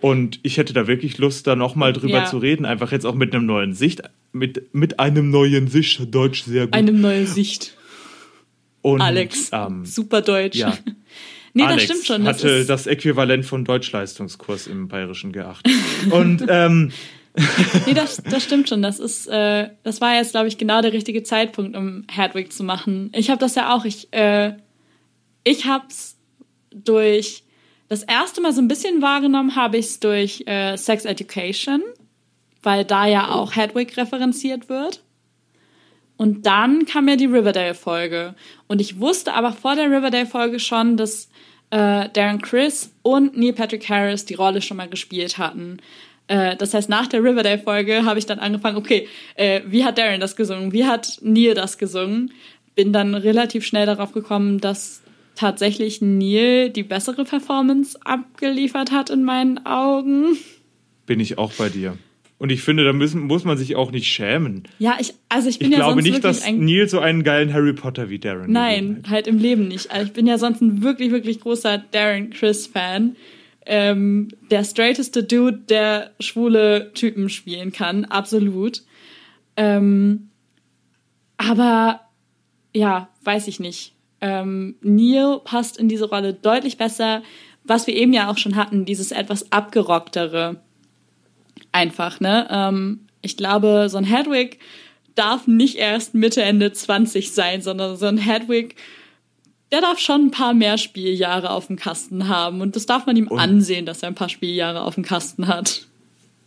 Und 0.00 0.38
ich 0.44 0.58
hätte 0.58 0.72
da 0.72 0.86
wirklich 0.86 1.18
Lust, 1.18 1.46
da 1.48 1.56
nochmal 1.56 1.92
drüber 1.92 2.18
Ja. 2.18 2.24
zu 2.24 2.38
reden. 2.38 2.64
Einfach 2.64 2.92
jetzt 2.92 3.04
auch 3.04 3.14
mit 3.16 3.34
einem 3.34 3.46
neuen 3.46 3.74
Sicht, 3.74 4.02
mit, 4.32 4.72
mit 4.72 5.00
einem 5.00 5.30
neuen 5.30 5.66
Sicht, 5.68 6.14
Deutsch 6.14 6.44
sehr 6.44 6.66
gut. 6.66 6.74
Eine 6.74 6.92
neue 6.92 7.26
Sicht. 7.26 7.76
Und, 8.80 9.00
Alex, 9.00 9.50
Ähm, 9.52 9.84
super 9.84 10.22
Deutsch. 10.22 10.56
ja. 10.56 10.76
nee, 11.58 11.64
Alex 11.64 11.86
das 11.86 11.96
stimmt 11.96 12.06
schon. 12.06 12.24
Das 12.24 12.38
hatte 12.38 12.64
das 12.64 12.86
Äquivalent 12.86 13.44
von 13.44 13.64
Deutschleistungskurs 13.64 14.66
im 14.66 14.88
Bayerischen 14.88 15.32
G8. 15.32 15.58
Und 16.10 16.44
ähm, 16.48 16.92
nee, 17.86 17.94
das, 17.94 18.22
das 18.22 18.44
stimmt 18.44 18.68
schon. 18.68 18.82
Das 18.82 18.98
ist, 18.98 19.26
äh, 19.26 19.70
das 19.82 20.00
war 20.00 20.14
jetzt, 20.14 20.32
glaube 20.32 20.48
ich, 20.48 20.58
genau 20.58 20.80
der 20.82 20.92
richtige 20.92 21.22
Zeitpunkt, 21.22 21.76
um 21.76 22.04
Hedwig 22.10 22.52
zu 22.52 22.64
machen. 22.64 23.10
Ich 23.14 23.30
habe 23.30 23.40
das 23.40 23.54
ja 23.54 23.74
auch. 23.74 23.84
Ich, 23.84 24.12
äh, 24.12 24.54
ich 25.44 25.66
hab's 25.66 26.16
durch 26.70 27.44
das 27.88 28.02
erste 28.02 28.40
Mal 28.40 28.52
so 28.52 28.60
ein 28.60 28.68
bisschen 28.68 29.02
wahrgenommen, 29.02 29.56
habe 29.56 29.78
ich 29.78 29.86
es 29.86 30.00
durch 30.00 30.44
äh, 30.46 30.76
Sex 30.76 31.04
Education, 31.04 31.82
weil 32.62 32.84
da 32.84 33.06
ja 33.06 33.30
auch 33.30 33.56
Hedwig 33.56 33.96
referenziert 33.96 34.68
wird. 34.68 35.02
Und 36.16 36.46
dann 36.46 36.84
kam 36.84 37.08
ja 37.08 37.14
die 37.14 37.26
Riverdale-Folge. 37.26 38.34
Und 38.66 38.80
ich 38.80 38.98
wusste 38.98 39.34
aber 39.34 39.52
vor 39.52 39.76
der 39.76 39.86
Riverdale-Folge 39.88 40.58
schon, 40.58 40.96
dass 40.96 41.27
äh, 41.70 42.08
Darren 42.10 42.40
Chris 42.40 42.90
und 43.02 43.36
Neil 43.36 43.52
Patrick 43.52 43.88
Harris 43.88 44.24
die 44.24 44.34
Rolle 44.34 44.62
schon 44.62 44.76
mal 44.76 44.88
gespielt 44.88 45.38
hatten. 45.38 45.78
Äh, 46.28 46.56
das 46.56 46.74
heißt, 46.74 46.88
nach 46.88 47.06
der 47.06 47.22
Riverdale-Folge 47.22 48.04
habe 48.04 48.18
ich 48.18 48.26
dann 48.26 48.38
angefangen, 48.38 48.76
okay, 48.76 49.08
äh, 49.34 49.62
wie 49.66 49.84
hat 49.84 49.98
Darren 49.98 50.20
das 50.20 50.36
gesungen? 50.36 50.72
Wie 50.72 50.84
hat 50.84 51.18
Neil 51.22 51.54
das 51.54 51.78
gesungen? 51.78 52.32
Bin 52.74 52.92
dann 52.92 53.14
relativ 53.14 53.66
schnell 53.66 53.86
darauf 53.86 54.12
gekommen, 54.12 54.60
dass 54.60 55.02
tatsächlich 55.34 56.00
Neil 56.02 56.70
die 56.70 56.82
bessere 56.82 57.24
Performance 57.24 57.98
abgeliefert 58.04 58.90
hat 58.90 59.10
in 59.10 59.24
meinen 59.24 59.64
Augen. 59.66 60.36
bin 61.06 61.20
ich 61.20 61.38
auch 61.38 61.52
bei 61.52 61.68
dir. 61.68 61.96
Und 62.38 62.50
ich 62.50 62.62
finde, 62.62 62.84
da 62.84 62.92
müssen, 62.92 63.22
muss 63.22 63.44
man 63.44 63.58
sich 63.58 63.74
auch 63.74 63.90
nicht 63.90 64.06
schämen. 64.06 64.62
Ja, 64.78 64.96
ich, 65.00 65.14
also 65.28 65.48
ich 65.48 65.58
bin 65.58 65.72
Ich 65.72 65.78
ja 65.78 65.84
glaube 65.84 66.02
sonst 66.02 66.10
nicht, 66.10 66.24
dass 66.24 66.42
ein 66.42 66.64
Neil 66.64 66.88
so 66.88 67.00
einen 67.00 67.24
geilen 67.24 67.52
Harry 67.52 67.72
Potter 67.72 68.10
wie 68.10 68.20
Darren 68.20 68.52
Nein, 68.52 69.02
halt 69.08 69.26
im 69.26 69.38
Leben 69.38 69.66
nicht. 69.66 69.90
Also 69.90 70.06
ich 70.06 70.12
bin 70.12 70.26
ja 70.26 70.38
sonst 70.38 70.60
ein 70.60 70.82
wirklich, 70.82 71.10
wirklich 71.10 71.40
großer 71.40 71.78
Darren 71.90 72.30
Chris-Fan. 72.30 73.16
Ähm, 73.66 74.28
der 74.50 74.64
straighteste 74.64 75.24
Dude, 75.24 75.58
der 75.68 76.12
schwule 76.20 76.92
Typen 76.94 77.28
spielen 77.28 77.72
kann, 77.72 78.04
absolut. 78.04 78.82
Ähm, 79.56 80.28
aber 81.36 82.00
ja, 82.72 83.08
weiß 83.24 83.48
ich 83.48 83.58
nicht. 83.58 83.94
Ähm, 84.20 84.76
Neil 84.80 85.40
passt 85.44 85.76
in 85.76 85.88
diese 85.88 86.08
Rolle 86.08 86.34
deutlich 86.34 86.78
besser. 86.78 87.22
Was 87.64 87.86
wir 87.86 87.94
eben 87.94 88.12
ja 88.12 88.30
auch 88.30 88.38
schon 88.38 88.56
hatten, 88.56 88.84
dieses 88.84 89.10
etwas 89.10 89.52
abgerocktere. 89.52 90.62
Einfach, 91.78 92.20
ne? 92.20 92.46
Ähm, 92.50 93.00
ich 93.22 93.36
glaube, 93.36 93.88
so 93.88 93.98
ein 93.98 94.04
Hedwig 94.04 94.58
darf 95.14 95.46
nicht 95.46 95.76
erst 95.76 96.14
Mitte, 96.14 96.42
Ende 96.42 96.72
20 96.72 97.32
sein, 97.32 97.62
sondern 97.62 97.96
so 97.96 98.06
ein 98.06 98.18
Hedwig, 98.18 98.76
der 99.72 99.80
darf 99.80 99.98
schon 99.98 100.26
ein 100.26 100.30
paar 100.30 100.54
mehr 100.54 100.78
Spieljahre 100.78 101.50
auf 101.50 101.66
dem 101.66 101.76
Kasten 101.76 102.28
haben. 102.28 102.60
Und 102.60 102.74
das 102.76 102.86
darf 102.86 103.06
man 103.06 103.16
ihm 103.16 103.30
ansehen, 103.32 103.84
dass 103.86 104.02
er 104.02 104.08
ein 104.08 104.14
paar 104.14 104.28
Spieljahre 104.28 104.80
auf 104.82 104.94
dem 104.94 105.04
Kasten 105.04 105.46
hat. 105.46 105.86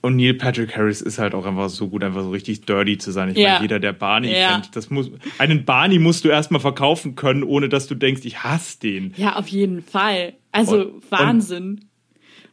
Und 0.04 0.16
Neil 0.16 0.34
Patrick 0.34 0.76
Harris 0.76 1.02
ist 1.02 1.20
halt 1.20 1.36
auch 1.36 1.46
einfach 1.46 1.70
so 1.70 1.88
gut, 1.90 2.04
einfach 2.04 2.24
so 2.24 2.32
richtig 2.32 2.62
dirty 2.66 2.98
zu 2.98 3.12
sein. 3.12 3.30
Ich 3.30 3.38
Ja. 3.38 3.50
meine, 3.54 3.62
jeder, 3.62 3.80
der 3.80 3.94
Barney 3.94 4.34
Ja. 4.34 4.54
kennt, 4.54 4.76
das 4.76 4.90
muss, 4.90 5.12
einen 5.38 5.64
Barney 5.64 6.00
musst 6.00 6.26
du 6.26 6.30
erstmal 6.30 6.60
verkaufen 6.62 7.14
können, 7.16 7.44
ohne 7.44 7.70
dass 7.70 7.86
du 7.88 7.94
denkst, 7.94 8.22
ich 8.26 8.44
hasse 8.44 8.80
den. 8.80 9.14
Ja, 9.18 9.36
auf 9.36 9.48
jeden 9.50 9.84
Fall. 9.84 10.34
Also 10.52 10.86
Und- 10.86 11.12
Wahnsinn. 11.12 11.86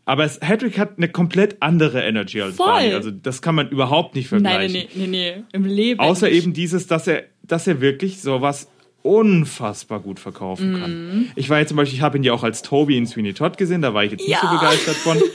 Aber 0.09 0.25
es, 0.25 0.41
Hedwig 0.41 0.79
hat 0.79 0.97
eine 0.97 1.09
komplett 1.09 1.59
andere 1.61 2.03
Energy 2.03 2.41
als 2.41 2.57
Voll. 2.57 2.67
Barney. 2.67 2.95
Also 2.95 3.11
das 3.11 3.43
kann 3.43 3.55
man 3.55 3.69
überhaupt 3.69 4.15
nicht 4.15 4.33
Nein, 4.33 4.43
vergleichen. 4.43 4.89
nee, 4.95 5.07
nee, 5.07 5.07
nee, 5.07 5.33
nee. 5.37 5.45
Im 5.53 5.65
Leben. 5.67 6.01
Außer 6.01 6.29
nicht. 6.29 6.39
eben 6.43 6.53
dieses, 6.55 6.87
dass 6.87 7.07
er, 7.07 7.25
dass 7.43 7.67
er 7.67 7.81
wirklich 7.83 8.23
sowas 8.23 8.69
unfassbar 9.03 10.01
gut 10.01 10.19
verkaufen 10.19 10.73
Mhm. 10.73 10.81
kann. 10.81 11.33
Ich 11.37 11.51
war 11.51 11.59
jetzt 11.59 11.69
zum 11.69 11.77
Beispiel, 11.77 11.97
ich 11.99 12.03
habe 12.03 12.17
ihn 12.17 12.23
ja 12.25 12.33
auch 12.33 12.43
als 12.43 12.63
Toby 12.63 12.97
in 12.97 13.07
Sweeney 13.07 13.35
Todd 13.35 13.59
gesehen, 13.59 13.83
da 13.83 13.93
war 13.95 14.03
ich 14.05 14.13
jetzt 14.13 14.21
nicht 14.21 14.31
Ja. 14.31 14.41
so 14.41 14.49
begeistert 14.59 14.97
von. 14.97 15.19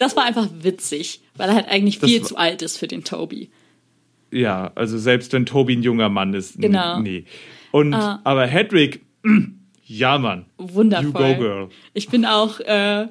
Das 0.00 0.14
war 0.16 0.24
einfach 0.24 0.46
witzig, 0.62 1.20
weil 1.36 1.48
er 1.48 1.56
halt 1.56 1.68
eigentlich 1.68 1.98
Das 1.98 2.08
viel 2.08 2.22
zu 2.22 2.36
alt 2.36 2.62
ist 2.62 2.76
für 2.76 2.86
den 2.86 3.02
Toby. 3.02 3.50
Ja, 4.30 4.70
also 4.76 4.96
selbst 4.96 5.32
wenn 5.32 5.44
Toby 5.44 5.74
ein 5.74 5.82
junger 5.82 6.08
Mann 6.08 6.34
ist, 6.34 6.60
Genau. 6.60 7.00
nee. 7.00 7.24
Und 7.72 7.94
Ah. 7.94 8.20
aber 8.22 8.46
Hedwig, 8.46 9.00
ja 9.84 10.16
Mann, 10.18 10.46
Wundervoll. 10.56 11.04
you 11.04 11.12
go 11.12 11.34
girl. 11.40 11.68
Ich 11.94 12.08
bin 12.08 12.24
auch 12.24 12.60
äh, 12.60 13.08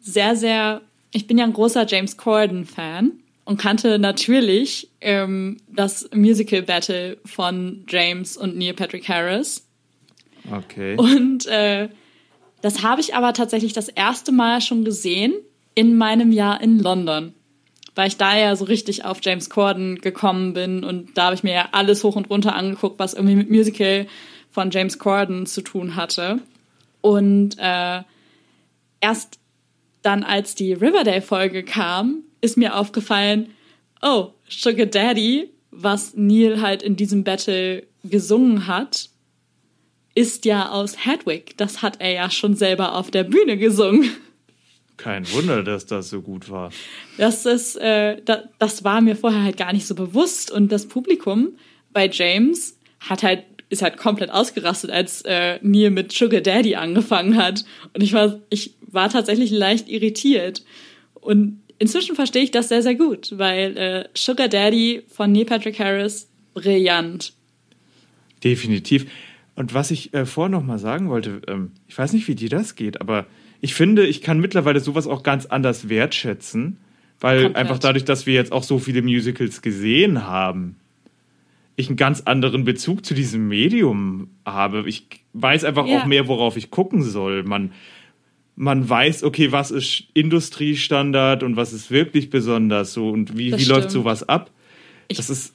sehr, 0.00 0.36
sehr, 0.36 0.80
ich 1.12 1.26
bin 1.26 1.38
ja 1.38 1.44
ein 1.44 1.52
großer 1.52 1.86
James 1.86 2.16
Corden-Fan 2.16 3.12
und 3.44 3.56
kannte 3.58 3.98
natürlich 3.98 4.88
ähm, 5.00 5.58
das 5.68 6.08
Musical 6.14 6.62
Battle 6.62 7.18
von 7.24 7.84
James 7.88 8.36
und 8.36 8.56
Neil 8.56 8.74
Patrick 8.74 9.08
Harris. 9.08 9.66
Okay. 10.50 10.96
Und 10.96 11.46
äh, 11.46 11.88
das 12.62 12.82
habe 12.82 13.00
ich 13.00 13.14
aber 13.14 13.32
tatsächlich 13.32 13.72
das 13.72 13.88
erste 13.88 14.32
Mal 14.32 14.60
schon 14.60 14.84
gesehen 14.84 15.34
in 15.74 15.96
meinem 15.96 16.32
Jahr 16.32 16.60
in 16.60 16.78
London. 16.78 17.34
Weil 17.94 18.08
ich 18.08 18.16
da 18.16 18.36
ja 18.36 18.54
so 18.54 18.66
richtig 18.66 19.04
auf 19.04 19.18
James 19.22 19.50
Corden 19.50 20.00
gekommen 20.00 20.52
bin 20.52 20.84
und 20.84 21.16
da 21.18 21.24
habe 21.24 21.34
ich 21.34 21.42
mir 21.42 21.52
ja 21.52 21.68
alles 21.72 22.04
hoch 22.04 22.16
und 22.16 22.30
runter 22.30 22.54
angeguckt, 22.54 22.98
was 22.98 23.14
irgendwie 23.14 23.34
mit 23.34 23.50
Musical 23.50 24.06
von 24.50 24.70
James 24.70 24.98
Corden 24.98 25.46
zu 25.46 25.60
tun 25.60 25.96
hatte. 25.96 26.38
Und 27.00 27.56
äh, 27.58 28.02
erst 29.00 29.40
dann, 30.02 30.22
als 30.22 30.54
die 30.54 30.72
Riverdale-Folge 30.72 31.62
kam, 31.62 32.24
ist 32.40 32.56
mir 32.56 32.76
aufgefallen, 32.76 33.50
oh, 34.02 34.30
Sugar 34.48 34.86
Daddy, 34.86 35.50
was 35.70 36.14
Neil 36.14 36.60
halt 36.60 36.82
in 36.82 36.96
diesem 36.96 37.24
Battle 37.24 37.86
gesungen 38.02 38.66
hat, 38.66 39.10
ist 40.14 40.44
ja 40.44 40.70
aus 40.70 41.04
Hedwig. 41.04 41.56
Das 41.56 41.82
hat 41.82 42.00
er 42.00 42.12
ja 42.12 42.30
schon 42.30 42.56
selber 42.56 42.94
auf 42.94 43.10
der 43.10 43.24
Bühne 43.24 43.56
gesungen. 43.56 44.10
Kein 44.96 45.30
Wunder, 45.32 45.62
dass 45.62 45.86
das 45.86 46.10
so 46.10 46.20
gut 46.20 46.50
war. 46.50 46.70
Das 47.16 47.46
ist, 47.46 47.76
äh, 47.76 48.20
da, 48.22 48.44
das 48.58 48.84
war 48.84 49.00
mir 49.00 49.16
vorher 49.16 49.42
halt 49.42 49.56
gar 49.56 49.72
nicht 49.72 49.86
so 49.86 49.94
bewusst. 49.94 50.50
Und 50.50 50.70
das 50.72 50.86
Publikum 50.86 51.56
bei 51.92 52.08
James 52.08 52.78
hat 53.00 53.22
halt, 53.22 53.44
ist 53.70 53.82
halt 53.82 53.96
komplett 53.96 54.30
ausgerastet, 54.30 54.90
als 54.90 55.22
äh, 55.22 55.58
Neil 55.62 55.90
mit 55.90 56.12
Sugar 56.12 56.40
Daddy 56.40 56.74
angefangen 56.74 57.36
hat. 57.36 57.64
Und 57.94 58.02
ich 58.02 58.12
war, 58.12 58.40
ich 58.50 58.74
war 58.82 59.08
tatsächlich 59.08 59.50
leicht 59.50 59.88
irritiert. 59.88 60.64
Und 61.14 61.62
inzwischen 61.78 62.16
verstehe 62.16 62.42
ich 62.42 62.50
das 62.50 62.68
sehr, 62.68 62.82
sehr 62.82 62.96
gut, 62.96 63.32
weil 63.38 63.76
äh, 63.76 64.04
Sugar 64.14 64.48
Daddy 64.48 65.04
von 65.08 65.32
Neil 65.32 65.44
Patrick 65.44 65.78
Harris 65.78 66.28
brillant. 66.52 67.32
Definitiv. 68.42 69.06
Und 69.54 69.72
was 69.72 69.90
ich 69.90 70.12
äh, 70.14 70.26
vorher 70.26 70.50
noch 70.50 70.64
mal 70.64 70.78
sagen 70.78 71.08
wollte, 71.08 71.42
ähm, 71.46 71.72
ich 71.86 71.96
weiß 71.96 72.12
nicht, 72.12 72.26
wie 72.28 72.34
dir 72.34 72.48
das 72.48 72.74
geht, 72.74 73.00
aber 73.00 73.26
ich 73.60 73.74
finde, 73.74 74.06
ich 74.06 74.22
kann 74.22 74.40
mittlerweile 74.40 74.80
sowas 74.80 75.06
auch 75.06 75.22
ganz 75.22 75.46
anders 75.46 75.88
wertschätzen, 75.88 76.78
weil 77.20 77.42
Komplett. 77.42 77.56
einfach 77.56 77.78
dadurch, 77.78 78.04
dass 78.04 78.26
wir 78.26 78.34
jetzt 78.34 78.52
auch 78.52 78.62
so 78.62 78.78
viele 78.78 79.02
Musicals 79.02 79.62
gesehen 79.62 80.26
haben, 80.26 80.76
ich 81.80 81.88
einen 81.88 81.96
ganz 81.96 82.20
anderen 82.22 82.64
Bezug 82.64 83.04
zu 83.04 83.14
diesem 83.14 83.48
Medium 83.48 84.28
habe. 84.46 84.84
Ich 84.86 85.06
weiß 85.32 85.64
einfach 85.64 85.86
Ja. 85.86 86.00
auch 86.02 86.06
mehr, 86.06 86.28
worauf 86.28 86.56
ich 86.56 86.70
gucken 86.70 87.02
soll. 87.02 87.42
Man, 87.44 87.72
man 88.56 88.88
weiß, 88.88 89.24
okay, 89.24 89.52
was 89.52 89.70
ist 89.70 90.04
Industriestandard 90.14 91.42
und 91.42 91.56
was 91.56 91.72
ist 91.72 91.90
wirklich 91.90 92.30
besonders 92.30 92.92
so 92.92 93.10
und 93.10 93.36
wie, 93.36 93.50
Das 93.50 93.60
wie 93.60 93.64
läuft 93.66 93.90
sowas 93.90 94.28
ab. 94.28 94.50
Ich- 95.08 95.16
das 95.16 95.30
ist 95.30 95.54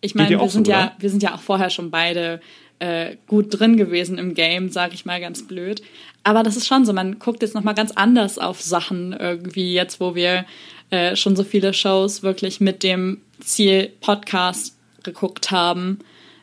Ich 0.00 0.14
meine, 0.14 0.30
wir 0.30 0.38
so, 0.40 0.48
sind 0.48 0.68
ja, 0.68 0.94
wir 0.98 1.08
sind 1.10 1.22
ja 1.22 1.34
auch 1.34 1.40
vorher 1.40 1.70
schon 1.70 1.90
beide 1.90 2.40
äh, 2.80 3.16
gut 3.28 3.58
drin 3.58 3.76
gewesen 3.76 4.18
im 4.18 4.34
Game, 4.34 4.68
sag 4.68 4.92
ich 4.92 5.06
mal 5.06 5.20
ganz 5.20 5.46
blöd. 5.46 5.80
Aber 6.24 6.42
das 6.42 6.56
ist 6.56 6.66
schon 6.66 6.84
so, 6.84 6.92
man 6.92 7.18
guckt 7.20 7.40
jetzt 7.40 7.54
nochmal 7.54 7.74
ganz 7.74 7.92
anders 7.92 8.38
auf 8.38 8.60
Sachen 8.60 9.12
irgendwie 9.12 9.72
jetzt, 9.72 10.00
wo 10.00 10.14
wir 10.14 10.44
äh, 10.90 11.14
schon 11.16 11.36
so 11.36 11.44
viele 11.44 11.72
Shows 11.72 12.22
wirklich 12.22 12.60
mit 12.60 12.82
dem 12.82 13.20
Ziel 13.40 13.90
Podcast 14.00 14.73
geguckt 15.04 15.50
haben. 15.50 15.98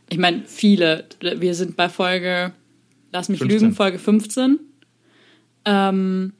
Ich 0.09 0.17
meine, 0.17 0.43
viele. 0.45 1.05
Wir 1.19 1.53
sind 1.55 1.75
bei 1.75 1.89
Folge, 1.89 2.53
lass 3.11 3.29
mich 3.29 3.39
15. 3.39 3.59
lügen, 3.59 3.73
Folge 3.75 3.99
15. 3.99 4.59
Ähm, 5.65 6.33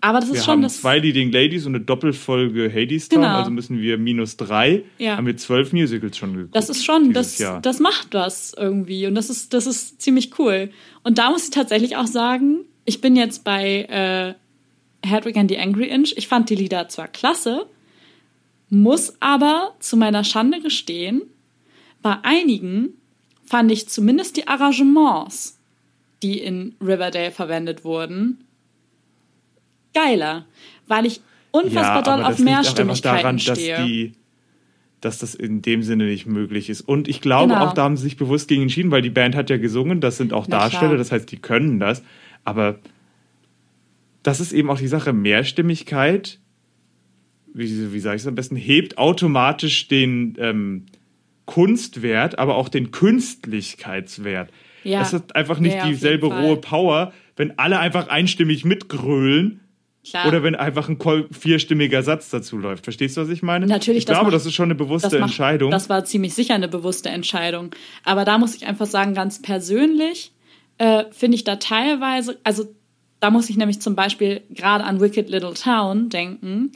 aber 0.00 0.20
das 0.20 0.28
ist 0.28 0.34
Wir 0.34 0.42
schon 0.42 0.52
haben 0.52 0.62
das. 0.62 0.80
zwei 0.80 0.98
Leading 0.98 1.32
Ladies 1.32 1.64
und 1.66 1.74
eine 1.74 1.84
Doppelfolge 1.84 2.70
Hades 2.72 3.08
Town, 3.08 3.22
Genau. 3.22 3.36
also 3.38 3.50
müssen 3.50 3.80
wir 3.80 3.96
minus 3.98 4.36
drei, 4.36 4.84
Ja. 4.98 5.16
haben 5.16 5.26
wir 5.26 5.36
zwölf 5.36 5.72
Musicals 5.72 6.16
schon 6.18 6.34
geguckt. 6.34 6.54
Das 6.54 6.68
ist 6.68 6.84
schon, 6.84 7.12
das, 7.14 7.38
Jahr. 7.38 7.60
das 7.62 7.80
macht 7.80 8.08
was 8.12 8.54
irgendwie 8.56 9.06
und 9.06 9.14
das 9.14 9.30
ist, 9.30 9.54
das 9.54 9.66
ist 9.66 10.02
ziemlich 10.02 10.38
cool. 10.38 10.70
Und 11.02 11.16
da 11.18 11.30
muss 11.30 11.44
ich 11.44 11.50
tatsächlich 11.50 11.96
auch 11.96 12.06
sagen, 12.06 12.60
ich 12.84 13.00
bin 13.00 13.16
jetzt 13.16 13.44
bei 13.44 14.36
äh, 15.02 15.08
Hedwig 15.08 15.36
and 15.38 15.50
the 15.50 15.58
Angry 15.58 15.88
Inch. 15.88 16.12
Ich 16.16 16.28
fand 16.28 16.50
die 16.50 16.54
Lieder 16.54 16.88
zwar 16.88 17.08
klasse, 17.08 17.66
muss 18.68 19.14
aber 19.20 19.74
zu 19.80 19.96
meiner 19.96 20.22
Schande 20.24 20.60
gestehen, 20.60 21.22
bei 22.04 22.18
einigen 22.22 22.90
fand 23.46 23.72
ich 23.72 23.88
zumindest 23.88 24.36
die 24.36 24.46
Arrangements, 24.46 25.58
die 26.22 26.38
in 26.38 26.74
Riverdale 26.78 27.30
verwendet 27.32 27.82
wurden, 27.82 28.44
geiler, 29.94 30.44
weil 30.86 31.06
ich 31.06 31.22
unfassbar 31.50 32.02
doll 32.02 32.20
aber 32.20 32.28
auf 32.28 32.38
Mehrstimmigkeiten 32.38 33.22
daran, 33.22 33.36
dass 33.38 33.58
stehe. 33.58 33.84
die 33.86 34.12
dass 35.00 35.18
das 35.18 35.34
in 35.34 35.60
dem 35.60 35.82
Sinne 35.82 36.04
nicht 36.06 36.24
möglich 36.24 36.70
ist. 36.70 36.80
Und 36.82 37.08
ich 37.08 37.20
glaube 37.20 37.52
Genau. 37.52 37.66
auch, 37.66 37.72
da 37.74 37.82
haben 37.84 37.96
sie 37.98 38.04
sich 38.04 38.16
bewusst 38.16 38.48
gegen 38.48 38.62
entschieden, 38.62 38.90
weil 38.90 39.02
die 39.02 39.10
Band 39.10 39.34
hat 39.34 39.50
ja 39.50 39.58
gesungen, 39.58 40.00
das 40.00 40.16
sind 40.16 40.32
auch 40.32 40.46
Na 40.48 40.58
Darsteller, 40.60 40.88
klar. 40.92 40.96
das 40.98 41.12
heißt, 41.12 41.30
die 41.30 41.36
können 41.36 41.78
das. 41.78 42.02
Aber 42.42 42.78
das 44.22 44.40
ist 44.40 44.52
eben 44.52 44.70
auch 44.70 44.78
die 44.78 44.88
Sache, 44.88 45.12
Mehrstimmigkeit, 45.12 46.38
wie, 47.52 47.92
wie 47.92 48.00
sage 48.00 48.16
ich 48.16 48.22
es 48.22 48.26
am 48.26 48.34
besten, 48.34 48.56
hebt 48.56 48.96
automatisch 48.96 49.88
den 49.88 50.36
ähm, 50.38 50.86
Kunstwert, 51.46 52.38
aber 52.38 52.56
auch 52.56 52.68
den 52.68 52.90
Künstlichkeitswert. 52.90 54.50
Ja. 54.82 55.00
Es 55.02 55.12
hat 55.12 55.34
einfach 55.36 55.58
nicht 55.60 55.76
Ja, 55.76 55.86
dieselbe 55.86 56.26
rohe 56.26 56.56
Power, 56.56 57.12
wenn 57.36 57.58
alle 57.58 57.78
einfach 57.78 58.08
einstimmig 58.08 58.64
mitgrölen, 58.64 59.60
Klar. 60.08 60.26
oder 60.28 60.42
wenn 60.42 60.54
einfach 60.54 60.88
ein 60.90 60.98
vierstimmiger 61.30 62.02
Satz 62.02 62.28
dazu 62.28 62.58
läuft. 62.58 62.84
Verstehst 62.84 63.16
du, 63.16 63.22
was 63.22 63.30
ich 63.30 63.42
meine? 63.42 63.66
Natürlich, 63.66 64.00
Ich 64.00 64.04
das 64.04 64.14
glaube, 64.16 64.26
macht- 64.26 64.34
das 64.34 64.44
ist 64.46 64.52
schon 64.54 64.66
eine 64.66 64.74
bewusste 64.74 65.08
das 65.08 65.18
macht- 65.20 65.30
Entscheidung. 65.30 65.70
Das 65.70 65.88
war 65.88 66.04
ziemlich 66.04 66.34
sicher 66.34 66.54
eine 66.54 66.68
bewusste 66.68 67.08
Entscheidung. 67.08 67.70
Aber 68.04 68.26
da 68.26 68.36
muss 68.36 68.54
ich 68.54 68.66
einfach 68.66 68.86
sagen, 68.86 69.14
ganz 69.14 69.40
persönlich 69.40 70.32
äh, 70.76 71.04
finde 71.12 71.36
ich 71.36 71.44
da 71.44 71.56
teilweise, 71.56 72.38
also 72.44 72.64
da 73.20 73.30
muss 73.30 73.48
ich 73.48 73.56
nämlich 73.56 73.80
zum 73.80 73.94
Beispiel 73.94 74.42
gerade 74.50 74.84
an 74.84 75.00
Wicked 75.00 75.30
Little 75.30 75.54
Town 75.54 76.10
denken, 76.10 76.72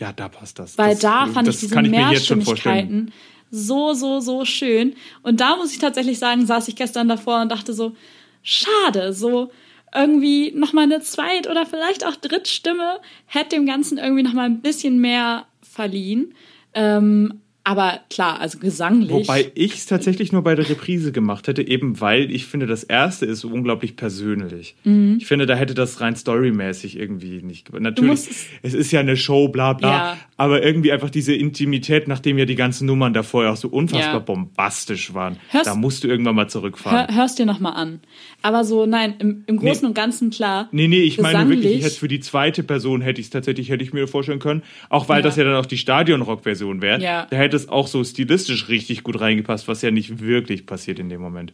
ja, 0.00 0.12
da 0.12 0.28
passt 0.28 0.58
das. 0.58 0.76
weil 0.76 0.90
das, 0.90 1.00
da 1.00 1.26
fand 1.26 1.46
ich 1.48 1.60
diese 1.60 1.74
kann 1.74 1.84
ich. 1.84 1.90
Mehrstimmigkeiten 1.92 3.12
so, 3.50 3.94
so, 3.94 4.20
so 4.20 4.44
schön. 4.44 4.94
Und 5.22 5.40
da 5.40 5.56
muss 5.56 5.72
ich 5.72 5.78
tatsächlich 5.78 6.18
sagen, 6.18 6.46
saß 6.46 6.68
ich 6.68 6.76
gestern 6.76 7.08
davor 7.08 7.42
und 7.42 7.50
dachte 7.50 7.72
so, 7.72 7.94
schade, 8.42 9.12
so 9.12 9.50
irgendwie 9.94 10.52
nochmal 10.52 10.84
eine 10.84 11.00
Zweit- 11.00 11.50
oder 11.50 11.66
vielleicht 11.66 12.06
auch 12.06 12.14
Drittstimme 12.14 13.00
hätte 13.26 13.56
dem 13.56 13.66
Ganzen 13.66 13.98
irgendwie 13.98 14.22
nochmal 14.22 14.46
ein 14.46 14.60
bisschen 14.60 15.00
mehr 15.00 15.46
verliehen. 15.62 16.34
Ähm, 16.74 17.40
aber 17.64 18.00
klar, 18.10 18.40
also 18.40 18.58
gesanglich. 18.58 19.10
Wobei 19.10 19.50
ich 19.54 19.74
es 19.74 19.86
tatsächlich 19.86 20.32
nur 20.32 20.42
bei 20.42 20.54
der 20.54 20.68
Reprise 20.68 21.12
gemacht 21.12 21.46
hätte, 21.46 21.66
eben 21.66 22.00
weil 22.00 22.30
ich 22.30 22.46
finde, 22.46 22.66
das 22.66 22.82
erste 22.84 23.26
ist 23.26 23.44
unglaublich 23.44 23.96
persönlich. 23.96 24.74
Ich 24.84 25.26
finde, 25.26 25.46
da 25.46 25.54
hätte 25.54 25.74
das 25.74 26.00
rein 26.00 26.16
storymäßig 26.16 26.98
irgendwie 26.98 27.42
nicht. 27.42 27.72
Natürlich, 27.72 28.26
Mhm. 28.28 28.34
es 28.62 28.74
ist 28.74 28.90
ja 28.92 29.00
eine 29.00 29.16
Show, 29.16 29.48
bla 29.48 29.74
bla, 29.74 29.90
Ja. 29.90 30.18
Aber 30.40 30.62
irgendwie 30.62 30.90
einfach 30.90 31.10
diese 31.10 31.34
Intimität, 31.34 32.08
nachdem 32.08 32.38
ja 32.38 32.46
die 32.46 32.54
ganzen 32.54 32.86
Nummern 32.86 33.12
davor 33.12 33.44
ja 33.44 33.52
auch 33.52 33.56
so 33.56 33.68
unfassbar 33.68 34.14
Ja. 34.14 34.18
bombastisch 34.20 35.12
waren, 35.12 35.36
Hörst- 35.50 35.66
da 35.66 35.74
musst 35.74 36.02
du 36.02 36.08
irgendwann 36.08 36.34
mal 36.34 36.48
zurückfahren. 36.48 37.08
Hör, 37.08 37.14
hörst 37.14 37.38
dir 37.38 37.44
nochmal 37.44 37.74
an. 37.74 38.00
Aber 38.40 38.64
so, 38.64 38.86
nein, 38.86 39.16
im, 39.18 39.44
im 39.46 39.58
Großen 39.58 39.82
Nee. 39.82 39.88
und 39.88 39.94
Ganzen 39.94 40.30
klar. 40.30 40.68
Nee, 40.72 40.88
nee, 40.88 41.02
ich 41.02 41.20
meine 41.20 41.46
wirklich, 41.48 41.76
ich 41.76 41.84
hätte 41.84 41.94
für 41.96 42.08
die 42.08 42.20
zweite 42.20 42.62
Person 42.62 43.02
hätte 43.02 43.20
ich 43.20 43.26
es 43.26 43.30
tatsächlich, 43.30 43.68
hätte 43.68 43.84
ich 43.84 43.92
mir 43.92 44.08
vorstellen 44.08 44.38
können, 44.38 44.62
auch 44.88 45.08
weil 45.10 45.18
Ja. 45.18 45.22
das 45.22 45.36
ja 45.36 45.44
dann 45.44 45.56
auch 45.56 45.66
die 45.66 45.76
Stadion-Rock-Version 45.76 46.80
wäre. 46.80 47.02
Ja. 47.02 47.26
Da 47.30 47.36
hätte 47.36 47.56
es 47.56 47.68
auch 47.68 47.86
so 47.86 48.02
stilistisch 48.02 48.68
richtig 48.68 49.02
gut 49.02 49.20
reingepasst, 49.20 49.68
was 49.68 49.82
ja 49.82 49.90
nicht 49.90 50.20
wirklich 50.20 50.64
passiert 50.64 50.98
in 50.98 51.10
dem 51.10 51.20
Moment. 51.20 51.52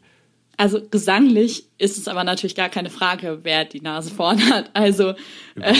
Also 0.59 0.80
gesanglich 0.91 1.64
ist 1.76 1.99
es 1.99 2.09
aber 2.09 2.24
natürlich 2.24 2.55
gar 2.55 2.68
keine 2.68 2.89
Frage, 2.91 3.41
wer 3.43 3.64
die 3.64 3.80
Nase 3.80 4.14
vorn 4.14 4.39
hat. 4.49 4.70
Also 4.74 5.12
nicht. 5.57 5.76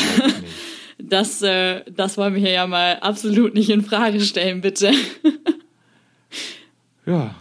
Das, 0.99 1.43
äh, 1.43 1.83
das 1.91 2.17
wollen 2.17 2.35
wir 2.35 2.41
hier 2.41 2.53
ja 2.53 2.67
mal 2.67 2.99
absolut 3.01 3.55
nicht 3.55 3.71
in 3.71 3.83
Frage 3.83 4.21
stellen, 4.21 4.61
bitte. 4.61 4.93
Ja, 7.09 7.37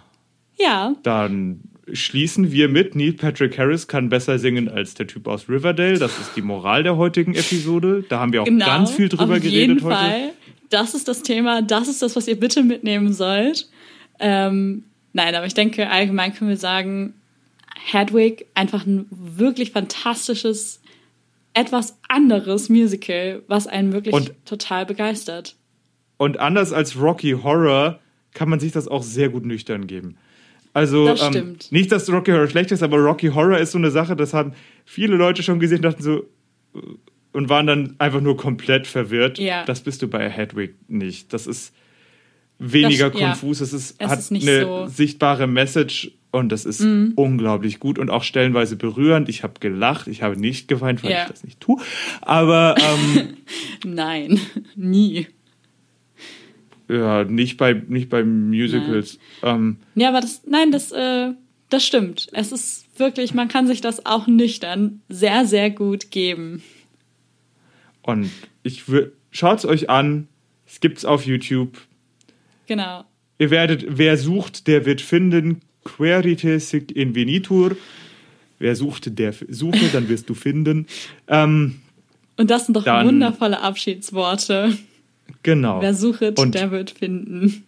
ja, 0.59 0.93
dann 1.01 1.59
schließen 1.91 2.51
wir 2.51 2.69
mit, 2.69 2.95
Neil 2.95 3.13
Patrick 3.13 3.57
Harris 3.57 3.87
kann 3.87 4.09
besser 4.09 4.39
singen 4.39 4.69
als 4.69 4.93
der 4.93 5.07
Typ 5.07 5.27
aus 5.27 5.49
Riverdale. 5.49 5.99
Das 5.99 6.17
ist 6.19 6.35
die 6.35 6.41
Moral 6.41 6.83
der 6.83 6.97
heutigen 6.97 7.35
Episode. 7.35 8.03
Da 8.07 8.19
haben 8.19 8.33
wir 8.33 8.41
auch 8.41 8.45
genau. 8.45 8.65
ganz 8.65 8.91
viel 8.91 9.09
drüber 9.09 9.35
auf 9.35 9.41
geredet 9.41 9.51
jeden 9.51 9.83
heute. 9.83 9.95
Fall. 9.95 10.31
Das 10.69 10.93
ist 10.93 11.07
das 11.07 11.21
Thema, 11.21 11.61
das 11.61 11.87
ist 11.87 12.01
das, 12.01 12.15
was 12.15 12.27
ihr 12.27 12.39
bitte 12.39 12.63
mitnehmen 12.63 13.13
sollt. 13.13 13.69
Ähm, 14.19 14.83
nein, 15.13 15.35
aber 15.35 15.45
ich 15.45 15.53
denke, 15.53 15.89
allgemein 15.89 16.33
können 16.33 16.49
wir 16.49 16.57
sagen, 16.57 17.13
Hedwig 17.91 18.47
einfach 18.55 18.85
ein 18.85 19.05
wirklich 19.11 19.71
fantastisches, 19.71 20.81
etwas 21.55 21.97
anderes 22.07 22.69
Musical, 22.69 23.41
was 23.47 23.65
einen 23.65 23.91
wirklich 23.93 24.13
Und- 24.13 24.33
total 24.45 24.85
begeistert. 24.85 25.55
Und 26.17 26.39
anders 26.39 26.71
als 26.71 26.95
Rocky 26.99 27.31
Horror 27.31 27.99
kann 28.33 28.49
man 28.49 28.59
sich 28.59 28.71
das 28.71 28.87
auch 28.87 29.03
sehr 29.03 29.29
gut 29.29 29.45
nüchtern 29.45 29.87
geben. 29.87 30.17
Also 30.73 31.05
Das 31.07 31.21
ähm, 31.35 31.55
nicht, 31.71 31.91
dass 31.91 32.09
Rocky 32.11 32.31
Horror 32.31 32.47
schlecht 32.47 32.71
ist, 32.71 32.83
aber 32.83 32.97
Rocky 32.97 33.27
Horror 33.29 33.57
ist 33.57 33.71
so 33.71 33.77
eine 33.77 33.91
Sache, 33.91 34.15
das 34.15 34.33
haben 34.33 34.53
viele 34.85 35.15
Leute 35.15 35.41
schon 35.41 35.59
gesehen, 35.59 35.81
dachten 35.81 36.03
so 36.03 36.19
äh, 36.75 36.79
und 37.31 37.49
waren 37.49 37.67
dann 37.67 37.95
einfach 37.97 38.21
nur 38.21 38.37
komplett 38.37 38.85
verwirrt. 38.87 39.37
Ja. 39.39 39.63
Das 39.65 39.81
bist 39.81 40.01
du 40.01 40.07
bei 40.09 40.29
Hedwig 40.29 40.75
nicht. 40.87 41.33
Das 41.33 41.47
ist 41.47 41.73
weniger 42.59 43.09
Das- 43.09 43.19
ja. 43.21 43.27
konfus, 43.29 43.61
es 43.61 43.73
ist 43.73 43.95
Es 43.99 44.09
hat 44.09 44.19
ist 44.19 44.31
nicht 44.31 44.47
eine 44.47 44.61
so- 44.61 44.87
sichtbare 44.87 45.47
Message 45.47 46.11
und 46.35 46.51
das 46.51 46.65
ist 46.65 46.81
unglaublich 47.15 47.79
gut 47.79 47.97
und 47.97 48.09
auch 48.09 48.23
stellenweise 48.23 48.75
berührend. 48.75 49.29
Ich 49.29 49.43
habe 49.43 49.59
gelacht, 49.59 50.07
ich 50.07 50.21
habe 50.21 50.39
nicht 50.39 50.67
geweint, 50.67 51.03
weil 51.03 51.11
Ja. 51.11 51.23
ich 51.23 51.29
das 51.31 51.43
nicht 51.43 51.59
tue. 51.59 51.81
Aber 52.21 52.75
ähm, 52.77 53.37
Nein, 53.85 54.39
nie. 54.75 55.27
ja, 56.89 57.23
nicht 57.23 57.57
bei 57.57 57.73
nicht 57.73 58.09
bei 58.09 58.23
Musicals. 58.23 59.17
Ähm, 59.43 59.77
Ja, 59.95 60.09
aber 60.09 60.21
das, 60.21 60.43
nein, 60.45 60.71
das, 60.71 60.91
äh, 60.91 61.31
das 61.69 61.85
stimmt. 61.85 62.27
Es 62.33 62.51
ist 62.51 62.85
wirklich, 62.99 63.33
man 63.33 63.47
kann 63.47 63.67
sich 63.67 63.81
das 63.81 64.05
auch 64.05 64.27
nüchtern 64.27 65.01
sehr, 65.09 65.45
sehr 65.45 65.69
gut 65.71 66.11
geben. 66.11 66.61
Und 68.03 68.29
ich 68.63 68.83
schaut 69.31 69.59
es 69.59 69.65
euch 69.65 69.89
an. 69.89 70.27
Es 70.67 70.79
gibt's 70.79 71.05
auf 71.05 71.25
YouTube. 71.25 71.77
Genau. 72.67 73.03
Ihr 73.37 73.49
werdet, 73.49 73.85
wer 73.87 74.17
sucht, 74.17 74.67
der 74.67 74.85
wird 74.85 75.01
finden. 75.01 75.61
Querite 75.85 76.59
sic 76.59 76.91
invenitur. 76.91 77.77
Wer 78.59 78.75
sucht, 78.75 79.17
der 79.17 79.33
suche, 79.49 79.87
dann 79.93 80.09
wirst 80.09 80.29
du 80.29 80.33
finden. 80.33 80.87
Ähm, 81.27 81.79
Und 82.37 82.49
das 82.51 82.65
sind 82.65 82.75
doch 82.75 82.83
Dann- 82.83 83.07
wundervolle 83.07 83.61
Abschiedsworte. 83.61 84.77
genau. 85.43 85.81
Wer 85.81 85.93
suchet, 85.93 86.37
Und 86.39 86.55
der 86.55 86.71
wird 86.71 86.91
finden. 86.91 87.63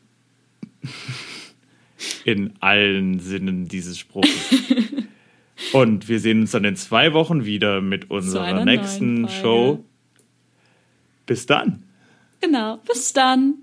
in 2.25 2.53
allen 2.59 3.19
Sinnen 3.19 3.67
dieses 3.67 3.97
Spruchs. 3.99 4.29
Und 5.73 6.07
wir 6.07 6.19
sehen 6.19 6.41
uns 6.41 6.51
dann 6.51 6.63
in 6.65 6.75
zwei 6.75 7.13
Wochen 7.13 7.43
wieder 7.45 7.81
mit 7.81 8.09
unserer 8.11 8.63
nächsten. 8.63 9.27
Show. 9.27 9.83
Bis 11.25 11.45
dann. 11.45 11.83
Genau. 12.39 12.77
Bis 12.87 13.11
dann. 13.11 13.55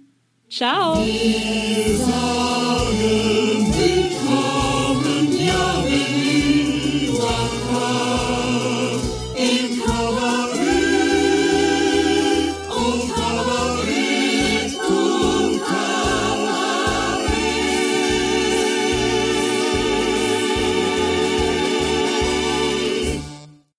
Ciao. 0.50 1.04